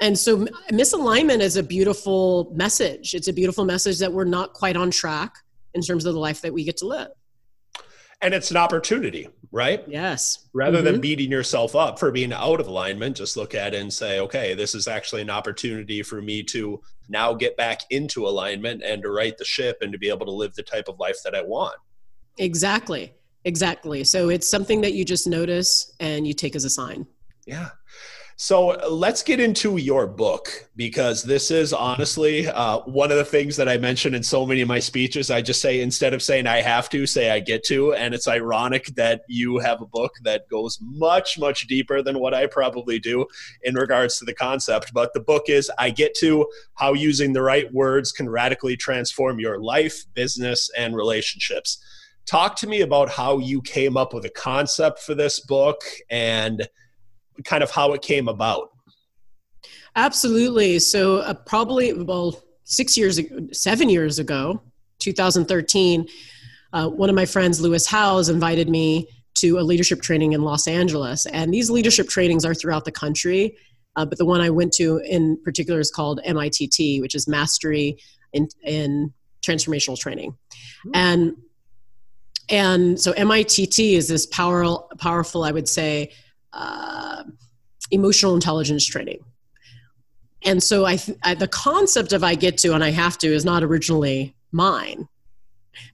and 0.00 0.18
so 0.18 0.46
misalignment 0.72 1.40
is 1.40 1.56
a 1.56 1.62
beautiful 1.62 2.50
message. 2.54 3.14
It's 3.14 3.28
a 3.28 3.32
beautiful 3.32 3.64
message 3.64 3.98
that 3.98 4.12
we're 4.12 4.24
not 4.24 4.54
quite 4.54 4.76
on 4.76 4.90
track 4.90 5.34
in 5.74 5.82
terms 5.82 6.04
of 6.04 6.14
the 6.14 6.20
life 6.20 6.40
that 6.42 6.52
we 6.52 6.64
get 6.64 6.76
to 6.78 6.86
live. 6.86 7.08
And 8.22 8.34
it's 8.34 8.50
an 8.50 8.58
opportunity, 8.58 9.28
right? 9.50 9.82
Yes. 9.88 10.46
Rather 10.52 10.78
mm-hmm. 10.78 10.84
than 10.84 11.00
beating 11.00 11.30
yourself 11.30 11.74
up 11.74 11.98
for 11.98 12.10
being 12.10 12.34
out 12.34 12.60
of 12.60 12.66
alignment, 12.66 13.16
just 13.16 13.36
look 13.36 13.54
at 13.54 13.72
it 13.74 13.80
and 13.80 13.90
say, 13.90 14.20
okay, 14.20 14.52
this 14.52 14.74
is 14.74 14.86
actually 14.86 15.22
an 15.22 15.30
opportunity 15.30 16.02
for 16.02 16.20
me 16.20 16.42
to 16.42 16.82
now 17.08 17.32
get 17.32 17.56
back 17.56 17.80
into 17.88 18.26
alignment 18.26 18.82
and 18.82 19.02
to 19.02 19.10
right 19.10 19.38
the 19.38 19.44
ship 19.44 19.78
and 19.80 19.90
to 19.92 19.98
be 19.98 20.10
able 20.10 20.26
to 20.26 20.32
live 20.32 20.54
the 20.54 20.62
type 20.62 20.86
of 20.88 20.98
life 20.98 21.16
that 21.24 21.34
I 21.34 21.40
want. 21.40 21.76
Exactly. 22.36 23.14
Exactly. 23.44 24.04
So 24.04 24.28
it's 24.28 24.48
something 24.48 24.82
that 24.82 24.92
you 24.92 25.04
just 25.04 25.26
notice 25.26 25.92
and 25.98 26.26
you 26.26 26.34
take 26.34 26.54
as 26.54 26.66
a 26.66 26.70
sign. 26.70 27.06
Yeah. 27.46 27.70
So 28.42 28.68
let's 28.88 29.22
get 29.22 29.38
into 29.38 29.76
your 29.76 30.06
book 30.06 30.70
because 30.74 31.22
this 31.22 31.50
is 31.50 31.74
honestly 31.74 32.48
uh, 32.48 32.78
one 32.86 33.10
of 33.10 33.18
the 33.18 33.24
things 33.24 33.54
that 33.58 33.68
I 33.68 33.76
mention 33.76 34.14
in 34.14 34.22
so 34.22 34.46
many 34.46 34.62
of 34.62 34.66
my 34.66 34.78
speeches. 34.78 35.30
I 35.30 35.42
just 35.42 35.60
say 35.60 35.82
instead 35.82 36.14
of 36.14 36.22
saying 36.22 36.46
I 36.46 36.62
have 36.62 36.88
to, 36.88 37.06
say 37.06 37.30
I 37.30 37.40
get 37.40 37.62
to. 37.64 37.92
And 37.92 38.14
it's 38.14 38.26
ironic 38.26 38.86
that 38.96 39.24
you 39.28 39.58
have 39.58 39.82
a 39.82 39.86
book 39.86 40.14
that 40.22 40.48
goes 40.48 40.78
much, 40.80 41.38
much 41.38 41.66
deeper 41.66 42.00
than 42.00 42.18
what 42.18 42.32
I 42.32 42.46
probably 42.46 42.98
do 42.98 43.26
in 43.62 43.74
regards 43.74 44.18
to 44.20 44.24
the 44.24 44.32
concept. 44.32 44.94
But 44.94 45.12
the 45.12 45.20
book 45.20 45.50
is 45.50 45.70
I 45.76 45.90
Get 45.90 46.14
to 46.20 46.46
How 46.76 46.94
Using 46.94 47.34
the 47.34 47.42
Right 47.42 47.70
Words 47.74 48.10
Can 48.10 48.26
Radically 48.26 48.74
Transform 48.74 49.38
Your 49.38 49.60
Life, 49.60 50.06
Business, 50.14 50.70
and 50.78 50.96
Relationships. 50.96 51.84
Talk 52.24 52.56
to 52.56 52.66
me 52.66 52.80
about 52.80 53.10
how 53.10 53.36
you 53.36 53.60
came 53.60 53.98
up 53.98 54.14
with 54.14 54.24
a 54.24 54.30
concept 54.30 55.00
for 55.00 55.14
this 55.14 55.40
book 55.40 55.82
and 56.08 56.66
kind 57.44 57.62
of 57.62 57.70
how 57.70 57.92
it 57.92 58.02
came 58.02 58.28
about. 58.28 58.70
Absolutely. 59.96 60.78
So 60.78 61.18
uh, 61.18 61.34
probably 61.34 61.92
well 61.92 62.40
six 62.64 62.96
years 62.96 63.18
ago, 63.18 63.48
seven 63.52 63.88
years 63.88 64.18
ago, 64.18 64.62
2013, 65.00 66.06
uh, 66.72 66.88
one 66.88 67.08
of 67.08 67.16
my 67.16 67.26
friends, 67.26 67.60
Lewis 67.60 67.86
Howes, 67.86 68.28
invited 68.28 68.68
me 68.68 69.08
to 69.34 69.58
a 69.58 69.62
leadership 69.62 70.02
training 70.02 70.32
in 70.32 70.42
Los 70.42 70.68
Angeles. 70.68 71.26
And 71.26 71.52
these 71.52 71.70
leadership 71.70 72.08
trainings 72.08 72.44
are 72.44 72.54
throughout 72.54 72.84
the 72.84 72.92
country. 72.92 73.56
Uh, 73.96 74.04
but 74.04 74.18
the 74.18 74.24
one 74.24 74.40
I 74.40 74.50
went 74.50 74.72
to 74.74 74.98
in 74.98 75.40
particular 75.42 75.80
is 75.80 75.90
called 75.90 76.20
MITT, 76.24 77.00
which 77.00 77.14
is 77.14 77.26
Mastery 77.26 77.98
in, 78.32 78.48
in 78.64 79.12
Transformational 79.42 79.98
Training. 79.98 80.30
Mm-hmm. 80.30 80.90
And 80.94 81.36
and 82.50 83.00
so 83.00 83.12
MITT 83.12 83.78
is 83.78 84.08
this 84.08 84.26
power, 84.26 84.64
powerful, 84.98 85.44
I 85.44 85.52
would 85.52 85.68
say, 85.68 86.10
uh, 86.52 87.24
emotional 87.90 88.34
intelligence 88.34 88.84
training. 88.86 89.24
And 90.42 90.62
so 90.62 90.86
I, 90.86 90.96
th- 90.96 91.18
I, 91.22 91.34
the 91.34 91.48
concept 91.48 92.12
of 92.12 92.24
I 92.24 92.34
get 92.34 92.56
to 92.58 92.74
and 92.74 92.82
I 92.82 92.90
have 92.90 93.18
to 93.18 93.26
is 93.28 93.44
not 93.44 93.62
originally 93.62 94.34
mine. 94.52 95.08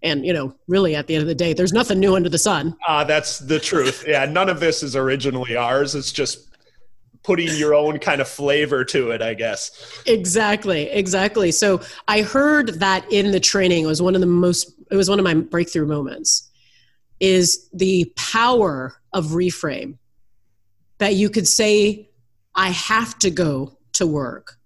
And 0.02 0.24
you 0.24 0.32
know, 0.32 0.54
really, 0.68 0.96
at 0.96 1.06
the 1.06 1.14
end 1.14 1.22
of 1.22 1.28
the 1.28 1.34
day, 1.34 1.52
there's 1.52 1.72
nothing 1.72 2.00
new 2.00 2.16
under 2.16 2.28
the 2.28 2.38
sun. 2.38 2.76
Uh, 2.86 3.04
that's 3.04 3.38
the 3.38 3.58
truth. 3.58 4.04
Yeah, 4.06 4.24
none 4.24 4.48
of 4.48 4.60
this 4.60 4.82
is 4.82 4.96
originally 4.96 5.56
ours. 5.56 5.94
It's 5.94 6.12
just 6.12 6.48
putting 7.22 7.54
your 7.56 7.74
own 7.74 7.98
kind 7.98 8.20
of 8.20 8.28
flavor 8.28 8.84
to 8.84 9.10
it, 9.10 9.20
I 9.20 9.34
guess. 9.34 10.02
Exactly, 10.06 10.84
exactly. 10.90 11.50
So 11.50 11.80
I 12.08 12.22
heard 12.22 12.80
that 12.80 13.10
in 13.12 13.32
the 13.32 13.40
training 13.40 13.84
it 13.84 13.86
was 13.86 14.00
one 14.00 14.14
of 14.14 14.20
the 14.20 14.26
most. 14.26 14.72
It 14.90 14.96
was 14.96 15.10
one 15.10 15.18
of 15.18 15.24
my 15.24 15.34
breakthrough 15.34 15.86
moments. 15.86 16.50
Is 17.18 17.68
the 17.72 18.12
power 18.16 19.00
of 19.12 19.26
reframe 19.28 19.96
that 20.98 21.14
you 21.14 21.30
could 21.30 21.46
say, 21.46 22.10
I 22.54 22.70
have 22.70 23.18
to 23.20 23.30
go 23.30 23.76
to 23.94 24.06
work. 24.06 24.58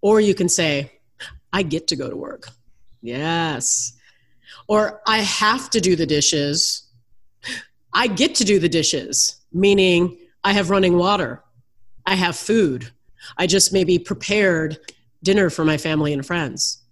Or 0.00 0.20
you 0.20 0.34
can 0.34 0.48
say, 0.48 0.92
I 1.52 1.62
get 1.62 1.86
to 1.88 1.96
go 1.96 2.10
to 2.10 2.16
work. 2.16 2.48
Yes. 3.00 3.92
Or 4.68 5.00
I 5.06 5.18
have 5.18 5.70
to 5.70 5.80
do 5.80 5.96
the 5.96 6.06
dishes. 6.06 6.88
I 7.92 8.06
get 8.06 8.34
to 8.36 8.44
do 8.44 8.58
the 8.58 8.68
dishes, 8.68 9.36
meaning 9.52 10.18
I 10.44 10.52
have 10.52 10.70
running 10.70 10.96
water. 10.96 11.42
I 12.06 12.14
have 12.14 12.36
food. 12.36 12.90
I 13.36 13.46
just 13.46 13.72
maybe 13.72 13.98
prepared 13.98 14.78
dinner 15.22 15.50
for 15.50 15.64
my 15.64 15.76
family 15.76 16.12
and 16.12 16.26
friends. 16.26 16.82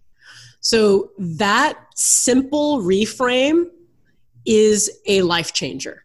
So 0.60 1.10
that 1.18 1.78
simple 1.96 2.80
reframe 2.80 3.66
is 4.46 4.90
a 5.06 5.22
life 5.22 5.52
changer 5.52 6.04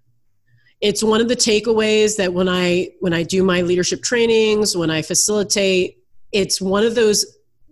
it's 0.82 1.02
one 1.04 1.22
of 1.22 1.28
the 1.28 1.36
takeaways 1.36 2.18
that 2.18 2.34
when 2.34 2.50
i 2.50 2.90
when 3.00 3.14
i 3.14 3.24
do 3.24 3.44
my 3.44 3.62
leadership 3.62 4.02
trainings 4.04 4.76
when 4.76 4.90
i 4.90 5.02
facilitate 5.02 5.98
it's 6.32 6.60
one 6.60 6.84
of 6.84 6.96
those 6.96 7.26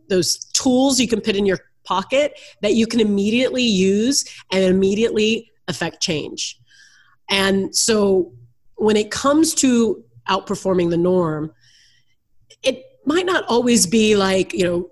those 0.09 0.37
tools 0.53 0.99
you 0.99 1.07
can 1.07 1.21
put 1.21 1.35
in 1.35 1.45
your 1.45 1.59
pocket 1.83 2.39
that 2.61 2.75
you 2.75 2.87
can 2.87 2.99
immediately 2.99 3.63
use 3.63 4.25
and 4.51 4.63
immediately 4.63 5.51
affect 5.67 6.01
change. 6.01 6.59
And 7.29 7.75
so 7.75 8.33
when 8.75 8.95
it 8.95 9.11
comes 9.11 9.53
to 9.55 10.03
outperforming 10.29 10.89
the 10.89 10.97
norm 10.97 11.51
it 12.61 12.85
might 13.05 13.25
not 13.25 13.43
always 13.45 13.85
be 13.85 14.15
like 14.15 14.53
you 14.53 14.63
know 14.63 14.89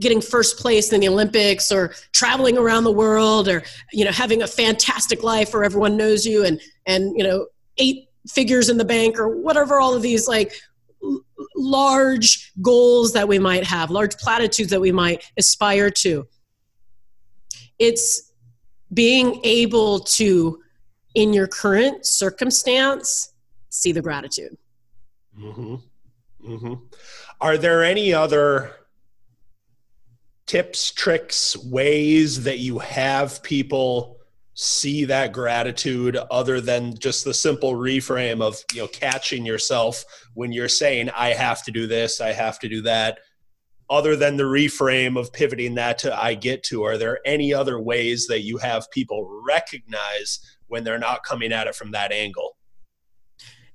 getting 0.00 0.20
first 0.20 0.58
place 0.58 0.92
in 0.92 1.00
the 1.00 1.08
olympics 1.08 1.70
or 1.72 1.94
traveling 2.12 2.56
around 2.56 2.84
the 2.84 2.92
world 2.92 3.48
or 3.48 3.62
you 3.92 4.04
know 4.04 4.12
having 4.12 4.42
a 4.42 4.46
fantastic 4.46 5.22
life 5.22 5.52
where 5.52 5.64
everyone 5.64 5.96
knows 5.96 6.26
you 6.26 6.44
and 6.44 6.60
and 6.86 7.16
you 7.16 7.24
know 7.24 7.46
eight 7.78 8.08
figures 8.28 8.68
in 8.68 8.76
the 8.76 8.84
bank 8.84 9.18
or 9.18 9.28
whatever 9.28 9.80
all 9.80 9.94
of 9.94 10.02
these 10.02 10.28
like 10.28 10.52
large 11.56 12.52
goals 12.60 13.12
that 13.12 13.28
we 13.28 13.38
might 13.38 13.64
have 13.64 13.90
large 13.90 14.16
platitudes 14.16 14.70
that 14.70 14.80
we 14.80 14.92
might 14.92 15.24
aspire 15.38 15.90
to 15.90 16.26
it's 17.78 18.32
being 18.92 19.40
able 19.44 20.00
to 20.00 20.60
in 21.14 21.32
your 21.32 21.46
current 21.46 22.04
circumstance 22.04 23.32
see 23.70 23.92
the 23.92 24.02
gratitude 24.02 24.56
mm-hmm. 25.38 25.76
Mm-hmm. 26.46 26.74
Are 27.40 27.58
there 27.58 27.84
any 27.84 28.12
other 28.12 28.72
tips, 30.48 30.90
tricks, 30.90 31.56
ways 31.56 32.42
that 32.42 32.58
you 32.58 32.78
have 32.78 33.42
people 33.42 34.16
see 34.54 35.04
that 35.04 35.32
gratitude 35.32 36.16
other 36.32 36.60
than 36.60 36.98
just 36.98 37.24
the 37.24 37.34
simple 37.34 37.74
reframe 37.74 38.40
of, 38.42 38.56
you 38.72 38.80
know, 38.80 38.88
catching 38.88 39.46
yourself 39.46 40.04
when 40.34 40.50
you're 40.50 40.68
saying, 40.68 41.10
I 41.10 41.28
have 41.28 41.62
to 41.64 41.70
do 41.70 41.86
this, 41.86 42.20
I 42.20 42.32
have 42.32 42.58
to 42.60 42.68
do 42.68 42.82
that? 42.82 43.20
Other 43.90 44.16
than 44.16 44.36
the 44.36 44.44
reframe 44.44 45.18
of 45.18 45.32
pivoting 45.32 45.76
that 45.76 45.98
to 45.98 46.20
I 46.20 46.34
get 46.34 46.64
to, 46.64 46.82
are 46.82 46.98
there 46.98 47.20
any 47.24 47.54
other 47.54 47.78
ways 47.78 48.26
that 48.26 48.42
you 48.42 48.58
have 48.58 48.90
people 48.90 49.42
recognize 49.46 50.40
when 50.66 50.82
they're 50.82 50.98
not 50.98 51.24
coming 51.24 51.52
at 51.52 51.66
it 51.66 51.74
from 51.74 51.92
that 51.92 52.10
angle? 52.10 52.56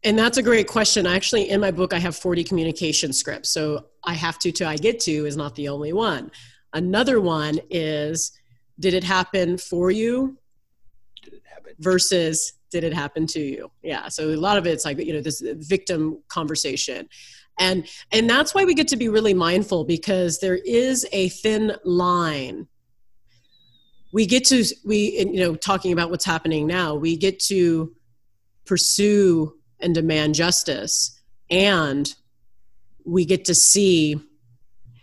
And 0.03 0.19
that's 0.19 0.37
a 0.37 0.43
great 0.43 0.67
question. 0.67 1.07
Actually, 1.07 1.49
in 1.49 1.61
my 1.61 1.71
book, 1.71 1.93
I 1.93 1.99
have 1.99 2.15
40 2.15 2.43
communication 2.43 3.13
scripts. 3.13 3.49
So 3.51 3.85
I 4.03 4.15
have 4.15 4.37
to, 4.39 4.51
to 4.51 4.67
I 4.67 4.75
get 4.75 4.99
to 5.01 5.25
is 5.25 5.37
not 5.37 5.55
the 5.55 5.69
only 5.69 5.93
one. 5.93 6.29
Another 6.73 7.21
one 7.21 7.59
is 7.69 8.31
did 8.79 8.93
it 8.93 9.03
happen 9.03 9.57
for 9.57 9.91
you 9.91 10.37
did 11.21 11.33
it 11.33 11.43
happen? 11.45 11.73
versus 11.79 12.53
did 12.73 12.83
it 12.83 12.93
happen 12.93 13.27
to 13.27 13.39
you? 13.39 13.71
Yeah. 13.83 14.09
So 14.09 14.29
a 14.29 14.35
lot 14.35 14.57
of 14.57 14.65
it's 14.65 14.83
like, 14.83 14.97
you 14.97 15.13
know, 15.13 15.21
this 15.21 15.41
victim 15.41 16.17
conversation. 16.27 17.07
And 17.59 17.87
and 18.11 18.27
that's 18.27 18.55
why 18.55 18.65
we 18.65 18.73
get 18.73 18.87
to 18.89 18.97
be 18.97 19.09
really 19.09 19.35
mindful 19.35 19.85
because 19.85 20.39
there 20.39 20.55
is 20.55 21.07
a 21.11 21.29
thin 21.29 21.75
line. 21.83 22.67
We 24.11 24.25
get 24.25 24.45
to 24.45 24.65
we 24.83 25.19
you 25.19 25.39
know 25.39 25.55
talking 25.55 25.93
about 25.93 26.09
what's 26.09 26.25
happening 26.25 26.65
now, 26.65 26.95
we 26.95 27.15
get 27.15 27.39
to 27.41 27.95
pursue 28.65 29.55
and 29.79 29.93
demand 29.93 30.33
justice 30.33 31.19
and 31.51 32.15
we 33.05 33.25
get 33.25 33.45
to 33.45 33.53
see 33.53 34.19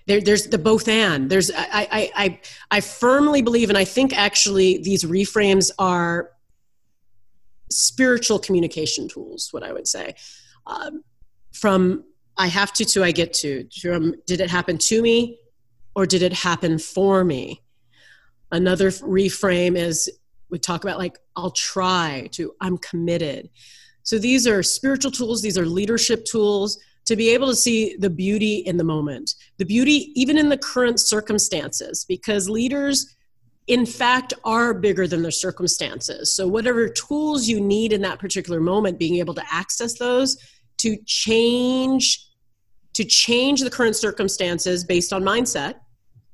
there, 0.06 0.20
there's 0.20 0.46
the 0.46 0.58
both 0.58 0.88
and. 0.88 1.30
There's 1.30 1.50
I, 1.50 1.88
I 1.90 2.10
i 2.14 2.40
i 2.70 2.80
firmly 2.80 3.42
believe 3.42 3.68
and 3.68 3.78
i 3.78 3.84
think 3.84 4.16
actually 4.16 4.78
these 4.78 5.04
reframes 5.04 5.70
are 5.78 6.30
spiritual 7.70 8.38
communication 8.38 9.08
tools 9.08 9.48
what 9.52 9.62
i 9.62 9.72
would 9.72 9.86
say. 9.86 10.14
Um, 10.66 11.04
from 11.52 12.04
i 12.36 12.46
have 12.46 12.72
to 12.74 12.84
to 12.84 13.04
i 13.04 13.10
get 13.10 13.32
to 13.34 13.66
from 13.80 14.14
did 14.26 14.40
it 14.40 14.50
happen 14.50 14.78
to 14.78 15.02
me 15.02 15.38
or 15.94 16.06
did 16.06 16.22
it 16.22 16.32
happen 16.32 16.78
for 16.78 17.24
me? 17.24 17.62
Another 18.52 18.90
reframe 18.90 19.76
is 19.76 20.10
we 20.50 20.58
talk 20.58 20.84
about 20.84 20.98
like 20.98 21.18
i'll 21.36 21.50
try 21.50 22.28
to 22.32 22.54
i'm 22.60 22.78
committed. 22.78 23.50
So 24.02 24.18
these 24.18 24.46
are 24.46 24.62
spiritual 24.62 25.10
tools, 25.10 25.42
these 25.42 25.58
are 25.58 25.66
leadership 25.66 26.24
tools 26.24 26.78
to 27.10 27.16
be 27.16 27.30
able 27.30 27.48
to 27.48 27.56
see 27.56 27.96
the 27.96 28.08
beauty 28.08 28.58
in 28.58 28.76
the 28.76 28.84
moment, 28.84 29.34
the 29.58 29.64
beauty 29.64 30.12
even 30.14 30.38
in 30.38 30.48
the 30.48 30.56
current 30.56 31.00
circumstances, 31.00 32.04
because 32.08 32.48
leaders, 32.48 33.16
in 33.66 33.84
fact, 33.84 34.32
are 34.44 34.72
bigger 34.72 35.08
than 35.08 35.20
their 35.20 35.32
circumstances. 35.32 36.32
So, 36.32 36.46
whatever 36.46 36.88
tools 36.88 37.48
you 37.48 37.60
need 37.60 37.92
in 37.92 38.00
that 38.02 38.20
particular 38.20 38.60
moment, 38.60 38.96
being 38.96 39.16
able 39.16 39.34
to 39.34 39.42
access 39.50 39.98
those 39.98 40.38
to 40.78 40.96
change 41.04 42.28
to 42.92 43.04
change 43.04 43.60
the 43.62 43.70
current 43.70 43.96
circumstances 43.96 44.84
based 44.84 45.12
on 45.12 45.24
mindset. 45.24 45.80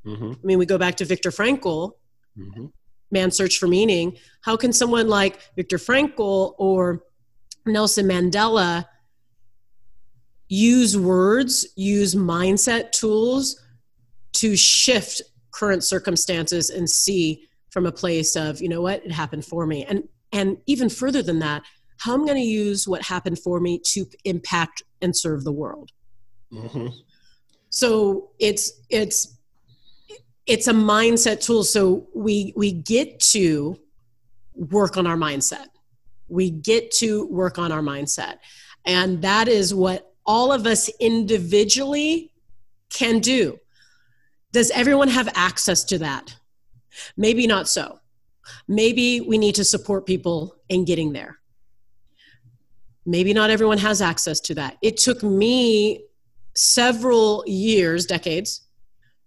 Mm-hmm. 0.04 0.32
I 0.32 0.46
mean, 0.46 0.58
we 0.58 0.66
go 0.66 0.76
back 0.76 0.96
to 0.96 1.06
Viktor 1.06 1.30
Frankl, 1.30 1.92
mm-hmm. 2.38 2.66
Man's 3.10 3.34
Search 3.34 3.56
for 3.56 3.66
Meaning. 3.66 4.18
How 4.42 4.58
can 4.58 4.74
someone 4.74 5.08
like 5.08 5.40
Viktor 5.56 5.78
Frankl 5.78 6.54
or 6.58 7.02
Nelson 7.64 8.06
Mandela 8.06 8.84
use 10.48 10.96
words, 10.96 11.66
use 11.76 12.14
mindset 12.14 12.92
tools 12.92 13.60
to 14.34 14.56
shift 14.56 15.22
current 15.50 15.82
circumstances 15.82 16.70
and 16.70 16.88
see 16.88 17.46
from 17.70 17.86
a 17.86 17.92
place 17.92 18.36
of, 18.36 18.60
you 18.60 18.68
know 18.68 18.82
what, 18.82 19.04
it 19.04 19.12
happened 19.12 19.44
for 19.44 19.66
me. 19.66 19.84
And 19.84 20.08
and 20.32 20.58
even 20.66 20.88
further 20.88 21.22
than 21.22 21.38
that, 21.38 21.62
how 21.98 22.14
I'm 22.14 22.24
going 22.26 22.36
to 22.36 22.42
use 22.42 22.86
what 22.86 23.02
happened 23.02 23.38
for 23.38 23.60
me 23.60 23.80
to 23.92 24.06
impact 24.24 24.82
and 25.00 25.16
serve 25.16 25.44
the 25.44 25.52
world. 25.52 25.92
Mm-hmm. 26.52 26.88
So 27.70 28.30
it's 28.38 28.72
it's 28.90 29.36
it's 30.46 30.68
a 30.68 30.72
mindset 30.72 31.40
tool. 31.40 31.64
So 31.64 32.06
we 32.14 32.52
we 32.56 32.72
get 32.72 33.20
to 33.20 33.78
work 34.54 34.96
on 34.96 35.06
our 35.06 35.16
mindset 35.16 35.68
we 36.28 36.50
get 36.50 36.90
to 36.90 37.26
work 37.28 37.58
on 37.58 37.72
our 37.72 37.82
mindset. 37.82 38.38
And 38.84 39.22
that 39.22 39.48
is 39.48 39.74
what 39.74 40.05
all 40.26 40.52
of 40.52 40.66
us 40.66 40.88
individually 41.00 42.32
can 42.90 43.20
do. 43.20 43.58
Does 44.52 44.70
everyone 44.70 45.08
have 45.08 45.28
access 45.34 45.84
to 45.84 45.98
that? 45.98 46.36
Maybe 47.16 47.46
not 47.46 47.68
so. 47.68 48.00
Maybe 48.68 49.20
we 49.20 49.38
need 49.38 49.54
to 49.56 49.64
support 49.64 50.06
people 50.06 50.56
in 50.68 50.84
getting 50.84 51.12
there. 51.12 51.38
Maybe 53.04 53.32
not 53.32 53.50
everyone 53.50 53.78
has 53.78 54.00
access 54.00 54.40
to 54.40 54.54
that. 54.54 54.76
It 54.82 54.96
took 54.96 55.22
me 55.22 56.04
several 56.54 57.44
years, 57.46 58.06
decades, 58.06 58.62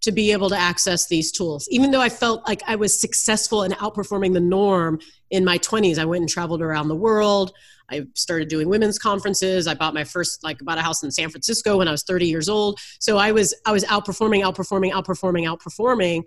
to 0.02 0.12
be 0.12 0.32
able 0.32 0.50
to 0.50 0.58
access 0.58 1.08
these 1.08 1.32
tools. 1.32 1.68
Even 1.70 1.92
though 1.92 2.02
I 2.02 2.10
felt 2.10 2.48
like 2.48 2.62
I 2.66 2.76
was 2.76 3.00
successful 3.00 3.64
in 3.64 3.72
outperforming 3.74 4.34
the 4.34 4.40
norm 4.40 5.00
in 5.30 5.44
my 5.44 5.58
20s, 5.58 5.98
I 5.98 6.06
went 6.06 6.22
and 6.22 6.30
traveled 6.30 6.62
around 6.62 6.88
the 6.88 6.96
world. 6.96 7.54
I 7.92 8.06
started 8.16 8.48
doing 8.48 8.70
women's 8.70 9.00
conferences. 9.00 9.68
I 9.68 9.74
bought 9.74 9.94
my 9.94 10.04
first 10.04 10.44
like 10.44 10.60
bought 10.60 10.78
a 10.78 10.82
house 10.82 11.04
in 11.04 11.12
San 11.12 11.30
Francisco 11.30 11.78
when 11.78 11.88
I 11.88 11.92
was 11.92 12.04
30 12.04 12.28
years 12.28 12.50
old. 12.50 12.80
So 13.00 13.18
I 13.18 13.32
was 13.32 13.54
I 13.66 13.72
was 13.72 13.84
outperforming, 13.86 14.44
outperforming, 14.44 14.92
outperforming, 14.92 15.46
outperforming, 15.48 16.24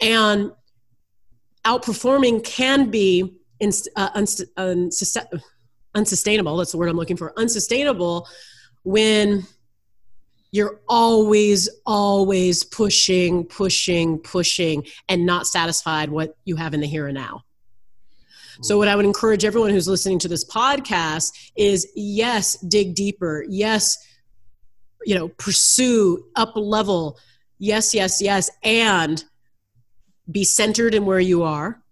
and 0.00 0.52
outperforming 1.64 2.44
can 2.44 2.90
be 2.90 3.34
uh, 3.96 4.24
unsustainable. 5.94 6.56
That's 6.56 6.72
the 6.72 6.78
word 6.78 6.88
I'm 6.88 6.96
looking 6.96 7.16
for. 7.16 7.32
Unsustainable 7.38 8.26
when 8.84 9.46
you're 10.50 10.80
always 10.88 11.68
always 11.84 12.64
pushing 12.64 13.44
pushing 13.44 14.18
pushing 14.18 14.82
and 15.08 15.26
not 15.26 15.46
satisfied 15.46 16.08
what 16.08 16.36
you 16.44 16.56
have 16.56 16.72
in 16.72 16.80
the 16.80 16.86
here 16.86 17.06
and 17.06 17.14
now 17.14 17.42
so 18.62 18.78
what 18.78 18.88
i 18.88 18.96
would 18.96 19.04
encourage 19.04 19.44
everyone 19.44 19.70
who's 19.70 19.88
listening 19.88 20.18
to 20.18 20.28
this 20.28 20.44
podcast 20.44 21.32
is 21.56 21.90
yes 21.94 22.56
dig 22.68 22.94
deeper 22.94 23.44
yes 23.48 23.98
you 25.04 25.14
know 25.14 25.28
pursue 25.28 26.24
up 26.36 26.52
level 26.56 27.18
yes 27.58 27.94
yes 27.94 28.20
yes 28.20 28.50
and 28.62 29.24
be 30.30 30.44
centered 30.44 30.94
in 30.94 31.06
where 31.06 31.20
you 31.20 31.42
are 31.42 31.82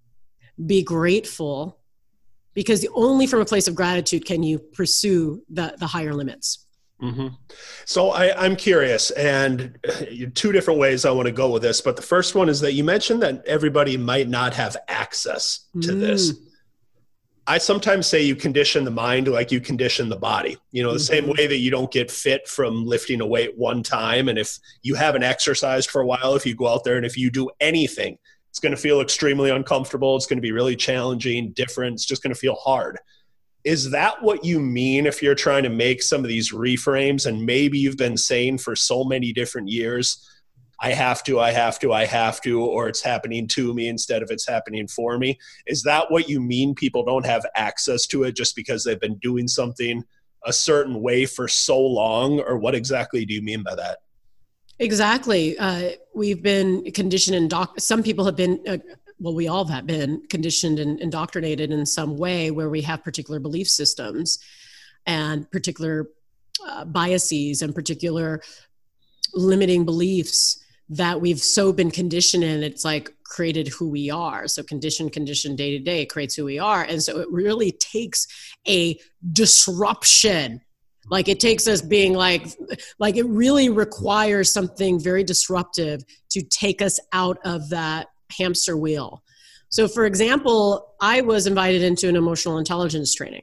be 0.66 0.82
grateful 0.82 1.78
because 2.54 2.86
only 2.94 3.26
from 3.26 3.40
a 3.40 3.44
place 3.44 3.68
of 3.68 3.74
gratitude 3.74 4.24
can 4.24 4.42
you 4.42 4.58
pursue 4.58 5.42
the 5.50 5.74
the 5.78 5.86
higher 5.86 6.14
limits 6.14 6.66
Mm-hmm. 7.02 7.28
So 7.84 8.10
I, 8.10 8.46
am 8.46 8.56
curious, 8.56 9.10
and 9.12 9.78
two 10.34 10.52
different 10.52 10.80
ways 10.80 11.04
I 11.04 11.10
want 11.10 11.26
to 11.26 11.32
go 11.32 11.50
with 11.50 11.62
this. 11.62 11.80
But 11.80 11.96
the 11.96 12.02
first 12.02 12.34
one 12.34 12.48
is 12.48 12.60
that 12.60 12.72
you 12.72 12.84
mentioned 12.84 13.22
that 13.22 13.44
everybody 13.46 13.96
might 13.96 14.28
not 14.28 14.54
have 14.54 14.76
access 14.88 15.66
to 15.82 15.92
mm. 15.92 16.00
this. 16.00 16.32
I 17.48 17.58
sometimes 17.58 18.08
say 18.08 18.22
you 18.22 18.34
condition 18.34 18.84
the 18.84 18.90
mind 18.90 19.28
like 19.28 19.52
you 19.52 19.60
condition 19.60 20.08
the 20.08 20.16
body. 20.16 20.56
You 20.72 20.82
know, 20.82 20.92
the 20.92 20.98
mm-hmm. 20.98 21.26
same 21.26 21.28
way 21.28 21.46
that 21.46 21.58
you 21.58 21.70
don't 21.70 21.92
get 21.92 22.10
fit 22.10 22.48
from 22.48 22.84
lifting 22.84 23.20
a 23.20 23.26
weight 23.26 23.56
one 23.56 23.82
time. 23.84 24.28
And 24.28 24.36
if 24.38 24.58
you 24.82 24.96
haven't 24.96 25.22
exercised 25.22 25.88
for 25.90 26.00
a 26.00 26.06
while, 26.06 26.34
if 26.34 26.44
you 26.44 26.56
go 26.56 26.66
out 26.66 26.82
there 26.82 26.96
and 26.96 27.06
if 27.06 27.16
you 27.16 27.30
do 27.30 27.48
anything, 27.60 28.18
It's 28.56 28.60
going 28.62 28.74
to 28.74 28.80
feel 28.80 29.02
extremely 29.02 29.50
uncomfortable. 29.50 30.16
It's 30.16 30.24
going 30.24 30.38
to 30.38 30.42
be 30.42 30.50
really 30.50 30.76
challenging, 30.76 31.52
different. 31.52 31.92
It's 31.92 32.06
just 32.06 32.22
going 32.22 32.32
to 32.32 32.40
feel 32.40 32.54
hard. 32.54 32.98
Is 33.64 33.90
that 33.90 34.22
what 34.22 34.46
you 34.46 34.60
mean 34.60 35.04
if 35.04 35.22
you're 35.22 35.34
trying 35.34 35.64
to 35.64 35.68
make 35.68 36.00
some 36.00 36.22
of 36.22 36.28
these 36.28 36.52
reframes 36.52 37.26
and 37.26 37.44
maybe 37.44 37.78
you've 37.78 37.98
been 37.98 38.16
saying 38.16 38.56
for 38.56 38.74
so 38.74 39.04
many 39.04 39.30
different 39.34 39.68
years, 39.68 40.26
I 40.80 40.92
have 40.92 41.22
to, 41.24 41.40
I 41.40 41.52
have 41.52 41.78
to, 41.80 41.92
I 41.92 42.04
have 42.04 42.40
to, 42.42 42.60
or 42.60 42.88
it's 42.88 43.02
happening 43.02 43.48
to 43.48 43.72
me 43.72 43.88
instead 43.88 44.22
of 44.22 44.30
it's 44.30 44.46
happening 44.46 44.86
for 44.86 45.18
me? 45.18 45.38
Is 45.66 45.82
that 45.84 46.10
what 46.10 46.28
you 46.28 46.40
mean? 46.40 46.74
People 46.74 47.04
don't 47.04 47.24
have 47.24 47.46
access 47.54 48.06
to 48.08 48.24
it 48.24 48.36
just 48.36 48.54
because 48.54 48.84
they've 48.84 49.00
been 49.00 49.18
doing 49.18 49.48
something 49.48 50.04
a 50.44 50.52
certain 50.52 51.00
way 51.00 51.24
for 51.26 51.48
so 51.48 51.80
long, 51.80 52.40
or 52.40 52.58
what 52.58 52.74
exactly 52.74 53.24
do 53.24 53.34
you 53.34 53.42
mean 53.42 53.62
by 53.62 53.74
that? 53.74 53.98
Exactly. 54.78 55.58
Uh, 55.58 55.92
we've 56.14 56.42
been 56.42 56.90
conditioned 56.92 57.36
and 57.36 57.48
doc- 57.48 57.80
some 57.80 58.02
people 58.02 58.26
have 58.26 58.36
been 58.36 58.60
uh, 58.68 58.76
well, 59.18 59.34
we 59.34 59.48
all 59.48 59.64
have 59.66 59.86
been 59.86 60.22
conditioned 60.28 60.78
and 60.78 61.00
indoctrinated 61.00 61.70
in 61.70 61.86
some 61.86 62.18
way 62.18 62.50
where 62.50 62.68
we 62.68 62.82
have 62.82 63.02
particular 63.02 63.40
belief 63.40 63.68
systems 63.68 64.38
and 65.06 65.50
particular 65.50 66.10
uh, 66.66 66.84
biases 66.84 67.62
and 67.62 67.74
particular 67.74 68.42
limiting 69.34 69.84
beliefs 69.84 70.62
that 70.88 71.20
we've 71.20 71.40
so 71.40 71.72
been 71.72 71.90
conditioned 71.90 72.44
in 72.44 72.62
it's 72.62 72.84
like 72.84 73.12
created 73.24 73.68
who 73.68 73.88
we 73.88 74.08
are 74.08 74.46
so 74.46 74.62
condition 74.62 75.10
condition 75.10 75.56
day 75.56 75.76
to 75.76 75.82
day 75.82 76.06
creates 76.06 76.34
who 76.34 76.44
we 76.44 76.58
are 76.58 76.82
and 76.82 77.02
so 77.02 77.18
it 77.18 77.28
really 77.30 77.72
takes 77.72 78.26
a 78.68 78.96
disruption 79.32 80.60
like 81.08 81.28
it 81.28 81.40
takes 81.40 81.66
us 81.66 81.82
being 81.82 82.14
like 82.14 82.46
like 82.98 83.16
it 83.16 83.26
really 83.26 83.68
requires 83.68 84.50
something 84.50 85.00
very 85.00 85.22
disruptive 85.22 86.02
to 86.30 86.42
take 86.42 86.82
us 86.82 86.98
out 87.12 87.38
of 87.44 87.68
that 87.70 88.08
hamster 88.30 88.76
wheel. 88.76 89.22
So, 89.68 89.88
for 89.88 90.06
example, 90.06 90.94
I 91.00 91.20
was 91.20 91.46
invited 91.46 91.82
into 91.82 92.08
an 92.08 92.16
emotional 92.16 92.58
intelligence 92.58 93.14
training. 93.14 93.42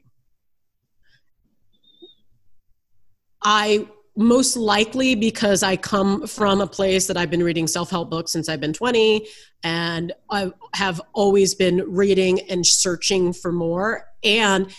I 3.42 3.86
most 4.16 4.56
likely 4.56 5.14
because 5.14 5.62
I 5.62 5.76
come 5.76 6.26
from 6.26 6.60
a 6.60 6.66
place 6.66 7.06
that 7.08 7.16
I've 7.16 7.30
been 7.30 7.42
reading 7.42 7.66
self 7.66 7.90
help 7.90 8.10
books 8.10 8.32
since 8.32 8.48
I've 8.48 8.60
been 8.60 8.72
20, 8.72 9.26
and 9.62 10.12
I 10.30 10.52
have 10.74 11.00
always 11.12 11.54
been 11.54 11.84
reading 11.88 12.40
and 12.48 12.66
searching 12.66 13.32
for 13.32 13.52
more. 13.52 14.06
And 14.22 14.72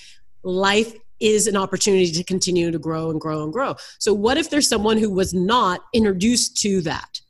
life 0.43 0.93
is 1.19 1.47
an 1.47 1.55
opportunity 1.55 2.11
to 2.11 2.23
continue 2.23 2.71
to 2.71 2.79
grow 2.79 3.09
and 3.09 3.19
grow 3.19 3.43
and 3.43 3.51
grow. 3.51 3.75
So, 3.99 4.13
what 4.13 4.37
if 4.37 4.49
there's 4.49 4.69
someone 4.69 4.97
who 4.97 5.09
was 5.09 5.33
not 5.33 5.81
introduced 5.93 6.57
to 6.61 6.81
that? 6.81 7.21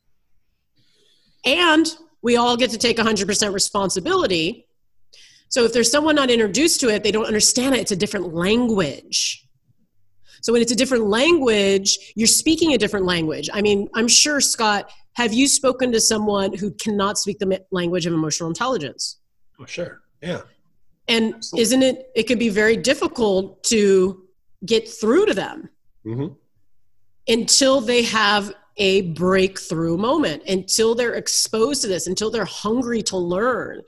And 1.46 1.96
we 2.22 2.38
all 2.38 2.58
get 2.58 2.72
to 2.72 2.78
take 2.78 2.98
100% 2.98 3.54
responsibility. 3.54 4.68
So 5.50 5.64
if 5.64 5.74
there's 5.74 5.92
someone 5.92 6.16
not 6.16 6.32
introduced 6.32 6.80
to 6.82 6.90
it, 6.90 7.04
they 7.04 7.12
don't 7.12 7.28
understand 7.28 7.76
it. 7.76 7.82
It's 7.82 7.92
a 7.92 7.96
different 7.96 8.34
language. 8.34 9.45
So 10.46 10.54
when 10.54 10.62
it's 10.62 10.72
a 10.72 10.76
different 10.76 11.08
language, 11.08 12.14
you're 12.16 12.28
speaking 12.28 12.74
a 12.74 12.78
different 12.78 13.08
language. 13.08 13.50
I 13.52 13.64
mean, 13.64 13.90
I'm 13.96 14.08
sure, 14.08 14.40
Scott, 14.40 14.92
have 15.14 15.34
you 15.34 15.48
spoken 15.48 15.92
to 15.92 16.00
someone 16.00 16.56
who 16.56 16.70
cannot 16.70 17.18
speak 17.18 17.40
the 17.40 17.66
language 17.72 18.06
of 18.06 18.14
emotional 18.14 18.50
intelligence? 18.50 19.18
Oh, 19.60 19.66
sure. 19.66 20.02
Yeah. 20.22 20.42
And 21.08 21.34
Absolutely. 21.34 21.62
isn't 21.64 21.82
it, 21.82 22.12
it 22.16 22.24
could 22.28 22.38
be 22.38 22.50
very 22.50 22.78
difficult 22.78 23.64
to 23.64 24.24
get 24.64 24.88
through 24.88 25.26
to 25.26 25.34
them 25.34 25.68
mm-hmm. 26.06 26.34
until 27.28 27.82
they 27.82 28.04
have 28.04 28.54
a 28.78 29.02
breakthrough 29.14 29.98
moment 29.98 30.44
until 30.48 30.94
they're 30.94 31.16
exposed 31.16 31.82
to 31.82 31.88
this, 31.88 32.06
until 32.06 32.30
they're 32.30 32.46
hungry 32.46 33.02
to 33.02 33.18
learn. 33.18 33.82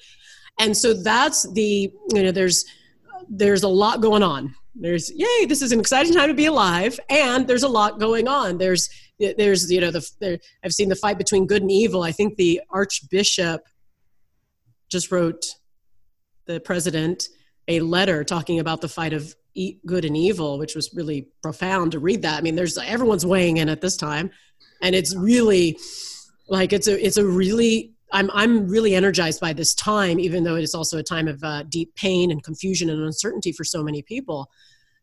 And 0.60 0.76
so 0.76 0.96
that's 0.96 1.44
the, 1.54 1.94
you 2.16 2.24
know, 2.24 2.32
there's 2.32 2.66
there's 3.30 3.64
a 3.64 3.68
lot 3.68 4.02
going 4.02 4.24
on. 4.24 4.56
There's 4.80 5.12
yay, 5.16 5.46
this 5.46 5.62
is 5.62 5.72
an 5.72 5.80
exciting 5.80 6.14
time 6.14 6.28
to 6.30 6.34
be 6.34 6.46
alive, 6.46 7.00
and 7.10 7.48
there's 7.48 7.64
a 7.64 7.68
lot 7.68 8.00
going 8.00 8.28
on. 8.28 8.58
There's 8.58 8.90
there's 9.20 9.72
you 9.72 9.82
know 9.82 9.92
the 9.92 10.08
there, 10.20 10.40
I've 10.64 10.74
seen 10.74 10.90
the 10.90 10.96
fight 10.96 11.18
between 11.18 11.48
good 11.48 11.62
and 11.62 11.72
evil. 11.72 12.04
I 12.04 12.12
think 12.12 12.36
the 12.36 12.62
Archbishop 12.70 13.62
just 14.90 15.12
wrote 15.12 15.46
the 16.46 16.60
president 16.60 17.28
a 17.68 17.80
letter 17.82 18.24
talking 18.24 18.60
about 18.60 18.82
the 18.82 18.88
fight 18.88 19.14
of 19.14 19.36
good 19.86 20.06
and 20.06 20.16
evil, 20.16 20.60
which 20.60 20.76
was 20.76 20.94
really 20.94 21.28
profound 21.42 21.92
to 21.92 22.00
read 22.00 22.22
that. 22.22 22.38
I 22.38 22.42
mean, 22.42 22.56
there's 22.56 22.78
everyone's 22.78 23.26
weighing 23.26 23.58
in 23.58 23.70
at 23.70 23.82
this 23.82 23.98
time 23.98 24.30
and 24.82 24.96
it's 24.96 25.16
really 25.16 25.78
like 26.48 26.74
it's 26.74 26.88
a 26.88 27.06
it's 27.06 27.18
a 27.18 27.26
really 27.26 27.94
I'm 28.12 28.30
I'm 28.34 28.68
really 28.68 28.96
energized 28.96 29.42
by 29.42 29.54
this 29.54 29.74
time, 29.74 30.20
even 30.20 30.44
though 30.44 30.56
it 30.56 30.64
is 30.64 30.74
also 30.74 30.98
a 30.98 31.04
time 31.04 31.28
of 31.28 31.44
uh, 31.44 31.64
deep 31.64 31.94
pain 31.96 32.32
and 32.32 32.44
confusion 32.44 32.90
and 32.90 33.04
uncertainty 33.04 33.52
for 33.52 33.64
so 33.64 33.84
many 33.84 34.02
people. 34.02 34.50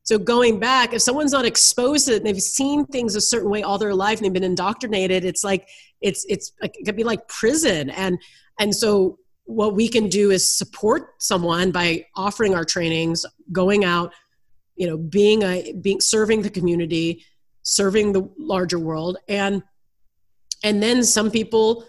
So 0.02 0.18
going 0.18 0.58
back, 0.58 0.92
if 0.92 1.00
someone's 1.00 1.32
not 1.32 1.46
exposed 1.46 2.06
to 2.06 2.12
it, 2.12 2.16
and 2.18 2.26
they've 2.26 2.40
seen 2.40 2.84
things 2.86 3.16
a 3.16 3.20
certain 3.20 3.50
way 3.50 3.62
all 3.62 3.78
their 3.78 3.94
life, 3.94 4.18
and 4.18 4.24
they've 4.24 4.32
been 4.32 4.44
indoctrinated, 4.44 5.24
it's 5.24 5.44
like 5.44 5.68
it's 6.00 6.24
it's 6.28 6.52
it 6.62 6.76
could 6.84 6.96
be 6.96 7.04
like 7.04 7.26
prison. 7.28 7.90
And 7.90 8.18
and 8.58 8.74
so 8.74 9.18
what 9.44 9.74
we 9.74 9.88
can 9.88 10.08
do 10.08 10.30
is 10.30 10.56
support 10.56 11.10
someone 11.18 11.70
by 11.70 12.06
offering 12.16 12.54
our 12.54 12.64
trainings, 12.64 13.26
going 13.52 13.84
out, 13.84 14.12
you 14.76 14.86
know, 14.86 14.96
being 14.96 15.42
a 15.42 15.72
being 15.80 16.00
serving 16.00 16.42
the 16.42 16.50
community, 16.50 17.24
serving 17.62 18.12
the 18.12 18.30
larger 18.38 18.78
world 18.78 19.18
and 19.28 19.62
and 20.62 20.82
then 20.82 21.04
some 21.04 21.30
people 21.30 21.84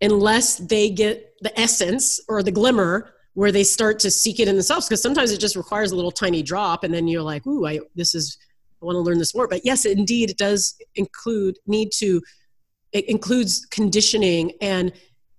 unless 0.00 0.56
they 0.56 0.90
get 0.90 1.34
the 1.42 1.58
essence 1.58 2.20
or 2.28 2.42
the 2.42 2.50
glimmer 2.50 3.12
where 3.34 3.52
they 3.52 3.64
start 3.64 3.98
to 4.00 4.10
seek 4.10 4.40
it 4.40 4.48
in 4.48 4.54
themselves. 4.54 4.88
Because 4.88 5.02
sometimes 5.02 5.30
it 5.30 5.40
just 5.40 5.56
requires 5.56 5.92
a 5.92 5.96
little 5.96 6.10
tiny 6.10 6.42
drop 6.42 6.84
and 6.84 6.92
then 6.92 7.06
you're 7.08 7.22
like 7.22 7.46
ooh 7.46 7.66
i 7.66 7.78
this 7.94 8.14
is 8.14 8.38
i 8.82 8.84
want 8.84 8.96
to 8.96 9.00
learn 9.00 9.18
this 9.18 9.34
more. 9.34 9.48
But 9.48 9.62
yes 9.64 9.84
indeed 9.84 10.30
it 10.30 10.38
does 10.38 10.76
include 10.94 11.58
need 11.66 11.90
to 11.96 12.20
it 12.92 13.08
includes 13.08 13.66
conditioning 13.70 14.52
and 14.60 14.92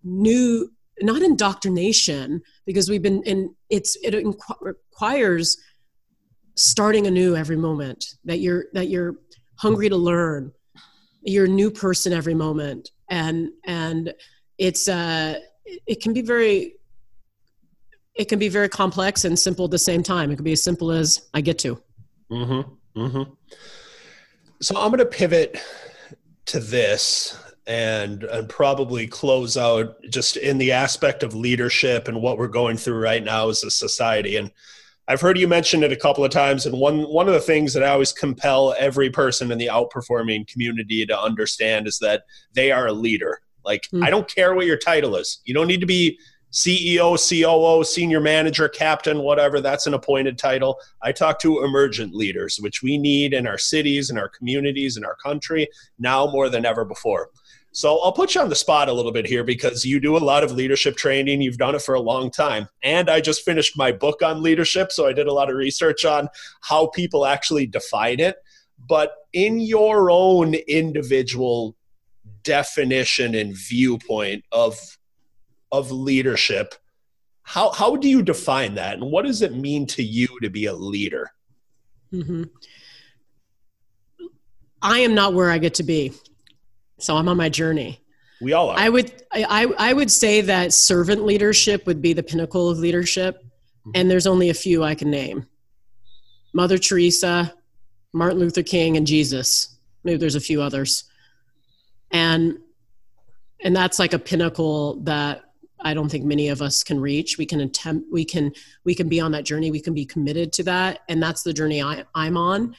new 0.04 0.72
not 1.02 1.22
indoctrination 1.22 2.42
because 2.66 2.90
we've 2.90 3.02
been 3.02 3.24
in 3.24 3.54
it's 3.70 3.98
it 4.04 4.14
requires 4.62 5.58
starting 6.56 7.08
anew 7.08 7.36
every 7.36 7.56
moment 7.56 8.06
that 8.26 8.40
you're 8.40 8.66
that 8.74 8.90
you're 8.90 9.16
hungry 9.56 9.90
to 9.90 9.96
learn. 9.96 10.52
You're 11.24 11.46
a 11.46 11.50
new 11.50 11.72
person 11.72 12.14
every 12.14 12.34
moment 12.34 12.90
and 13.10 13.50
and 13.66 14.14
it's 14.62 14.88
uh 14.88 15.40
it 15.66 16.02
can 16.02 16.14
be 16.14 16.22
very 16.22 16.76
it 18.14 18.30
can 18.30 18.38
be 18.38 18.48
very 18.48 18.70
complex 18.70 19.26
and 19.26 19.38
simple 19.38 19.66
at 19.66 19.72
the 19.72 19.80
same 19.80 20.04
time. 20.04 20.32
It 20.32 20.36
can 20.36 20.44
be 20.44 20.52
as 20.52 20.64
simple 20.64 20.92
as 20.92 21.30
i 21.34 21.42
get 21.42 21.58
to. 21.60 21.82
Mm-hmm. 22.32 23.02
Mm-hmm. 23.02 23.32
So 24.62 24.76
i'm 24.78 24.92
going 24.92 25.00
to 25.00 25.06
pivot 25.06 25.60
to 26.46 26.60
this 26.60 27.38
and 27.66 28.24
and 28.26 28.48
probably 28.48 29.08
close 29.08 29.58
out 29.58 29.96
just 30.10 30.38
in 30.38 30.60
the 30.60 30.72
aspect 30.72 31.24
of 31.24 31.34
leadership 31.34 32.08
and 32.08 32.22
what 32.22 32.38
we're 32.38 32.48
going 32.48 32.78
through 32.78 33.00
right 33.00 33.24
now 33.24 33.50
as 33.50 33.64
a 33.64 33.72
society. 33.72 34.38
And 34.38 34.52
I've 35.08 35.22
heard 35.22 35.40
you 35.40 35.48
mention 35.48 35.84
it 35.84 35.92
a 35.92 35.98
couple 35.98 36.24
of 36.24 36.32
times, 36.32 36.68
and 36.68 36.80
one 36.80 37.02
one 37.04 37.28
of 37.28 37.34
the 37.34 37.40
things 37.40 37.74
that 37.74 37.84
I 37.84 37.90
always 37.90 38.14
compel 38.14 38.76
every 38.78 39.10
person 39.10 39.52
in 39.52 39.58
the 39.58 39.68
outperforming 39.68 40.48
community 40.48 41.06
to 41.08 41.20
understand 41.20 41.88
is 41.88 41.98
that 42.00 42.24
they 42.54 42.72
are 42.72 42.88
a 42.88 42.94
leader. 42.94 43.42
Like 43.64 43.88
mm. 43.94 44.04
I 44.04 44.10
don't 44.10 44.28
care 44.28 44.54
what 44.54 44.66
your 44.66 44.78
title 44.78 45.16
is. 45.16 45.40
You 45.46 45.54
don't 45.54 45.68
need 45.68 45.82
to 45.82 45.86
be 45.86 46.20
CEO, 46.52 47.18
COO, 47.18 47.84
senior 47.84 48.20
manager, 48.20 48.68
captain, 48.68 49.20
whatever. 49.20 49.62
That's 49.62 49.88
an 49.88 49.94
appointed 49.94 50.38
title. 50.38 50.80
I 51.02 51.12
talk 51.12 51.40
to 51.40 51.64
emergent 51.64 52.14
leaders, 52.14 52.58
which 52.60 52.84
we 52.84 52.98
need 52.98 53.34
in 53.34 53.48
our 53.48 53.58
cities, 53.58 54.10
in 54.10 54.18
our 54.18 54.28
communities, 54.28 54.98
in 54.98 55.06
our 55.06 55.16
country 55.16 55.68
now 55.98 56.28
more 56.28 56.50
than 56.50 56.66
ever 56.66 56.84
before. 56.84 57.30
So 57.74 58.00
I'll 58.00 58.12
put 58.12 58.36
you 58.36 58.42
on 58.42 58.50
the 58.50 58.56
spot 58.56 58.90
a 58.90 58.94
little 58.94 59.14
bit 59.14 59.26
here 59.26 59.46
because 59.46 59.86
you 59.86 60.02
do 60.02 60.18
a 60.18 60.20
lot 60.20 60.44
of 60.44 60.52
leadership 60.52 60.98
training. 60.98 61.42
You've 61.42 61.58
done 61.58 61.74
it 61.74 61.82
for 61.82 61.96
a 61.96 62.02
long 62.02 62.30
time. 62.30 62.68
And 62.84 63.10
I 63.10 63.22
just 63.22 63.46
finished 63.46 63.78
my 63.78 63.94
book 63.94 64.22
on 64.22 64.44
leadership. 64.44 64.92
So 64.92 65.08
I 65.08 65.14
did 65.14 65.28
a 65.28 65.34
lot 65.34 65.50
of 65.50 65.56
research 65.56 66.04
on 66.04 66.28
how 66.62 66.88
people 66.88 67.26
actually 67.26 67.68
define 67.68 68.20
it. 68.20 68.36
But 68.90 69.14
in 69.32 69.62
your 69.62 70.12
own 70.12 70.56
individual 70.56 71.78
definition 72.44 73.36
and 73.36 73.56
viewpoint 73.56 74.44
of, 74.52 74.78
of 75.72 75.92
leadership, 75.92 76.76
how, 77.44 77.72
how 77.72 77.96
do 77.96 78.08
you 78.08 78.22
define 78.22 78.76
that? 78.76 78.96
And 78.96 79.12
what 79.12 79.26
does 79.26 79.42
it 79.42 79.54
mean 79.54 79.86
to 79.88 80.04
you 80.04 80.28
to 80.42 80.50
be 80.50 80.66
a 80.66 80.74
leader? 80.74 81.32
Mm-hmm. 82.14 82.44
I 84.82 85.00
am 85.00 85.14
not 85.14 85.34
where 85.34 85.52
I 85.52 85.58
get 85.58 85.76
to 85.76 85.84
be. 85.84 86.14
So 87.00 87.16
I'm 87.18 87.28
on 87.28 87.38
my 87.38 87.50
journey. 87.50 88.00
We 88.42 88.54
all 88.54 88.70
are. 88.70 88.78
I 88.78 88.90
would 88.90 89.24
I, 89.32 89.72
I 89.78 89.94
would 89.94 90.10
say 90.12 90.42
that 90.42 90.74
servant 90.74 91.26
leadership 91.26 91.86
would 91.86 92.02
be 92.02 92.14
the 92.14 92.24
pinnacle 92.24 92.70
of 92.70 92.80
leadership. 92.80 93.38
Mm-hmm. 93.38 93.92
And 93.96 94.12
there's 94.12 94.28
only 94.28 94.50
a 94.50 94.54
few 94.54 94.84
I 94.84 94.96
can 94.96 95.12
name. 95.12 95.46
Mother 96.54 96.78
Teresa, 96.78 97.54
Martin 98.14 98.40
Luther 98.40 98.64
King, 98.64 98.98
and 98.98 99.08
Jesus. 99.08 99.78
Maybe 100.04 100.18
there's 100.18 100.36
a 100.36 100.42
few 100.42 100.62
others. 100.62 101.06
And 102.12 102.58
and 103.64 103.76
that's 103.76 104.00
like 104.00 104.14
a 104.14 104.20
pinnacle 104.20 105.00
that 105.04 105.44
I 105.84 105.94
don't 105.94 106.10
think 106.10 106.26
many 106.26 106.50
of 106.50 106.62
us 106.62 106.84
can 106.84 107.00
reach. 107.00 107.38
We 107.38 107.46
can 107.46 107.62
attempt, 107.62 108.08
we 108.12 108.26
can, 108.26 108.52
we 108.84 108.96
can 108.96 109.10
be 109.10 109.20
on 109.20 109.32
that 109.32 109.46
journey. 109.46 109.72
We 109.72 109.82
can 109.82 109.94
be 109.94 110.06
committed 110.06 110.54
to 110.54 110.64
that. 110.64 111.00
And 111.10 111.22
that's 111.22 111.44
the 111.44 111.54
journey 111.54 111.82
I, 111.82 112.06
I'm 112.14 112.38
on 112.38 112.76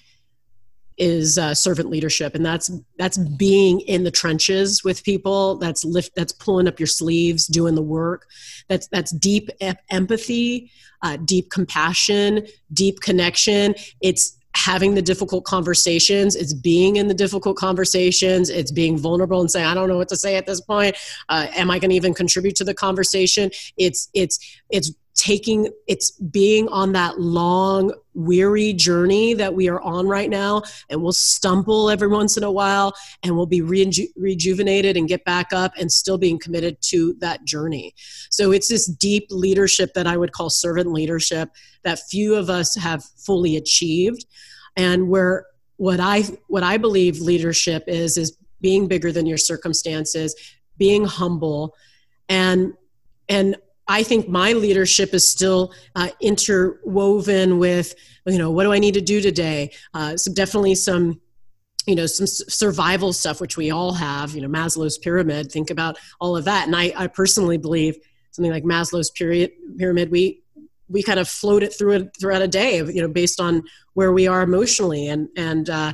is 0.99 1.39
uh, 1.39 1.55
servant 1.55 1.89
leadership. 1.89 2.35
And 2.35 2.45
that's, 2.45 2.71
that's 2.99 3.19
being 3.19 3.81
in 3.81 4.05
the 4.05 4.11
trenches 4.11 4.85
with 4.85 5.03
people. 5.03 5.57
That's 5.57 5.85
lift, 5.85 6.15
that's 6.15 6.33
pulling 6.33 6.69
up 6.69 6.79
your 6.79 6.87
sleeves, 6.87 7.47
doing 7.47 7.75
the 7.75 7.83
work. 7.83 8.29
That's, 8.69 8.87
that's 8.89 9.11
deep 9.11 9.51
empathy, 9.91 10.71
uh, 11.03 11.17
deep 11.17 11.51
compassion, 11.51 12.47
deep 12.73 13.01
connection. 13.01 13.75
It's 14.01 14.39
having 14.55 14.95
the 14.95 15.03
difficult 15.03 15.45
conversations 15.45 16.37
it's 16.37 16.53
being 16.53 16.97
in 16.97 17.09
the 17.09 17.15
difficult 17.15 17.57
conversations 17.57 18.51
it's 18.51 18.71
being 18.71 18.99
vulnerable 18.99 19.41
and 19.41 19.51
saying 19.51 19.67
i 19.67 19.75
don't 19.75 19.89
know 19.89 19.97
what 19.97 20.09
to 20.09 20.17
say 20.17 20.37
at 20.37 20.47
this 20.47 20.61
point. 20.61 20.97
Uh, 21.29 21.47
am 21.55 21.71
i 21.71 21.79
going 21.79 21.91
to 21.91 21.97
even 21.97 22.15
contribute 22.15 22.57
to 22.57 22.65
the 22.65 22.75
conversation? 22.75 23.51
It's 23.77 24.09
it's 24.15 24.39
it's 24.71 24.93
taking 25.15 25.69
it's 25.87 26.11
being 26.13 26.69
on 26.69 26.93
that 26.93 27.21
long 27.21 27.93
weary 28.15 28.73
journey 28.73 29.35
that 29.35 29.53
we 29.53 29.69
are 29.69 29.81
on 29.83 30.07
right 30.07 30.31
now 30.31 30.63
and 30.89 31.03
we'll 31.03 31.13
stumble 31.13 31.91
every 31.91 32.09
once 32.09 32.37
in 32.37 32.43
a 32.43 32.51
while 32.51 32.95
and 33.23 33.37
we'll 33.37 33.47
be 33.47 33.61
reju- 33.61 34.09
rejuvenated 34.17 34.97
and 34.97 35.09
get 35.09 35.25
back 35.25 35.53
up 35.53 35.73
and 35.79 35.93
still 35.93 36.17
being 36.17 36.39
committed 36.39 36.77
to 36.81 37.15
that 37.21 37.45
journey. 37.45 37.95
So 38.31 38.53
it's 38.53 38.69
this 38.69 38.87
deep 38.87 39.27
leadership 39.31 39.93
that 39.95 40.07
i 40.07 40.17
would 40.17 40.33
call 40.33 40.51
servant 40.51 40.93
leadership 40.93 41.51
that 41.83 41.99
few 42.11 42.35
of 42.35 42.49
us 42.49 42.75
have 42.77 43.05
fully 43.05 43.57
achieved. 43.57 44.25
And 44.77 45.09
where 45.09 45.47
what 45.77 46.01
i 46.01 46.23
what 46.49 46.63
i 46.63 46.77
believe 46.77 47.19
leadership 47.19 47.85
is 47.87 48.17
is 48.17 48.37
being 48.61 48.87
bigger 48.87 49.11
than 49.11 49.27
your 49.27 49.39
circumstances 49.39 50.35
being 50.79 51.05
humble 51.05 51.75
and 52.29 52.73
and 53.29 53.57
I 53.89 54.03
think 54.03 54.29
my 54.29 54.53
leadership 54.53 55.13
is 55.13 55.29
still 55.29 55.73
uh, 55.97 56.09
interwoven 56.21 57.59
with, 57.59 57.95
you 58.27 58.39
know, 58.39 58.51
what 58.51 58.65
do 58.65 58.73
I 58.73 58.79
need 58.79 58.95
to 58.95 59.01
do 59.01 59.21
today? 59.21 59.73
Uh, 59.93 60.17
so 60.17 60.33
definitely 60.33 60.75
some, 60.75 61.21
you 61.87 61.97
know, 61.97 62.07
some 62.07 62.27
survival 62.27 63.13
stuff, 63.13 63.41
which 63.41 63.57
we 63.57 63.71
all 63.71 63.93
have, 63.93 64.35
you 64.35 64.43
know, 64.43 64.49
Maslow's 64.49 64.99
pyramid, 64.99 65.51
think 65.51 65.71
about 65.71 65.99
all 66.21 66.37
of 66.37 66.45
that. 66.45 66.67
And 66.67 66.77
I, 66.77 66.93
I 66.97 67.07
personally 67.09 67.59
believe 67.59 67.99
something 68.31 68.53
like 68.53 68.65
Maslow's 68.65 69.11
pyramid, 69.11 70.11
we, 70.11 70.43
we 70.89 71.03
kind 71.03 71.19
of 71.19 71.29
float 71.29 71.63
it 71.63 71.75
through 71.75 71.93
it 71.93 72.17
throughout 72.21 72.43
a 72.43 72.49
day, 72.49 72.77
you 72.77 73.03
know, 73.03 73.09
based 73.09 73.41
on 73.41 73.63
where 73.95 74.13
we 74.13 74.29
are 74.29 74.43
emotionally 74.43 75.09
and, 75.09 75.29
and, 75.37 75.69
uh, 75.69 75.93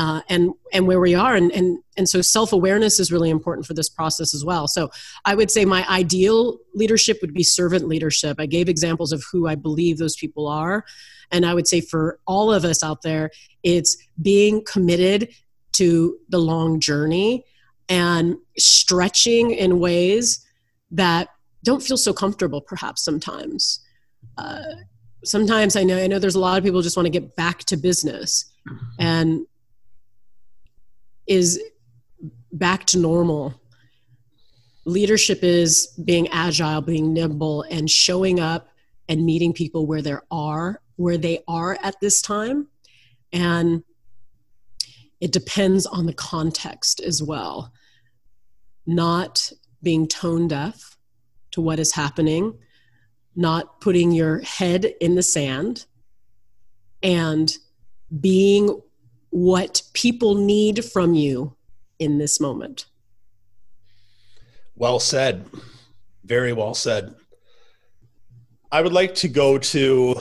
uh, 0.00 0.22
and 0.30 0.54
and 0.72 0.86
where 0.86 0.98
we 0.98 1.14
are. 1.14 1.34
And 1.34 1.52
and 1.52 1.78
and 1.98 2.08
so 2.08 2.22
self-awareness 2.22 2.98
is 2.98 3.12
really 3.12 3.28
important 3.28 3.66
for 3.66 3.74
this 3.74 3.90
process 3.90 4.32
as 4.32 4.42
well. 4.44 4.66
So 4.66 4.90
i 5.26 5.34
would 5.34 5.50
say 5.50 5.66
my 5.66 5.86
ideal 5.88 6.58
leadership 6.74 7.18
would 7.20 7.34
be 7.34 7.42
servant 7.42 7.86
leadership. 7.86 8.36
I 8.40 8.46
gave 8.46 8.68
examples 8.68 9.12
of 9.12 9.22
who 9.30 9.46
i 9.46 9.54
believe 9.54 9.98
those 9.98 10.16
people 10.16 10.48
are. 10.48 10.86
And 11.30 11.44
i 11.44 11.52
would 11.52 11.68
say 11.68 11.82
for 11.82 12.18
all 12.26 12.50
of 12.50 12.64
us 12.64 12.82
out 12.82 13.02
there 13.02 13.30
it's 13.62 13.98
being 14.22 14.64
committed 14.64 15.28
to 15.72 16.16
the 16.30 16.38
long 16.38 16.80
journey 16.80 17.44
and 17.90 18.36
stretching 18.56 19.50
in 19.50 19.80
ways 19.80 20.46
that 20.90 21.28
don't 21.62 21.82
feel 21.82 21.98
so 21.98 22.14
comfortable 22.14 22.62
perhaps 22.62 23.04
sometimes. 23.04 23.80
Uh, 24.38 24.62
sometimes 25.24 25.76
i 25.76 25.84
know 25.84 25.98
i 26.02 26.06
know 26.06 26.18
there's 26.18 26.40
a 26.42 26.46
lot 26.48 26.56
of 26.56 26.64
people 26.64 26.80
just 26.80 26.96
want 26.96 27.04
to 27.04 27.18
get 27.18 27.36
back 27.36 27.58
to 27.64 27.76
business. 27.76 28.46
And 28.98 29.46
is 31.26 31.60
back 32.52 32.86
to 32.86 32.98
normal. 32.98 33.60
Leadership 34.84 35.42
is 35.42 35.88
being 36.04 36.28
agile, 36.28 36.80
being 36.80 37.12
nimble, 37.12 37.62
and 37.70 37.90
showing 37.90 38.40
up 38.40 38.68
and 39.08 39.24
meeting 39.24 39.52
people 39.52 39.86
where 39.86 40.02
they 40.02 40.14
are, 40.30 40.80
where 40.96 41.18
they 41.18 41.42
are 41.46 41.78
at 41.82 42.00
this 42.00 42.22
time. 42.22 42.68
And 43.32 43.84
it 45.20 45.32
depends 45.32 45.86
on 45.86 46.06
the 46.06 46.14
context 46.14 47.00
as 47.00 47.22
well. 47.22 47.72
Not 48.86 49.52
being 49.82 50.08
tone 50.08 50.48
deaf 50.48 50.96
to 51.52 51.60
what 51.60 51.78
is 51.78 51.92
happening, 51.92 52.58
not 53.36 53.80
putting 53.80 54.12
your 54.12 54.40
head 54.40 54.84
in 55.00 55.14
the 55.14 55.22
sand, 55.22 55.86
and 57.02 57.56
being 58.20 58.80
what 59.30 59.82
people 59.94 60.34
need 60.34 60.84
from 60.84 61.14
you 61.14 61.56
in 61.98 62.18
this 62.18 62.40
moment. 62.40 62.86
Well 64.74 65.00
said. 65.00 65.46
Very 66.24 66.52
well 66.52 66.74
said. 66.74 67.14
I 68.72 68.82
would 68.82 68.92
like 68.92 69.14
to 69.16 69.28
go 69.28 69.58
to 69.58 70.20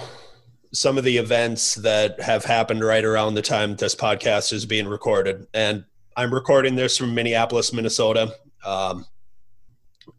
some 0.72 0.98
of 0.98 1.04
the 1.04 1.18
events 1.18 1.76
that 1.76 2.22
have 2.22 2.46
happened 2.46 2.84
right 2.84 3.04
around 3.04 3.34
the 3.34 3.42
time 3.42 3.76
this 3.76 3.96
podcast 3.96 4.54
is 4.54 4.66
being 4.66 4.88
recorded. 4.88 5.48
And 5.54 5.86
I'm 6.16 6.34
recording 6.34 6.76
this 6.76 6.98
from 6.98 7.16
Minneapolis, 7.16 7.74
Minnesota. 7.74 8.34
Um, 8.66 9.06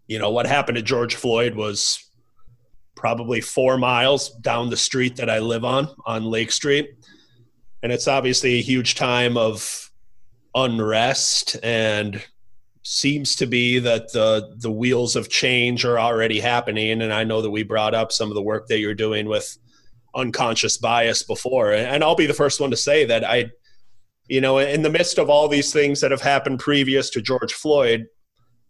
you 0.07 0.19
know, 0.19 0.31
what 0.31 0.47
happened 0.47 0.77
to 0.77 0.83
George 0.83 1.15
Floyd 1.15 1.55
was 1.55 2.11
probably 2.97 3.41
four 3.41 3.79
miles 3.79 4.31
down 4.31 4.71
the 4.71 4.77
street 4.77 5.17
that 5.17 5.31
I 5.31 5.39
live 5.39 5.65
on, 5.65 5.89
on 6.07 6.25
Lake 6.25 6.51
Street 6.53 6.95
and 7.83 7.93
it's 7.93 8.09
obviously 8.09 8.59
a 8.59 8.63
huge 8.63 8.95
time 8.95 9.37
of 9.37 9.91
unrest 10.55 11.57
and 11.63 12.23
seems 12.83 13.37
to 13.37 13.47
be 13.47 13.79
that 13.79 14.13
the 14.13 14.55
the 14.57 14.71
wheels 14.71 15.15
of 15.15 15.29
change 15.29 15.85
are 15.85 15.99
already 15.99 16.41
happening. 16.41 17.03
And 17.03 17.13
i 17.13 17.25
know 17.25 17.43
that 17.43 17.51
we 17.51 17.63
brought 17.63 17.95
up 17.95 18.11
some 18.11 18.29
of 18.29 18.35
the 18.35 18.43
work 18.43 18.67
that 18.69 18.79
you're 18.79 18.95
doing 18.95 19.27
with 19.27 19.59
unconscious 20.15 20.77
bias 20.77 21.23
before. 21.23 21.73
And 21.73 22.03
i'll 22.03 22.17
be 22.17 22.27
the 22.27 22.35
first 22.35 22.61
one 22.61 22.71
to 22.71 22.77
say 22.77 23.05
that 23.05 23.25
i 23.25 23.51
you 24.31 24.41
know 24.41 24.59
in 24.59 24.83
the 24.83 24.91
midst 24.91 25.19
of 25.19 25.29
all 25.29 25.49
these 25.49 25.73
things 25.73 26.01
that 26.01 26.11
have 26.11 26.23
happened 26.23 26.61
previous 26.61 27.11
to 27.11 27.21
george 27.21 27.53
floyd 27.53 28.07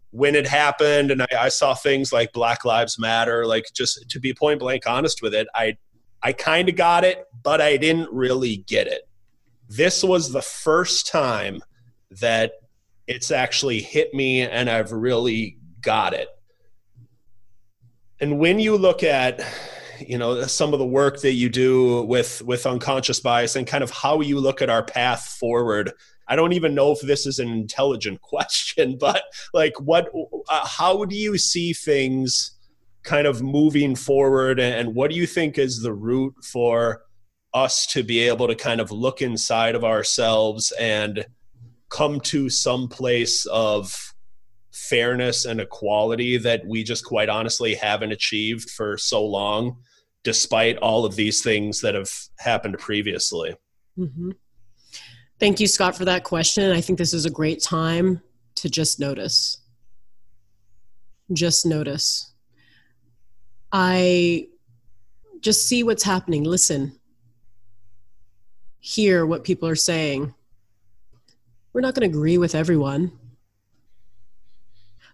when 0.09 0.35
it 0.35 0.47
happened 0.47 1.11
and 1.11 1.21
I, 1.21 1.27
I 1.39 1.49
saw 1.49 1.73
things 1.73 2.11
like 2.11 2.33
black 2.33 2.65
lives 2.65 2.99
matter 2.99 3.45
like 3.45 3.65
just 3.73 4.09
to 4.09 4.19
be 4.19 4.33
point 4.33 4.59
blank 4.59 4.83
honest 4.87 5.21
with 5.21 5.33
it 5.33 5.47
i 5.55 5.77
I 6.23 6.33
kind 6.33 6.69
of 6.69 6.75
got 6.75 7.03
it, 7.03 7.25
but 7.43 7.61
I 7.61 7.77
didn't 7.77 8.11
really 8.11 8.57
get 8.67 8.87
it. 8.87 9.07
This 9.67 10.03
was 10.03 10.31
the 10.31 10.41
first 10.41 11.07
time 11.07 11.61
that 12.19 12.53
it's 13.07 13.31
actually 13.31 13.81
hit 13.81 14.13
me 14.13 14.41
and 14.41 14.69
I've 14.69 14.91
really 14.91 15.57
got 15.81 16.13
it. 16.13 16.27
And 18.19 18.37
when 18.39 18.59
you 18.59 18.77
look 18.77 19.03
at 19.03 19.41
you 20.07 20.17
know 20.17 20.43
some 20.43 20.73
of 20.73 20.79
the 20.79 20.85
work 20.85 21.21
that 21.21 21.33
you 21.33 21.49
do 21.49 22.03
with 22.03 22.41
with 22.43 22.65
unconscious 22.65 23.19
bias 23.19 23.55
and 23.55 23.67
kind 23.67 23.83
of 23.83 23.91
how 23.91 24.21
you 24.21 24.39
look 24.39 24.61
at 24.61 24.69
our 24.69 24.83
path 24.83 25.23
forward 25.39 25.91
i 26.27 26.35
don't 26.35 26.53
even 26.53 26.73
know 26.73 26.91
if 26.91 26.99
this 27.01 27.25
is 27.25 27.39
an 27.39 27.49
intelligent 27.49 28.19
question 28.23 28.97
but 28.99 29.23
like 29.53 29.79
what 29.79 30.09
uh, 30.49 30.65
how 30.65 31.05
do 31.05 31.15
you 31.15 31.37
see 31.37 31.73
things 31.73 32.57
kind 33.03 33.25
of 33.25 33.41
moving 33.41 33.95
forward 33.95 34.59
and 34.59 34.93
what 34.93 35.09
do 35.09 35.17
you 35.17 35.25
think 35.25 35.57
is 35.57 35.81
the 35.81 35.93
route 35.93 36.35
for 36.43 37.01
us 37.53 37.85
to 37.85 38.03
be 38.03 38.19
able 38.19 38.47
to 38.47 38.55
kind 38.55 38.79
of 38.79 38.91
look 38.91 39.21
inside 39.21 39.75
of 39.75 39.83
ourselves 39.83 40.71
and 40.79 41.25
come 41.89 42.19
to 42.21 42.49
some 42.49 42.87
place 42.87 43.45
of 43.47 44.13
fairness 44.71 45.45
and 45.45 45.59
equality 45.59 46.37
that 46.37 46.65
we 46.65 46.83
just 46.83 47.03
quite 47.03 47.27
honestly 47.27 47.75
haven't 47.75 48.11
achieved 48.11 48.69
for 48.69 48.97
so 48.97 49.25
long 49.25 49.75
despite 50.23 50.77
all 50.77 51.03
of 51.03 51.15
these 51.15 51.41
things 51.41 51.81
that 51.81 51.95
have 51.95 52.11
happened 52.37 52.77
previously? 52.77 53.55
Mm-hmm. 53.97 54.31
thank 55.39 55.59
you 55.59 55.67
scott 55.67 55.97
for 55.97 56.05
that 56.05 56.23
question. 56.23 56.71
I 56.71 56.79
think 56.79 56.97
this 56.97 57.13
is 57.13 57.25
a 57.25 57.29
great 57.29 57.61
time 57.61 58.21
to 58.55 58.69
just 58.69 58.99
notice. 58.99 59.57
Just 61.33 61.65
notice 61.65 62.30
I 63.71 64.47
just 65.39 65.67
see 65.67 65.83
what's 65.83 66.03
happening, 66.03 66.43
listen, 66.43 66.93
hear 68.79 69.25
what 69.25 69.43
people 69.43 69.67
are 69.69 69.75
saying. 69.75 70.33
We're 71.73 71.81
not 71.81 71.95
going 71.95 72.09
to 72.09 72.17
agree 72.17 72.37
with 72.37 72.55
everyone. 72.55 73.11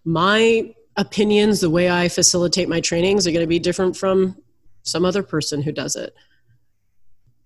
My 0.04 0.74
opinions, 0.96 1.62
the 1.62 1.70
way 1.70 1.90
I 1.90 2.08
facilitate 2.08 2.68
my 2.68 2.82
trainings, 2.82 3.28
are 3.28 3.32
going 3.32 3.42
to 3.42 3.48
be 3.48 3.60
different 3.60 3.96
from 3.96 4.36
some 4.84 5.06
other 5.06 5.22
person 5.22 5.62
who 5.62 5.72
does 5.72 5.96
it. 5.96 6.16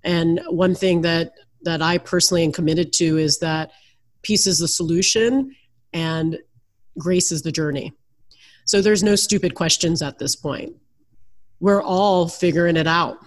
And 0.03 0.39
one 0.47 0.75
thing 0.75 1.01
that 1.01 1.33
that 1.63 1.81
I 1.81 1.99
personally 1.99 2.43
am 2.43 2.51
committed 2.51 2.91
to 2.93 3.17
is 3.17 3.37
that 3.39 3.71
peace 4.23 4.47
is 4.47 4.57
the 4.57 4.67
solution 4.67 5.55
and 5.93 6.39
grace 6.97 7.31
is 7.31 7.43
the 7.43 7.51
journey. 7.51 7.93
So 8.65 8.81
there's 8.81 9.03
no 9.03 9.15
stupid 9.15 9.53
questions 9.53 10.01
at 10.01 10.17
this 10.17 10.35
point 10.35 10.75
we're 11.61 11.81
all 11.81 12.27
figuring 12.27 12.75
it 12.75 12.87
out. 12.87 13.17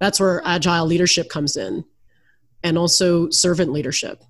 That's 0.00 0.18
where 0.18 0.42
agile 0.44 0.86
leadership 0.86 1.28
comes 1.28 1.56
in, 1.56 1.84
and 2.64 2.76
also 2.76 3.30
servant 3.30 3.70
leadership 3.70 4.24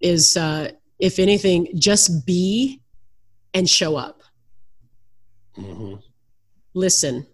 is, 0.00 0.36
uh, 0.36 0.72
if 0.98 1.18
anything, 1.18 1.68
just 1.76 2.26
be 2.26 2.82
and 3.54 3.68
show 3.68 3.96
up. 3.96 4.22
mm-hmm. 5.56 5.94
listen 6.74 7.26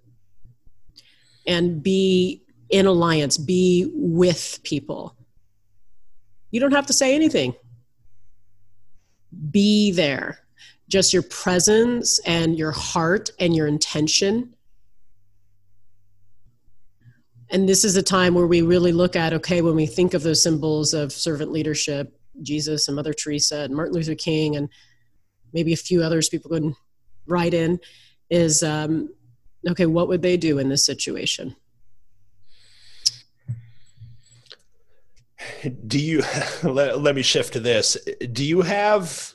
and 1.47 1.83
be 1.83 2.43
in 2.71 2.87
alliance 2.87 3.37
be 3.37 3.91
with 3.93 4.61
people 4.65 5.15
you 6.51 6.61
don't 6.61 6.73
have 6.73 6.87
to 6.87 6.93
say 6.93 7.15
anything 7.15 7.55
be 9.51 9.91
there 9.93 10.39
just 10.89 11.13
your 11.13 11.23
presence 11.25 12.19
and 12.21 12.57
your 12.57 12.71
heart 12.71 13.31
and 13.39 13.55
your 13.55 13.67
intention 13.67 14.54
and 17.55 17.69
this 17.69 17.85
is 17.85 17.97
a 17.97 18.03
time 18.03 18.35
where 18.35 18.47
we 18.47 18.63
really 18.63 18.93
look 18.93 19.17
at 19.17 19.33
okay 19.33 19.63
when 19.63 19.77
we 19.77 19.87
think 19.87 20.13
of 20.13 20.23
those 20.23 20.43
symbols 20.43 20.93
of 20.93 21.13
servant 21.13 21.53
leadership 21.53 22.19
jesus 22.43 22.89
and 22.89 22.97
mother 22.97 23.13
teresa 23.13 23.61
and 23.61 23.75
martin 23.75 23.95
luther 23.95 24.15
king 24.15 24.57
and 24.57 24.69
maybe 25.53 25.73
a 25.73 25.77
few 25.77 26.03
others 26.03 26.29
people 26.29 26.51
can 26.51 26.77
write 27.27 27.55
in 27.55 27.79
is 28.31 28.63
um, 28.63 29.09
okay 29.69 29.87
what 29.87 30.09
would 30.09 30.23
they 30.23 30.37
do 30.37 30.59
in 30.59 30.69
this 30.69 30.85
situation? 30.85 31.55
Do 35.87 35.99
you 35.99 36.23
let, 36.63 37.01
let 37.01 37.15
me 37.15 37.23
shift 37.23 37.53
to 37.55 37.61
this. 37.61 37.97
Do 38.33 38.45
you 38.45 38.63
have 38.63 39.35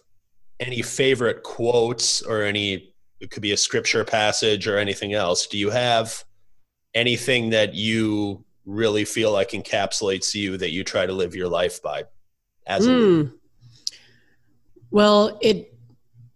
any 0.59 0.81
favorite 0.81 1.43
quotes 1.43 2.21
or 2.21 2.41
any 2.41 2.93
it 3.19 3.31
could 3.31 3.41
be 3.41 3.51
a 3.51 3.57
scripture 3.57 4.05
passage 4.05 4.65
or 4.65 4.77
anything 4.77 5.13
else. 5.13 5.45
Do 5.47 5.57
you 5.57 5.69
have 5.69 6.23
anything 6.93 7.51
that 7.51 7.73
you 7.73 8.43
really 8.65 9.05
feel 9.05 9.31
like 9.31 9.51
encapsulates 9.51 10.33
you 10.35 10.57
that 10.57 10.71
you 10.71 10.83
try 10.83 11.05
to 11.05 11.13
live 11.13 11.35
your 11.35 11.47
life 11.47 11.81
by 11.81 12.03
as 12.67 12.85
a 12.85 12.89
mm. 12.89 13.33
well 14.91 15.37
it 15.41 15.73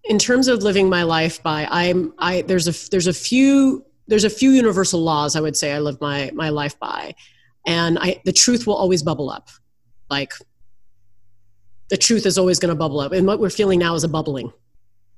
in 0.06 0.18
terms 0.18 0.47
of 0.47 0.64
living 0.64 0.89
my 0.89 1.04
life 1.04 1.41
by 1.43 1.68
i'm 1.70 2.14
i 2.18 2.41
there's 2.43 2.68
a 2.68 2.89
there's 2.89 3.08
a 3.08 3.14
few 3.14 3.86
there's 4.08 4.24
a 4.24 4.30
few 4.30 4.51
universal 4.51 5.01
laws 5.01 5.36
i 5.36 5.41
would 5.41 5.56
say 5.56 5.74
i 5.74 5.80
live 5.80 5.99
my 6.01 6.32
my 6.34 6.49
life 6.49 6.78
by 6.80 7.14
and 7.68 7.99
i 7.99 8.20
the 8.26 8.34
truth 8.34 8.66
will 8.66 8.76
always 8.76 9.04
bubble 9.04 9.30
up 9.30 9.49
like 10.10 10.34
the 11.89 11.97
truth 11.97 12.26
is 12.26 12.38
always 12.38 12.58
going 12.58 12.70
to 12.70 12.76
bubble 12.76 12.99
up 12.99 13.12
and 13.12 13.28
what 13.28 13.39
we're 13.39 13.49
feeling 13.49 13.78
now 13.78 13.93
is 13.93 14.04
a 14.04 14.10
bubbling 14.10 14.51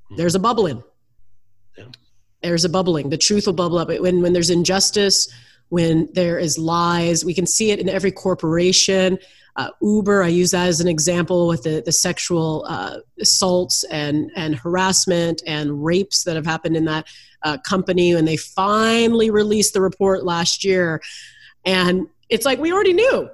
hmm. 0.10 0.16
there's 0.18 0.36
a 0.36 0.40
bubbling 0.40 0.84
yeah. 1.78 1.86
There's 2.46 2.66
a 2.66 2.70
bubbling 2.70 3.10
the 3.10 3.18
truth 3.18 3.46
will 3.46 3.54
bubble 3.54 3.78
up 3.78 3.88
when 3.88 4.22
when 4.22 4.34
there's 4.34 4.50
injustice 4.50 5.28
when 5.70 6.08
there 6.14 6.38
is 6.38 6.58
lies 6.58 7.26
we 7.26 7.34
can 7.34 7.46
see 7.46 7.72
it 7.72 7.80
in 7.80 7.89
every 7.89 8.12
corporation 8.12 9.18
uh, 9.58 9.70
Uber, 9.82 10.22
I 10.22 10.28
use 10.28 10.52
that 10.52 10.68
as 10.68 10.82
an 10.82 10.88
example 10.88 11.48
with 11.48 11.64
the, 11.64 11.82
the 11.86 11.91
sexual 11.91 12.66
uh, 12.68 13.00
assaults 13.22 13.86
and, 13.86 14.30
and 14.36 14.54
harassment 14.56 15.41
and 15.48 15.84
rapes 15.84 16.24
that 16.26 16.36
have 16.36 16.46
happened 16.46 16.76
in 16.76 16.84
that 16.86 17.08
uh, 17.43 17.58
company. 17.60 18.12
And 18.12 18.28
they 18.28 18.36
finally 18.36 19.30
released 19.30 19.74
the 19.74 19.82
report 19.82 20.26
last 20.26 20.66
year. 20.66 21.02
And 21.66 22.08
it's 22.28 22.46
like 22.46 22.60
we 22.60 22.74
already 22.74 22.93
knew 22.93 23.30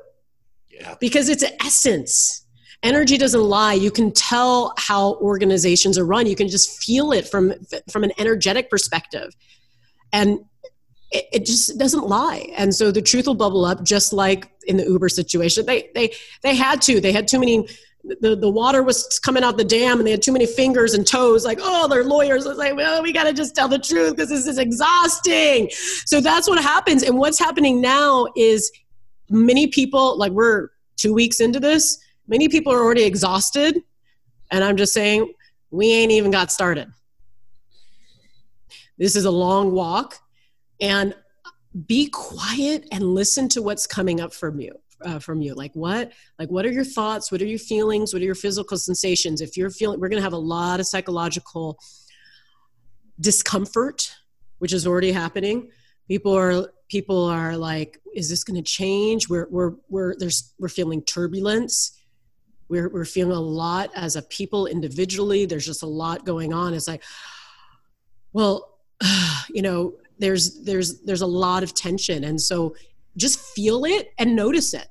yeah. 0.70 0.96
because 1.00 1.28
it's 1.28 1.44
an 1.44 1.54
essence. 1.66 2.46
Energy 2.84 3.18
doesn't 3.18 3.44
lie. 3.44 3.74
You 3.74 3.92
can 3.92 4.12
tell 4.12 4.74
how 4.78 5.16
organizations 5.16 5.98
are 5.98 6.06
run. 6.06 6.26
You 6.26 6.36
can 6.36 6.48
just 6.48 6.82
feel 6.84 7.12
it 7.12 7.28
from, 7.28 7.54
from 7.90 8.04
an 8.04 8.12
energetic 8.18 8.70
perspective. 8.70 9.36
And 10.12 10.40
it, 11.12 11.26
it 11.32 11.46
just 11.46 11.78
doesn't 11.78 12.08
lie 12.08 12.50
and 12.56 12.74
so 12.74 12.92
the 12.92 13.02
truth 13.02 13.28
will 13.28 13.36
bubble 13.36 13.66
up 13.66 13.84
just 13.84 14.14
like 14.14 14.50
in 14.66 14.78
the 14.78 14.84
uber 14.84 15.10
situation 15.10 15.66
they 15.66 15.90
they 15.94 16.12
they 16.42 16.56
had 16.56 16.82
to 16.82 17.02
they 17.02 17.12
had 17.12 17.28
too 17.28 17.40
many 17.40 17.68
the, 18.22 18.36
the 18.36 18.50
water 18.50 18.82
was 18.82 19.20
coming 19.20 19.44
out 19.44 19.58
the 19.58 19.64
dam 19.64 20.00
and 20.00 20.08
they 20.08 20.12
had 20.12 20.22
too 20.22 20.32
many 20.32 20.46
fingers 20.46 20.94
and 20.94 21.06
toes 21.06 21.46
like 21.46 21.60
oh 21.62 21.88
their 21.88 22.04
lawyers 22.04 22.46
was 22.46 22.58
like 22.58 22.76
well 22.76 23.04
we 23.04 23.12
got 23.12 23.26
to 23.26 23.34
just 23.34 23.56
tell 23.56 23.68
the 23.68 23.78
truth 23.78 24.16
because 24.16 24.30
this 24.30 24.48
is 24.48 24.58
exhausting 24.58 25.70
so 26.06 26.20
that's 26.20 26.48
what 26.48 26.62
happens 26.62 27.04
and 27.04 27.18
what's 27.18 27.38
happening 27.38 27.82
now 27.82 28.26
is 28.36 28.72
many 29.30 29.68
people 29.68 30.18
like 30.18 30.32
we're 30.32 30.70
two 30.96 31.14
weeks 31.14 31.40
into 31.40 31.60
this 31.60 32.00
many 32.28 32.48
people 32.50 32.72
are 32.74 32.84
already 32.84 33.04
exhausted 33.04 33.82
and 34.52 34.64
i'm 34.64 34.78
just 34.78 34.94
saying 34.94 35.34
we 35.72 35.92
ain't 35.94 36.12
even 36.12 36.32
got 36.32 36.52
started. 36.52 36.92
This 38.98 39.16
is 39.16 39.26
a 39.26 39.32
long 39.32 39.72
walk 39.72 40.20
and 40.80 41.16
be 41.88 42.08
quiet 42.08 42.86
and 42.92 43.16
listen 43.16 43.48
to 43.50 43.62
what's 43.62 43.88
coming 43.88 44.20
up 44.20 44.34
from 44.34 44.60
you 44.60 44.78
uh, 45.04 45.18
from 45.18 45.42
you. 45.42 45.56
Like 45.56 45.72
what 45.74 46.12
like 46.38 46.50
what 46.50 46.66
are 46.66 46.72
your 46.72 46.84
thoughts? 46.84 47.32
What 47.32 47.42
are 47.42 47.46
your 47.46 47.58
feelings? 47.58 48.14
What 48.14 48.22
are 48.22 48.26
your 48.26 48.36
physical 48.36 48.78
sensations? 48.78 49.42
If 49.42 49.56
you're 49.56 49.70
feeling 49.70 50.00
we're 50.00 50.10
going 50.10 50.20
to 50.20 50.24
have 50.24 50.34
a 50.34 50.38
lot 50.38 50.80
of 50.80 50.86
psychological 50.86 51.80
discomfort 53.20 54.16
which 54.60 54.74
is 54.74 54.86
already 54.86 55.12
happening. 55.12 55.70
People 56.08 56.38
are 56.38 56.68
people 56.90 57.26
are 57.26 57.58
like 57.58 58.00
is 58.14 58.30
this 58.30 58.44
going 58.44 58.62
to 58.62 58.70
change? 58.70 59.30
We're 59.30 59.48
we're 59.50 59.74
we're 59.90 60.16
there's 60.18 60.54
we're 60.60 60.68
feeling 60.68 61.02
turbulence 61.04 61.98
we're 62.72 62.90
we're 62.90 63.06
feeling 63.06 63.38
a 63.38 63.42
lot 63.42 63.92
as 63.96 64.16
a 64.16 64.22
people 64.24 64.66
individually. 64.66 65.46
There's 65.46 65.66
just 65.66 65.84
a 65.84 65.88
lot 65.88 66.26
going 66.26 66.54
on. 66.54 66.74
It's 66.74 66.88
like 66.88 67.04
well 68.34 68.80
you 69.50 69.62
know 69.62 69.94
there's 70.18 70.64
there's 70.64 71.02
there's 71.02 71.22
a 71.22 71.28
lot 71.28 71.64
of 71.64 71.74
tension. 71.74 72.24
And 72.24 72.40
so 72.40 72.76
just 73.18 73.40
feel 73.40 73.84
it 73.84 74.14
and 74.18 74.36
notice 74.36 74.74
it. 74.74 74.88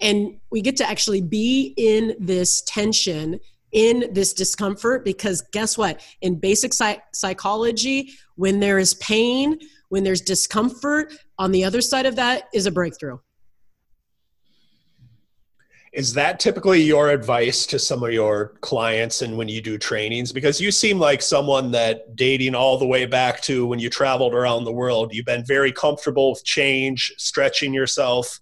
And 0.00 0.38
we 0.50 0.60
get 0.60 0.76
to 0.76 0.88
actually 0.88 1.20
be 1.20 1.74
in 1.76 2.14
this 2.20 2.62
tension 2.62 3.40
in 3.72 4.04
this 4.12 4.32
discomfort 4.32 5.04
because 5.04 5.42
guess 5.52 5.76
what? 5.76 6.00
In 6.20 6.38
basic 6.38 6.72
psych- 6.72 7.02
psychology 7.12 8.12
when 8.36 8.60
there 8.60 8.78
is 8.78 8.94
pain 8.94 9.58
when 9.88 10.04
there's 10.04 10.20
discomfort 10.20 11.12
on 11.38 11.52
the 11.52 11.64
other 11.64 11.80
side 11.80 12.06
of 12.06 12.16
that 12.16 12.48
is 12.52 12.66
a 12.66 12.70
breakthrough 12.70 13.18
is 15.94 16.12
that 16.14 16.40
typically 16.40 16.82
your 16.82 17.10
advice 17.10 17.66
to 17.66 17.78
some 17.78 18.02
of 18.02 18.12
your 18.12 18.48
clients 18.60 19.22
and 19.22 19.36
when 19.36 19.48
you 19.48 19.62
do 19.62 19.78
trainings? 19.78 20.32
Because 20.32 20.60
you 20.60 20.72
seem 20.72 20.98
like 20.98 21.22
someone 21.22 21.70
that 21.70 22.16
dating 22.16 22.56
all 22.56 22.76
the 22.78 22.86
way 22.86 23.06
back 23.06 23.40
to 23.42 23.64
when 23.64 23.78
you 23.78 23.88
traveled 23.88 24.34
around 24.34 24.64
the 24.64 24.72
world, 24.72 25.14
you've 25.14 25.24
been 25.24 25.44
very 25.44 25.70
comfortable 25.70 26.32
with 26.32 26.44
change, 26.44 27.12
stretching 27.16 27.72
yourself, 27.72 28.40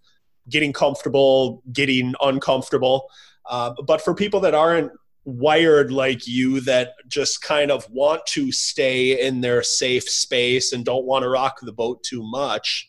getting 0.48 0.72
comfortable, 0.72 1.62
getting 1.74 2.14
uncomfortable. 2.22 3.10
Uh, 3.44 3.74
but 3.86 4.00
for 4.00 4.14
people 4.14 4.40
that 4.40 4.54
aren't 4.54 4.90
wired 5.26 5.92
like 5.92 6.26
you, 6.26 6.62
that 6.62 6.94
just 7.06 7.42
kind 7.42 7.70
of 7.70 7.84
want 7.90 8.24
to 8.28 8.50
stay 8.50 9.20
in 9.20 9.42
their 9.42 9.62
safe 9.62 10.08
space 10.08 10.72
and 10.72 10.86
don't 10.86 11.04
want 11.04 11.22
to 11.22 11.28
rock 11.28 11.58
the 11.60 11.72
boat 11.72 12.02
too 12.02 12.22
much, 12.22 12.88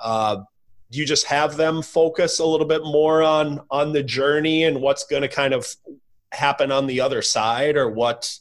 uh, 0.00 0.36
do 0.90 0.98
you 0.98 1.06
just 1.06 1.26
have 1.26 1.56
them 1.56 1.82
focus 1.82 2.38
a 2.38 2.44
little 2.44 2.66
bit 2.66 2.82
more 2.82 3.22
on 3.22 3.60
on 3.70 3.92
the 3.92 4.02
journey 4.02 4.64
and 4.64 4.80
what's 4.80 5.04
going 5.04 5.22
to 5.22 5.28
kind 5.28 5.52
of 5.52 5.66
happen 6.32 6.70
on 6.70 6.86
the 6.86 7.00
other 7.00 7.22
side 7.22 7.76
or 7.76 7.90
what 7.90 8.38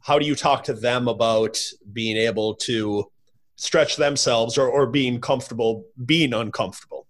how 0.00 0.18
do 0.18 0.26
you 0.26 0.34
talk 0.34 0.64
to 0.64 0.74
them 0.74 1.08
about 1.08 1.58
being 1.92 2.16
able 2.16 2.54
to 2.54 3.10
stretch 3.56 3.96
themselves 3.96 4.58
or, 4.58 4.68
or 4.68 4.86
being 4.86 5.20
comfortable 5.20 5.86
being 6.04 6.34
uncomfortable? 6.34 7.06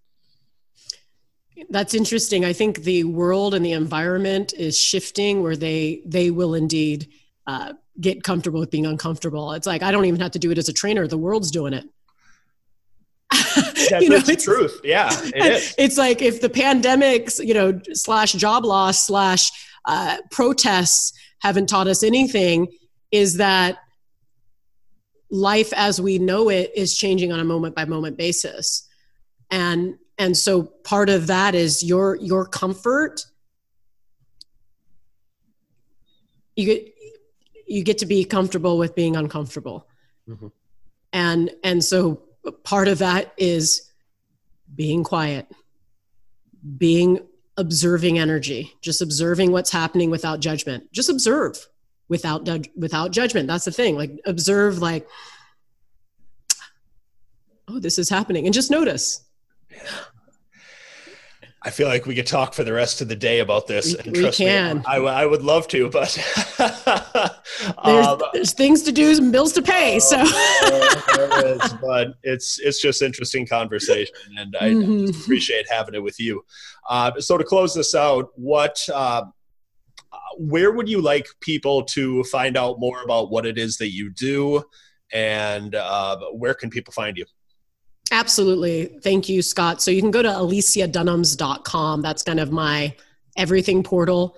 That's 1.71 1.95
interesting. 1.95 2.45
I 2.45 2.53
think 2.53 2.83
the 2.83 3.05
world 3.05 3.55
and 3.55 3.65
the 3.65 3.73
environment 3.73 4.53
is 4.53 4.79
shifting 4.79 5.43
where 5.43 5.57
they 5.57 6.03
they 6.05 6.31
will 6.31 6.55
indeed 6.55 7.09
uh, 7.47 7.73
get 8.01 8.23
comfortable 8.23 8.61
with 8.61 8.71
being 8.71 8.87
uncomfortable. 8.87 9.53
It's 9.53 9.67
like 9.67 9.83
i 9.83 9.91
don't 9.91 10.05
even 10.05 10.21
have 10.21 10.33
to 10.33 10.39
do 10.39 10.51
it 10.51 10.59
as 10.59 10.69
a 10.69 10.73
trainer. 10.73 11.07
The 11.07 11.19
world's 11.19 11.51
doing 11.51 11.73
it 11.73 11.89
you 14.01 14.09
know, 14.09 14.19
the 14.19 14.37
truth. 14.37 14.81
Yeah, 14.85 15.11
it 15.13 15.53
is. 15.53 15.75
It's 15.79 15.99
like 15.99 16.23
if 16.23 16.41
the 16.41 16.49
pandemics, 16.49 17.45
you 17.45 17.55
know, 17.55 17.81
slash 17.93 18.33
job 18.33 18.65
loss 18.65 19.07
slash 19.07 19.51
uh, 19.85 20.19
protests 20.31 21.13
haven't 21.41 21.69
taught 21.69 21.87
us 21.87 22.03
anything, 22.03 22.69
is 23.11 23.37
that 23.37 23.79
life 25.31 25.73
as 25.75 26.01
we 26.01 26.19
know 26.19 26.49
it 26.49 26.73
is 26.75 26.97
changing 26.97 27.33
on 27.33 27.41
a 27.41 27.45
moment 27.45 27.75
by 27.75 27.85
moment 27.85 28.17
basis, 28.17 28.89
and 29.51 29.97
and 30.19 30.37
so 30.37 30.63
part 30.63 31.09
of 31.09 31.27
that 31.29 31.55
is 31.55 31.83
your 31.83 32.17
your 32.17 32.47
comfort. 32.47 33.25
You 36.57 36.67
get 36.67 36.95
you 37.67 37.83
get 37.83 37.99
to 37.99 38.07
be 38.07 38.25
comfortable 38.25 38.79
with 38.79 38.95
being 38.95 39.17
uncomfortable. 39.17 39.89
Mm-hmm. 40.29 40.49
And 41.13 41.51
and 41.63 41.83
so 41.83 42.24
part 42.53 42.89
of 42.89 42.99
that 42.99 43.33
is 43.37 43.91
being 44.75 45.05
quiet, 45.05 45.47
being 46.77 47.21
observing 47.57 48.19
energy, 48.19 48.75
just 48.81 49.01
observing 49.01 49.53
what's 49.53 49.71
happening 49.71 50.11
without 50.11 50.41
judgment. 50.41 50.93
Just 50.93 51.09
observe 51.09 51.69
without 52.09 52.49
without 52.77 53.13
judgment. 53.13 53.49
That's 53.49 53.65
the 53.65 53.73
thing. 53.73 53.97
Like 53.97 54.21
observe 54.25 54.79
like 54.79 55.07
oh, 57.69 57.79
this 57.79 57.99
is 57.99 58.09
happening 58.09 58.47
and 58.47 58.55
just 58.55 58.71
notice. 58.71 59.25
I 61.67 61.71
feel 61.71 61.89
like 61.89 62.05
we 62.05 62.15
could 62.15 62.27
talk 62.27 62.53
for 62.53 62.63
the 62.63 62.75
rest 62.75 63.01
of 63.01 63.09
the 63.09 63.17
day 63.17 63.41
about 63.41 63.67
this. 63.67 63.95
We, 63.95 64.01
and 64.01 64.15
trust 64.15 64.39
we 64.39 64.45
can. 64.45 64.79
Me, 64.79 64.83
I, 64.87 64.97
I 64.99 65.27
would 65.27 65.43
love 65.43 65.67
to, 65.69 65.89
but 65.89 66.13
there's, 66.59 68.07
um, 68.07 68.21
there's, 68.35 68.53
things 68.53 68.83
to 68.83 68.93
do 68.93 69.11
and 69.17 69.33
bills 69.33 69.55
to 69.55 69.63
pay. 69.63 69.99
So, 69.99 70.23
there 71.17 71.47
is, 71.47 71.73
but 71.81 72.15
it's 72.23 72.59
it's 72.61 72.83
just 72.83 73.01
interesting 73.01 73.47
conversation, 73.47 74.15
and 74.37 74.55
I 74.61 74.71
mm-hmm. 74.71 75.19
appreciate 75.19 75.67
having 75.71 75.95
it 75.95 76.03
with 76.03 76.21
you. 76.21 76.45
Uh, 76.89 77.19
so 77.19 77.39
to 77.39 77.45
close 77.45 77.75
this 77.75 77.95
out, 77.95 78.29
what 78.35 78.79
uh, 78.93 79.25
where 80.37 80.73
would 80.73 80.89
you 80.89 81.01
like 81.01 81.27
people 81.41 81.83
to 81.85 82.25
find 82.25 82.59
out 82.59 82.79
more 82.79 83.03
about 83.03 83.31
what 83.31 83.47
it 83.47 83.57
is 83.57 83.79
that 83.79 83.91
you 83.91 84.11
do, 84.11 84.63
and 85.13 85.75
uh, 85.75 86.19
where 86.33 86.53
can 86.55 86.69
people 86.69 86.93
find 86.93 87.17
you? 87.17 87.25
Absolutely. 88.11 88.87
Thank 89.03 89.29
you, 89.29 89.43
Scott. 89.43 89.83
So 89.83 89.91
you 89.91 90.01
can 90.01 90.11
go 90.11 90.23
to 90.23 90.29
aliciadunams.com. 90.29 92.03
That's 92.03 92.23
kind 92.23 92.41
of 92.41 92.53
my 92.53 92.95
everything 93.37 93.83
portal. 93.83 94.37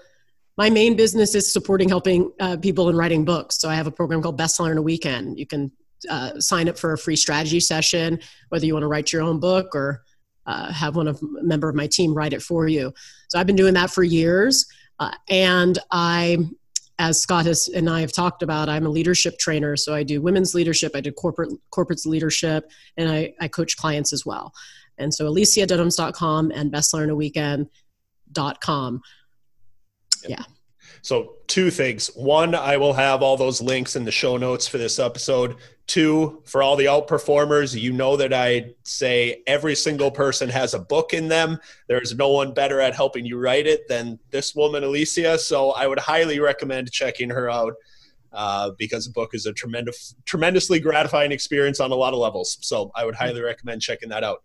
My 0.57 0.71
main 0.71 0.97
business 0.97 1.35
is 1.35 1.53
supporting 1.53 1.89
helping 1.89 2.33
uh, 2.41 2.57
people 2.57 2.89
in 2.89 2.97
writing 2.97 3.25
books. 3.25 3.59
So 3.59 3.69
I 3.69 3.75
have 3.75 3.87
a 3.87 3.91
program 3.91 4.23
called 4.23 4.39
Bestseller 4.39 4.73
in 4.73 4.79
a 4.79 4.83
Weekend. 4.83 5.39
You 5.39 5.47
can 5.47 5.71
uh, 6.09 6.41
sign 6.41 6.69
up 6.69 6.79
for 6.79 6.93
a 6.93 6.99
free 6.99 7.17
strategy 7.17 7.61
session, 7.61 8.21
whether 8.49 8.65
you 8.65 8.73
want 8.73 8.85
to 8.85 8.89
write 8.89 9.13
your 9.13 9.23
own 9.23 9.41
book 9.41 9.75
or 9.75 10.03
uh, 10.47 10.73
have 10.73 10.97
one 10.97 11.09
of 11.09 11.21
a 11.23 11.43
member 11.43 11.69
of 11.69 11.75
my 11.75 11.87
team 11.87 12.15
write 12.15 12.33
it 12.33 12.43
for 12.43 12.69
you. 12.69 12.93
So 13.29 13.39
I've 13.39 13.47
been 13.47 13.57
doing 13.57 13.75
that 13.75 13.91
for 13.91 14.03
years, 14.03 14.67
uh, 15.01 15.13
and 15.29 15.79
I 15.91 16.39
as 16.99 17.21
Scott 17.21 17.45
has 17.47 17.69
and 17.69 17.89
I 17.91 18.01
have 18.01 18.13
talked 18.13 18.43
about, 18.43 18.69
I'm 18.69 18.87
a 18.87 18.91
leadership 18.91 19.39
trainer. 19.39 19.77
So 19.77 19.95
I 19.95 20.03
do 20.03 20.21
women's 20.23 20.55
leadership, 20.55 20.93
I 20.95 21.01
do 21.01 21.13
corporate 21.13 21.53
corporates 21.73 22.07
leadership, 22.07 22.71
and 22.97 23.11
I, 23.11 23.35
I 23.41 23.49
coach 23.49 23.77
clients 23.77 24.13
as 24.13 24.25
well. 24.25 24.53
And 24.99 25.13
so 25.13 25.29
aliciadunams.com 25.31 26.53
and 26.53 26.73
bestsellerinaweekend.com. 26.73 29.03
Yeah. 30.27 30.43
So, 31.07 31.37
two 31.47 31.71
things. 31.71 32.09
One, 32.17 32.53
I 32.53 32.77
will 32.79 32.93
have 32.93 33.23
all 33.23 33.37
those 33.37 33.63
links 33.63 33.95
in 33.95 34.05
the 34.05 34.11
show 34.11 34.37
notes 34.37 34.67
for 34.67 34.77
this 34.77 34.99
episode. 34.99 35.55
Two, 35.87 36.43
for 36.45 36.65
all 36.65 36.75
the 36.75 36.87
outperformers, 36.87 37.81
you 37.81 37.93
know 37.93 38.17
that 38.17 38.33
I 38.33 38.75
say 38.83 39.45
every 39.47 39.77
single 39.77 40.11
person 40.11 40.49
has 40.49 40.75
a 40.75 40.81
book 40.81 41.15
in 41.15 41.29
them. 41.29 41.61
There's 41.87 42.17
no 42.17 42.31
one 42.31 42.53
better 42.53 42.81
at 42.81 42.93
helping 42.93 43.25
you 43.25 43.39
write 43.39 43.69
it 43.69 43.87
than 43.87 44.19
this 44.33 44.57
woman, 44.57 44.83
Alicia. 44.83 45.39
So, 45.39 45.71
I 45.71 45.87
would 45.87 46.01
highly 46.01 46.41
recommend 46.41 46.91
checking 46.91 47.31
her 47.31 47.49
out. 47.49 47.75
Uh, 48.33 48.73
because 48.77 49.07
the 49.07 49.13
book 49.13 49.33
is 49.33 49.47
a 49.47 49.53
tremendous, 49.53 50.17
tremendously 50.25 50.81
gratifying 50.81 51.31
experience 51.31 51.79
on 51.79 51.93
a 51.93 51.95
lot 51.95 52.15
of 52.15 52.19
levels. 52.19 52.59
So 52.61 52.91
I 52.97 53.05
would 53.07 53.15
highly 53.15 53.41
recommend 53.41 53.81
checking 53.81 54.09
that 54.09 54.25
out. 54.25 54.43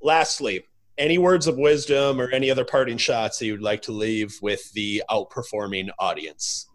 Lastly, 0.00 0.64
any 0.98 1.18
words 1.18 1.46
of 1.46 1.56
wisdom 1.56 2.20
or 2.20 2.30
any 2.30 2.50
other 2.50 2.64
parting 2.64 2.98
shots 2.98 3.38
that 3.38 3.46
you'd 3.46 3.62
like 3.62 3.82
to 3.82 3.92
leave 3.92 4.38
with 4.42 4.72
the 4.72 5.02
outperforming 5.10 5.88
audience? 5.98 6.68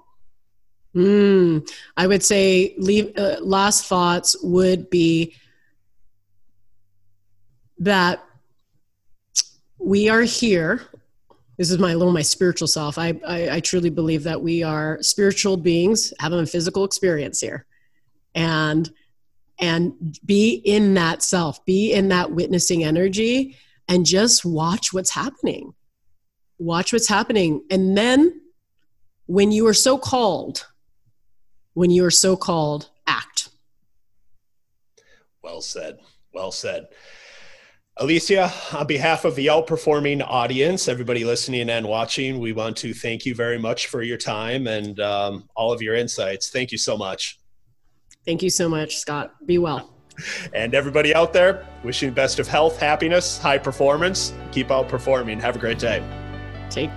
Mm, 0.96 1.70
I 1.98 2.08
would 2.08 2.24
say 2.24 2.74
leave 2.78 3.18
uh, 3.18 3.38
last 3.42 3.86
thoughts 3.86 4.38
would 4.42 4.90
be 4.90 5.36
that 7.80 8.24
we 9.78 10.08
are 10.10 10.22
here. 10.22 10.82
This 11.58 11.70
is 11.70 11.80
my 11.80 11.94
little 11.94 12.14
my 12.14 12.22
spiritual 12.22 12.68
self. 12.68 12.98
I, 12.98 13.20
I, 13.28 13.50
I 13.56 13.60
truly 13.60 13.90
believe 13.90 14.24
that 14.24 14.42
we 14.42 14.64
are 14.64 14.98
spiritual 15.02 15.58
beings 15.58 16.14
having 16.20 16.40
a 16.40 16.46
physical 16.46 16.86
experience 16.86 17.42
here, 17.42 17.66
and 18.34 18.90
and 19.60 20.18
be 20.26 20.62
in 20.66 20.94
that 20.94 21.24
self, 21.24 21.64
be 21.66 21.94
in 21.94 22.10
that 22.10 22.32
witnessing 22.32 22.84
energy, 22.86 23.58
and 23.88 24.06
just 24.06 24.46
watch 24.46 24.94
what's 24.94 25.12
happening. 25.12 25.74
Watch 26.58 26.94
what's 26.94 27.08
happening. 27.08 27.64
And 27.70 27.98
then 27.98 28.42
when 29.28 29.52
you 29.52 29.68
are 29.68 29.74
so 29.74 29.98
called, 29.98 30.68
when 31.74 31.92
you 31.92 32.06
are 32.06 32.12
so 32.12 32.36
called, 32.38 32.90
act. 33.08 33.50
Well 35.44 35.62
said. 35.62 36.00
Well 36.34 36.52
said. 36.52 36.88
Alicia, 37.98 38.52
on 38.74 38.88
behalf 38.88 39.24
of 39.24 39.36
the 39.36 39.48
outperforming 39.48 40.22
audience, 40.26 40.90
everybody 40.90 41.24
listening 41.24 41.70
and 41.70 41.88
watching, 41.88 42.40
we 42.40 42.52
want 42.52 42.76
to 42.78 42.94
thank 42.94 43.26
you 43.26 43.34
very 43.34 43.58
much 43.58 43.88
for 43.88 44.02
your 44.02 44.18
time 44.18 44.68
and 44.68 45.00
um, 45.00 45.48
all 45.56 45.72
of 45.72 45.82
your 45.82 45.96
insights. 45.96 46.50
Thank 46.50 46.74
you 46.74 46.78
so 46.78 46.98
much. 46.98 47.40
Thank 48.26 48.44
you 48.44 48.50
so 48.50 48.68
much, 48.68 48.98
Scott. 48.98 49.34
Be 49.46 49.60
well 49.60 49.95
and 50.54 50.74
everybody 50.74 51.14
out 51.14 51.34
there, 51.34 51.66
wishing 51.84 52.14
best 52.14 52.40
of 52.40 52.48
health, 52.48 52.80
happiness, 52.80 53.38
high 53.38 53.58
performance. 53.58 54.34
Keep 54.52 54.68
outperforming. 54.68 55.42
Have 55.42 55.56
a 55.56 55.60
great 55.60 55.80
day. 55.80 56.04
Take 56.70 56.90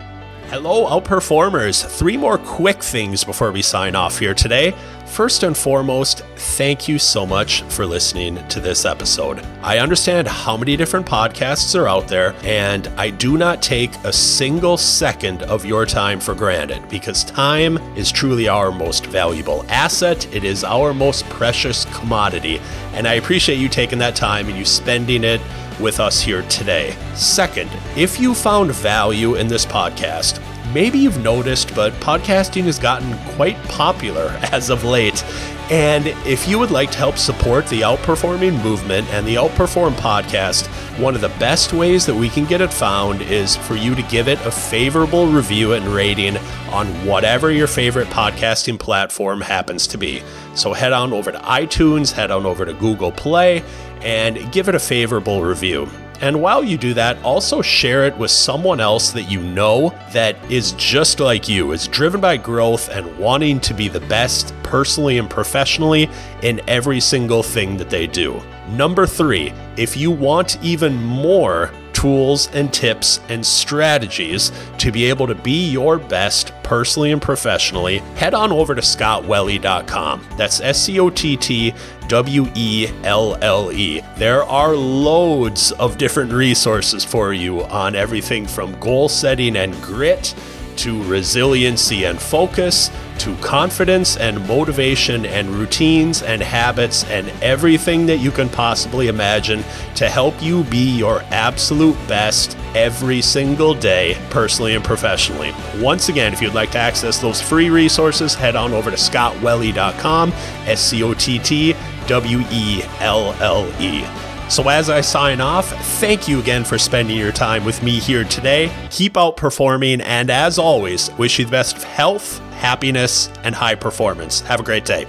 Hello, 0.50 0.86
outperformers. 0.86 1.84
Three 1.84 2.16
more 2.16 2.38
quick 2.38 2.82
things 2.82 3.22
before 3.22 3.52
we 3.52 3.60
sign 3.60 3.94
off 3.94 4.18
here 4.18 4.32
today. 4.32 4.74
First 5.04 5.42
and 5.42 5.54
foremost, 5.54 6.20
thank 6.56 6.88
you 6.88 6.98
so 6.98 7.26
much 7.26 7.60
for 7.64 7.84
listening 7.84 8.36
to 8.48 8.58
this 8.58 8.86
episode. 8.86 9.44
I 9.60 9.76
understand 9.80 10.26
how 10.26 10.56
many 10.56 10.74
different 10.74 11.04
podcasts 11.04 11.78
are 11.78 11.86
out 11.86 12.08
there, 12.08 12.34
and 12.44 12.88
I 12.96 13.10
do 13.10 13.36
not 13.36 13.60
take 13.60 13.94
a 14.04 14.12
single 14.12 14.78
second 14.78 15.42
of 15.42 15.66
your 15.66 15.84
time 15.84 16.18
for 16.18 16.34
granted 16.34 16.88
because 16.88 17.24
time 17.24 17.76
is 17.94 18.10
truly 18.10 18.48
our 18.48 18.72
most 18.72 19.04
valuable 19.04 19.66
asset. 19.68 20.34
It 20.34 20.44
is 20.44 20.64
our 20.64 20.94
most 20.94 21.26
precious 21.28 21.84
commodity, 21.94 22.58
and 22.94 23.06
I 23.06 23.14
appreciate 23.14 23.58
you 23.58 23.68
taking 23.68 23.98
that 23.98 24.16
time 24.16 24.48
and 24.48 24.56
you 24.56 24.64
spending 24.64 25.24
it 25.24 25.42
with 25.80 26.00
us 26.00 26.20
here 26.20 26.42
today. 26.42 26.96
Second, 27.14 27.70
if 27.96 28.18
you 28.20 28.34
found 28.34 28.72
value 28.72 29.34
in 29.36 29.48
this 29.48 29.64
podcast, 29.66 30.42
maybe 30.72 30.98
you've 30.98 31.22
noticed, 31.22 31.74
but 31.74 31.92
podcasting 31.94 32.64
has 32.64 32.78
gotten 32.78 33.16
quite 33.34 33.56
popular 33.64 34.28
as 34.52 34.70
of 34.70 34.84
late. 34.84 35.24
And 35.70 36.06
if 36.26 36.48
you 36.48 36.58
would 36.58 36.70
like 36.70 36.90
to 36.92 36.98
help 36.98 37.18
support 37.18 37.66
the 37.66 37.82
Outperforming 37.82 38.62
movement 38.62 39.06
and 39.08 39.26
the 39.26 39.34
Outperform 39.34 39.92
podcast, 39.96 40.66
one 40.98 41.14
of 41.14 41.20
the 41.20 41.28
best 41.38 41.74
ways 41.74 42.06
that 42.06 42.14
we 42.14 42.30
can 42.30 42.46
get 42.46 42.62
it 42.62 42.72
found 42.72 43.20
is 43.20 43.54
for 43.54 43.74
you 43.74 43.94
to 43.94 44.02
give 44.04 44.28
it 44.28 44.40
a 44.46 44.50
favorable 44.50 45.26
review 45.26 45.74
and 45.74 45.84
rating 45.86 46.38
on 46.70 46.86
whatever 47.06 47.50
your 47.50 47.66
favorite 47.66 48.08
podcasting 48.08 48.78
platform 48.78 49.42
happens 49.42 49.86
to 49.88 49.98
be. 49.98 50.22
So 50.54 50.72
head 50.72 50.94
on 50.94 51.12
over 51.12 51.30
to 51.30 51.38
iTunes, 51.38 52.12
head 52.12 52.30
on 52.30 52.46
over 52.46 52.64
to 52.64 52.72
Google 52.72 53.12
Play, 53.12 53.62
and 54.00 54.50
give 54.50 54.70
it 54.70 54.74
a 54.74 54.80
favorable 54.80 55.42
review. 55.42 55.86
And 56.20 56.42
while 56.42 56.64
you 56.64 56.76
do 56.76 56.94
that, 56.94 57.22
also 57.22 57.62
share 57.62 58.06
it 58.06 58.16
with 58.16 58.30
someone 58.30 58.80
else 58.80 59.12
that 59.12 59.30
you 59.30 59.40
know 59.40 59.94
that 60.12 60.36
is 60.50 60.72
just 60.72 61.20
like 61.20 61.48
you, 61.48 61.72
is 61.72 61.86
driven 61.86 62.20
by 62.20 62.36
growth 62.36 62.88
and 62.88 63.16
wanting 63.18 63.60
to 63.60 63.74
be 63.74 63.88
the 63.88 64.00
best 64.00 64.52
personally 64.64 65.18
and 65.18 65.30
professionally 65.30 66.10
in 66.42 66.60
every 66.68 67.00
single 67.00 67.42
thing 67.42 67.76
that 67.76 67.90
they 67.90 68.06
do. 68.06 68.42
Number 68.70 69.06
three, 69.06 69.52
if 69.76 69.96
you 69.96 70.10
want 70.10 70.62
even 70.62 71.02
more 71.02 71.70
tools 71.98 72.48
and 72.52 72.72
tips 72.72 73.18
and 73.28 73.44
strategies 73.44 74.52
to 74.78 74.92
be 74.92 75.06
able 75.06 75.26
to 75.26 75.34
be 75.34 75.68
your 75.68 75.98
best 75.98 76.52
personally 76.62 77.10
and 77.10 77.20
professionally, 77.20 77.98
head 78.14 78.34
on 78.34 78.52
over 78.52 78.72
to 78.72 78.80
scottwelle.com. 78.80 80.24
That's 80.36 80.60
S 80.60 80.80
C 80.84 81.00
O 81.00 81.10
T 81.10 81.36
T 81.36 81.74
W 82.06 82.46
E 82.54 82.86
L 83.02 83.36
L 83.42 83.72
E. 83.72 84.00
There 84.16 84.44
are 84.44 84.76
loads 84.76 85.72
of 85.72 85.98
different 85.98 86.32
resources 86.32 87.04
for 87.04 87.32
you 87.32 87.64
on 87.64 87.96
everything 87.96 88.46
from 88.46 88.78
goal 88.78 89.08
setting 89.08 89.56
and 89.56 89.74
grit 89.82 90.36
to 90.76 91.02
resiliency 91.02 92.04
and 92.04 92.20
focus 92.20 92.92
to 93.18 93.36
confidence 93.36 94.16
and 94.16 94.46
motivation 94.46 95.26
and 95.26 95.48
routines 95.50 96.22
and 96.22 96.42
habits 96.42 97.04
and 97.04 97.28
everything 97.42 98.06
that 98.06 98.18
you 98.18 98.30
can 98.30 98.48
possibly 98.48 99.08
imagine 99.08 99.64
to 99.94 100.08
help 100.08 100.40
you 100.42 100.64
be 100.64 100.96
your 100.96 101.22
absolute 101.30 101.96
best 102.06 102.56
every 102.74 103.20
single 103.20 103.74
day, 103.74 104.16
personally 104.30 104.74
and 104.74 104.84
professionally. 104.84 105.52
Once 105.78 106.08
again, 106.08 106.32
if 106.32 106.40
you'd 106.40 106.54
like 106.54 106.70
to 106.70 106.78
access 106.78 107.18
those 107.18 107.40
free 107.40 107.70
resources, 107.70 108.34
head 108.34 108.56
on 108.56 108.72
over 108.72 108.90
to 108.90 108.96
scottwelle.com, 108.96 110.32
S 110.66 110.80
C 110.80 111.02
O 111.02 111.14
T 111.14 111.38
T 111.38 111.74
W 112.06 112.40
E 112.50 112.82
L 113.00 113.34
L 113.40 113.66
E. 113.80 114.27
So, 114.48 114.68
as 114.68 114.88
I 114.88 115.02
sign 115.02 115.40
off, 115.40 115.68
thank 115.98 116.26
you 116.26 116.40
again 116.40 116.64
for 116.64 116.78
spending 116.78 117.16
your 117.16 117.32
time 117.32 117.64
with 117.64 117.82
me 117.82 117.98
here 117.98 118.24
today. 118.24 118.70
Keep 118.90 119.14
outperforming, 119.14 120.02
and 120.02 120.30
as 120.30 120.58
always, 120.58 121.10
wish 121.18 121.38
you 121.38 121.44
the 121.44 121.50
best 121.50 121.76
of 121.76 121.84
health, 121.84 122.38
happiness, 122.52 123.28
and 123.44 123.54
high 123.54 123.74
performance. 123.74 124.40
Have 124.40 124.60
a 124.60 124.64
great 124.64 124.84
day. 124.84 125.06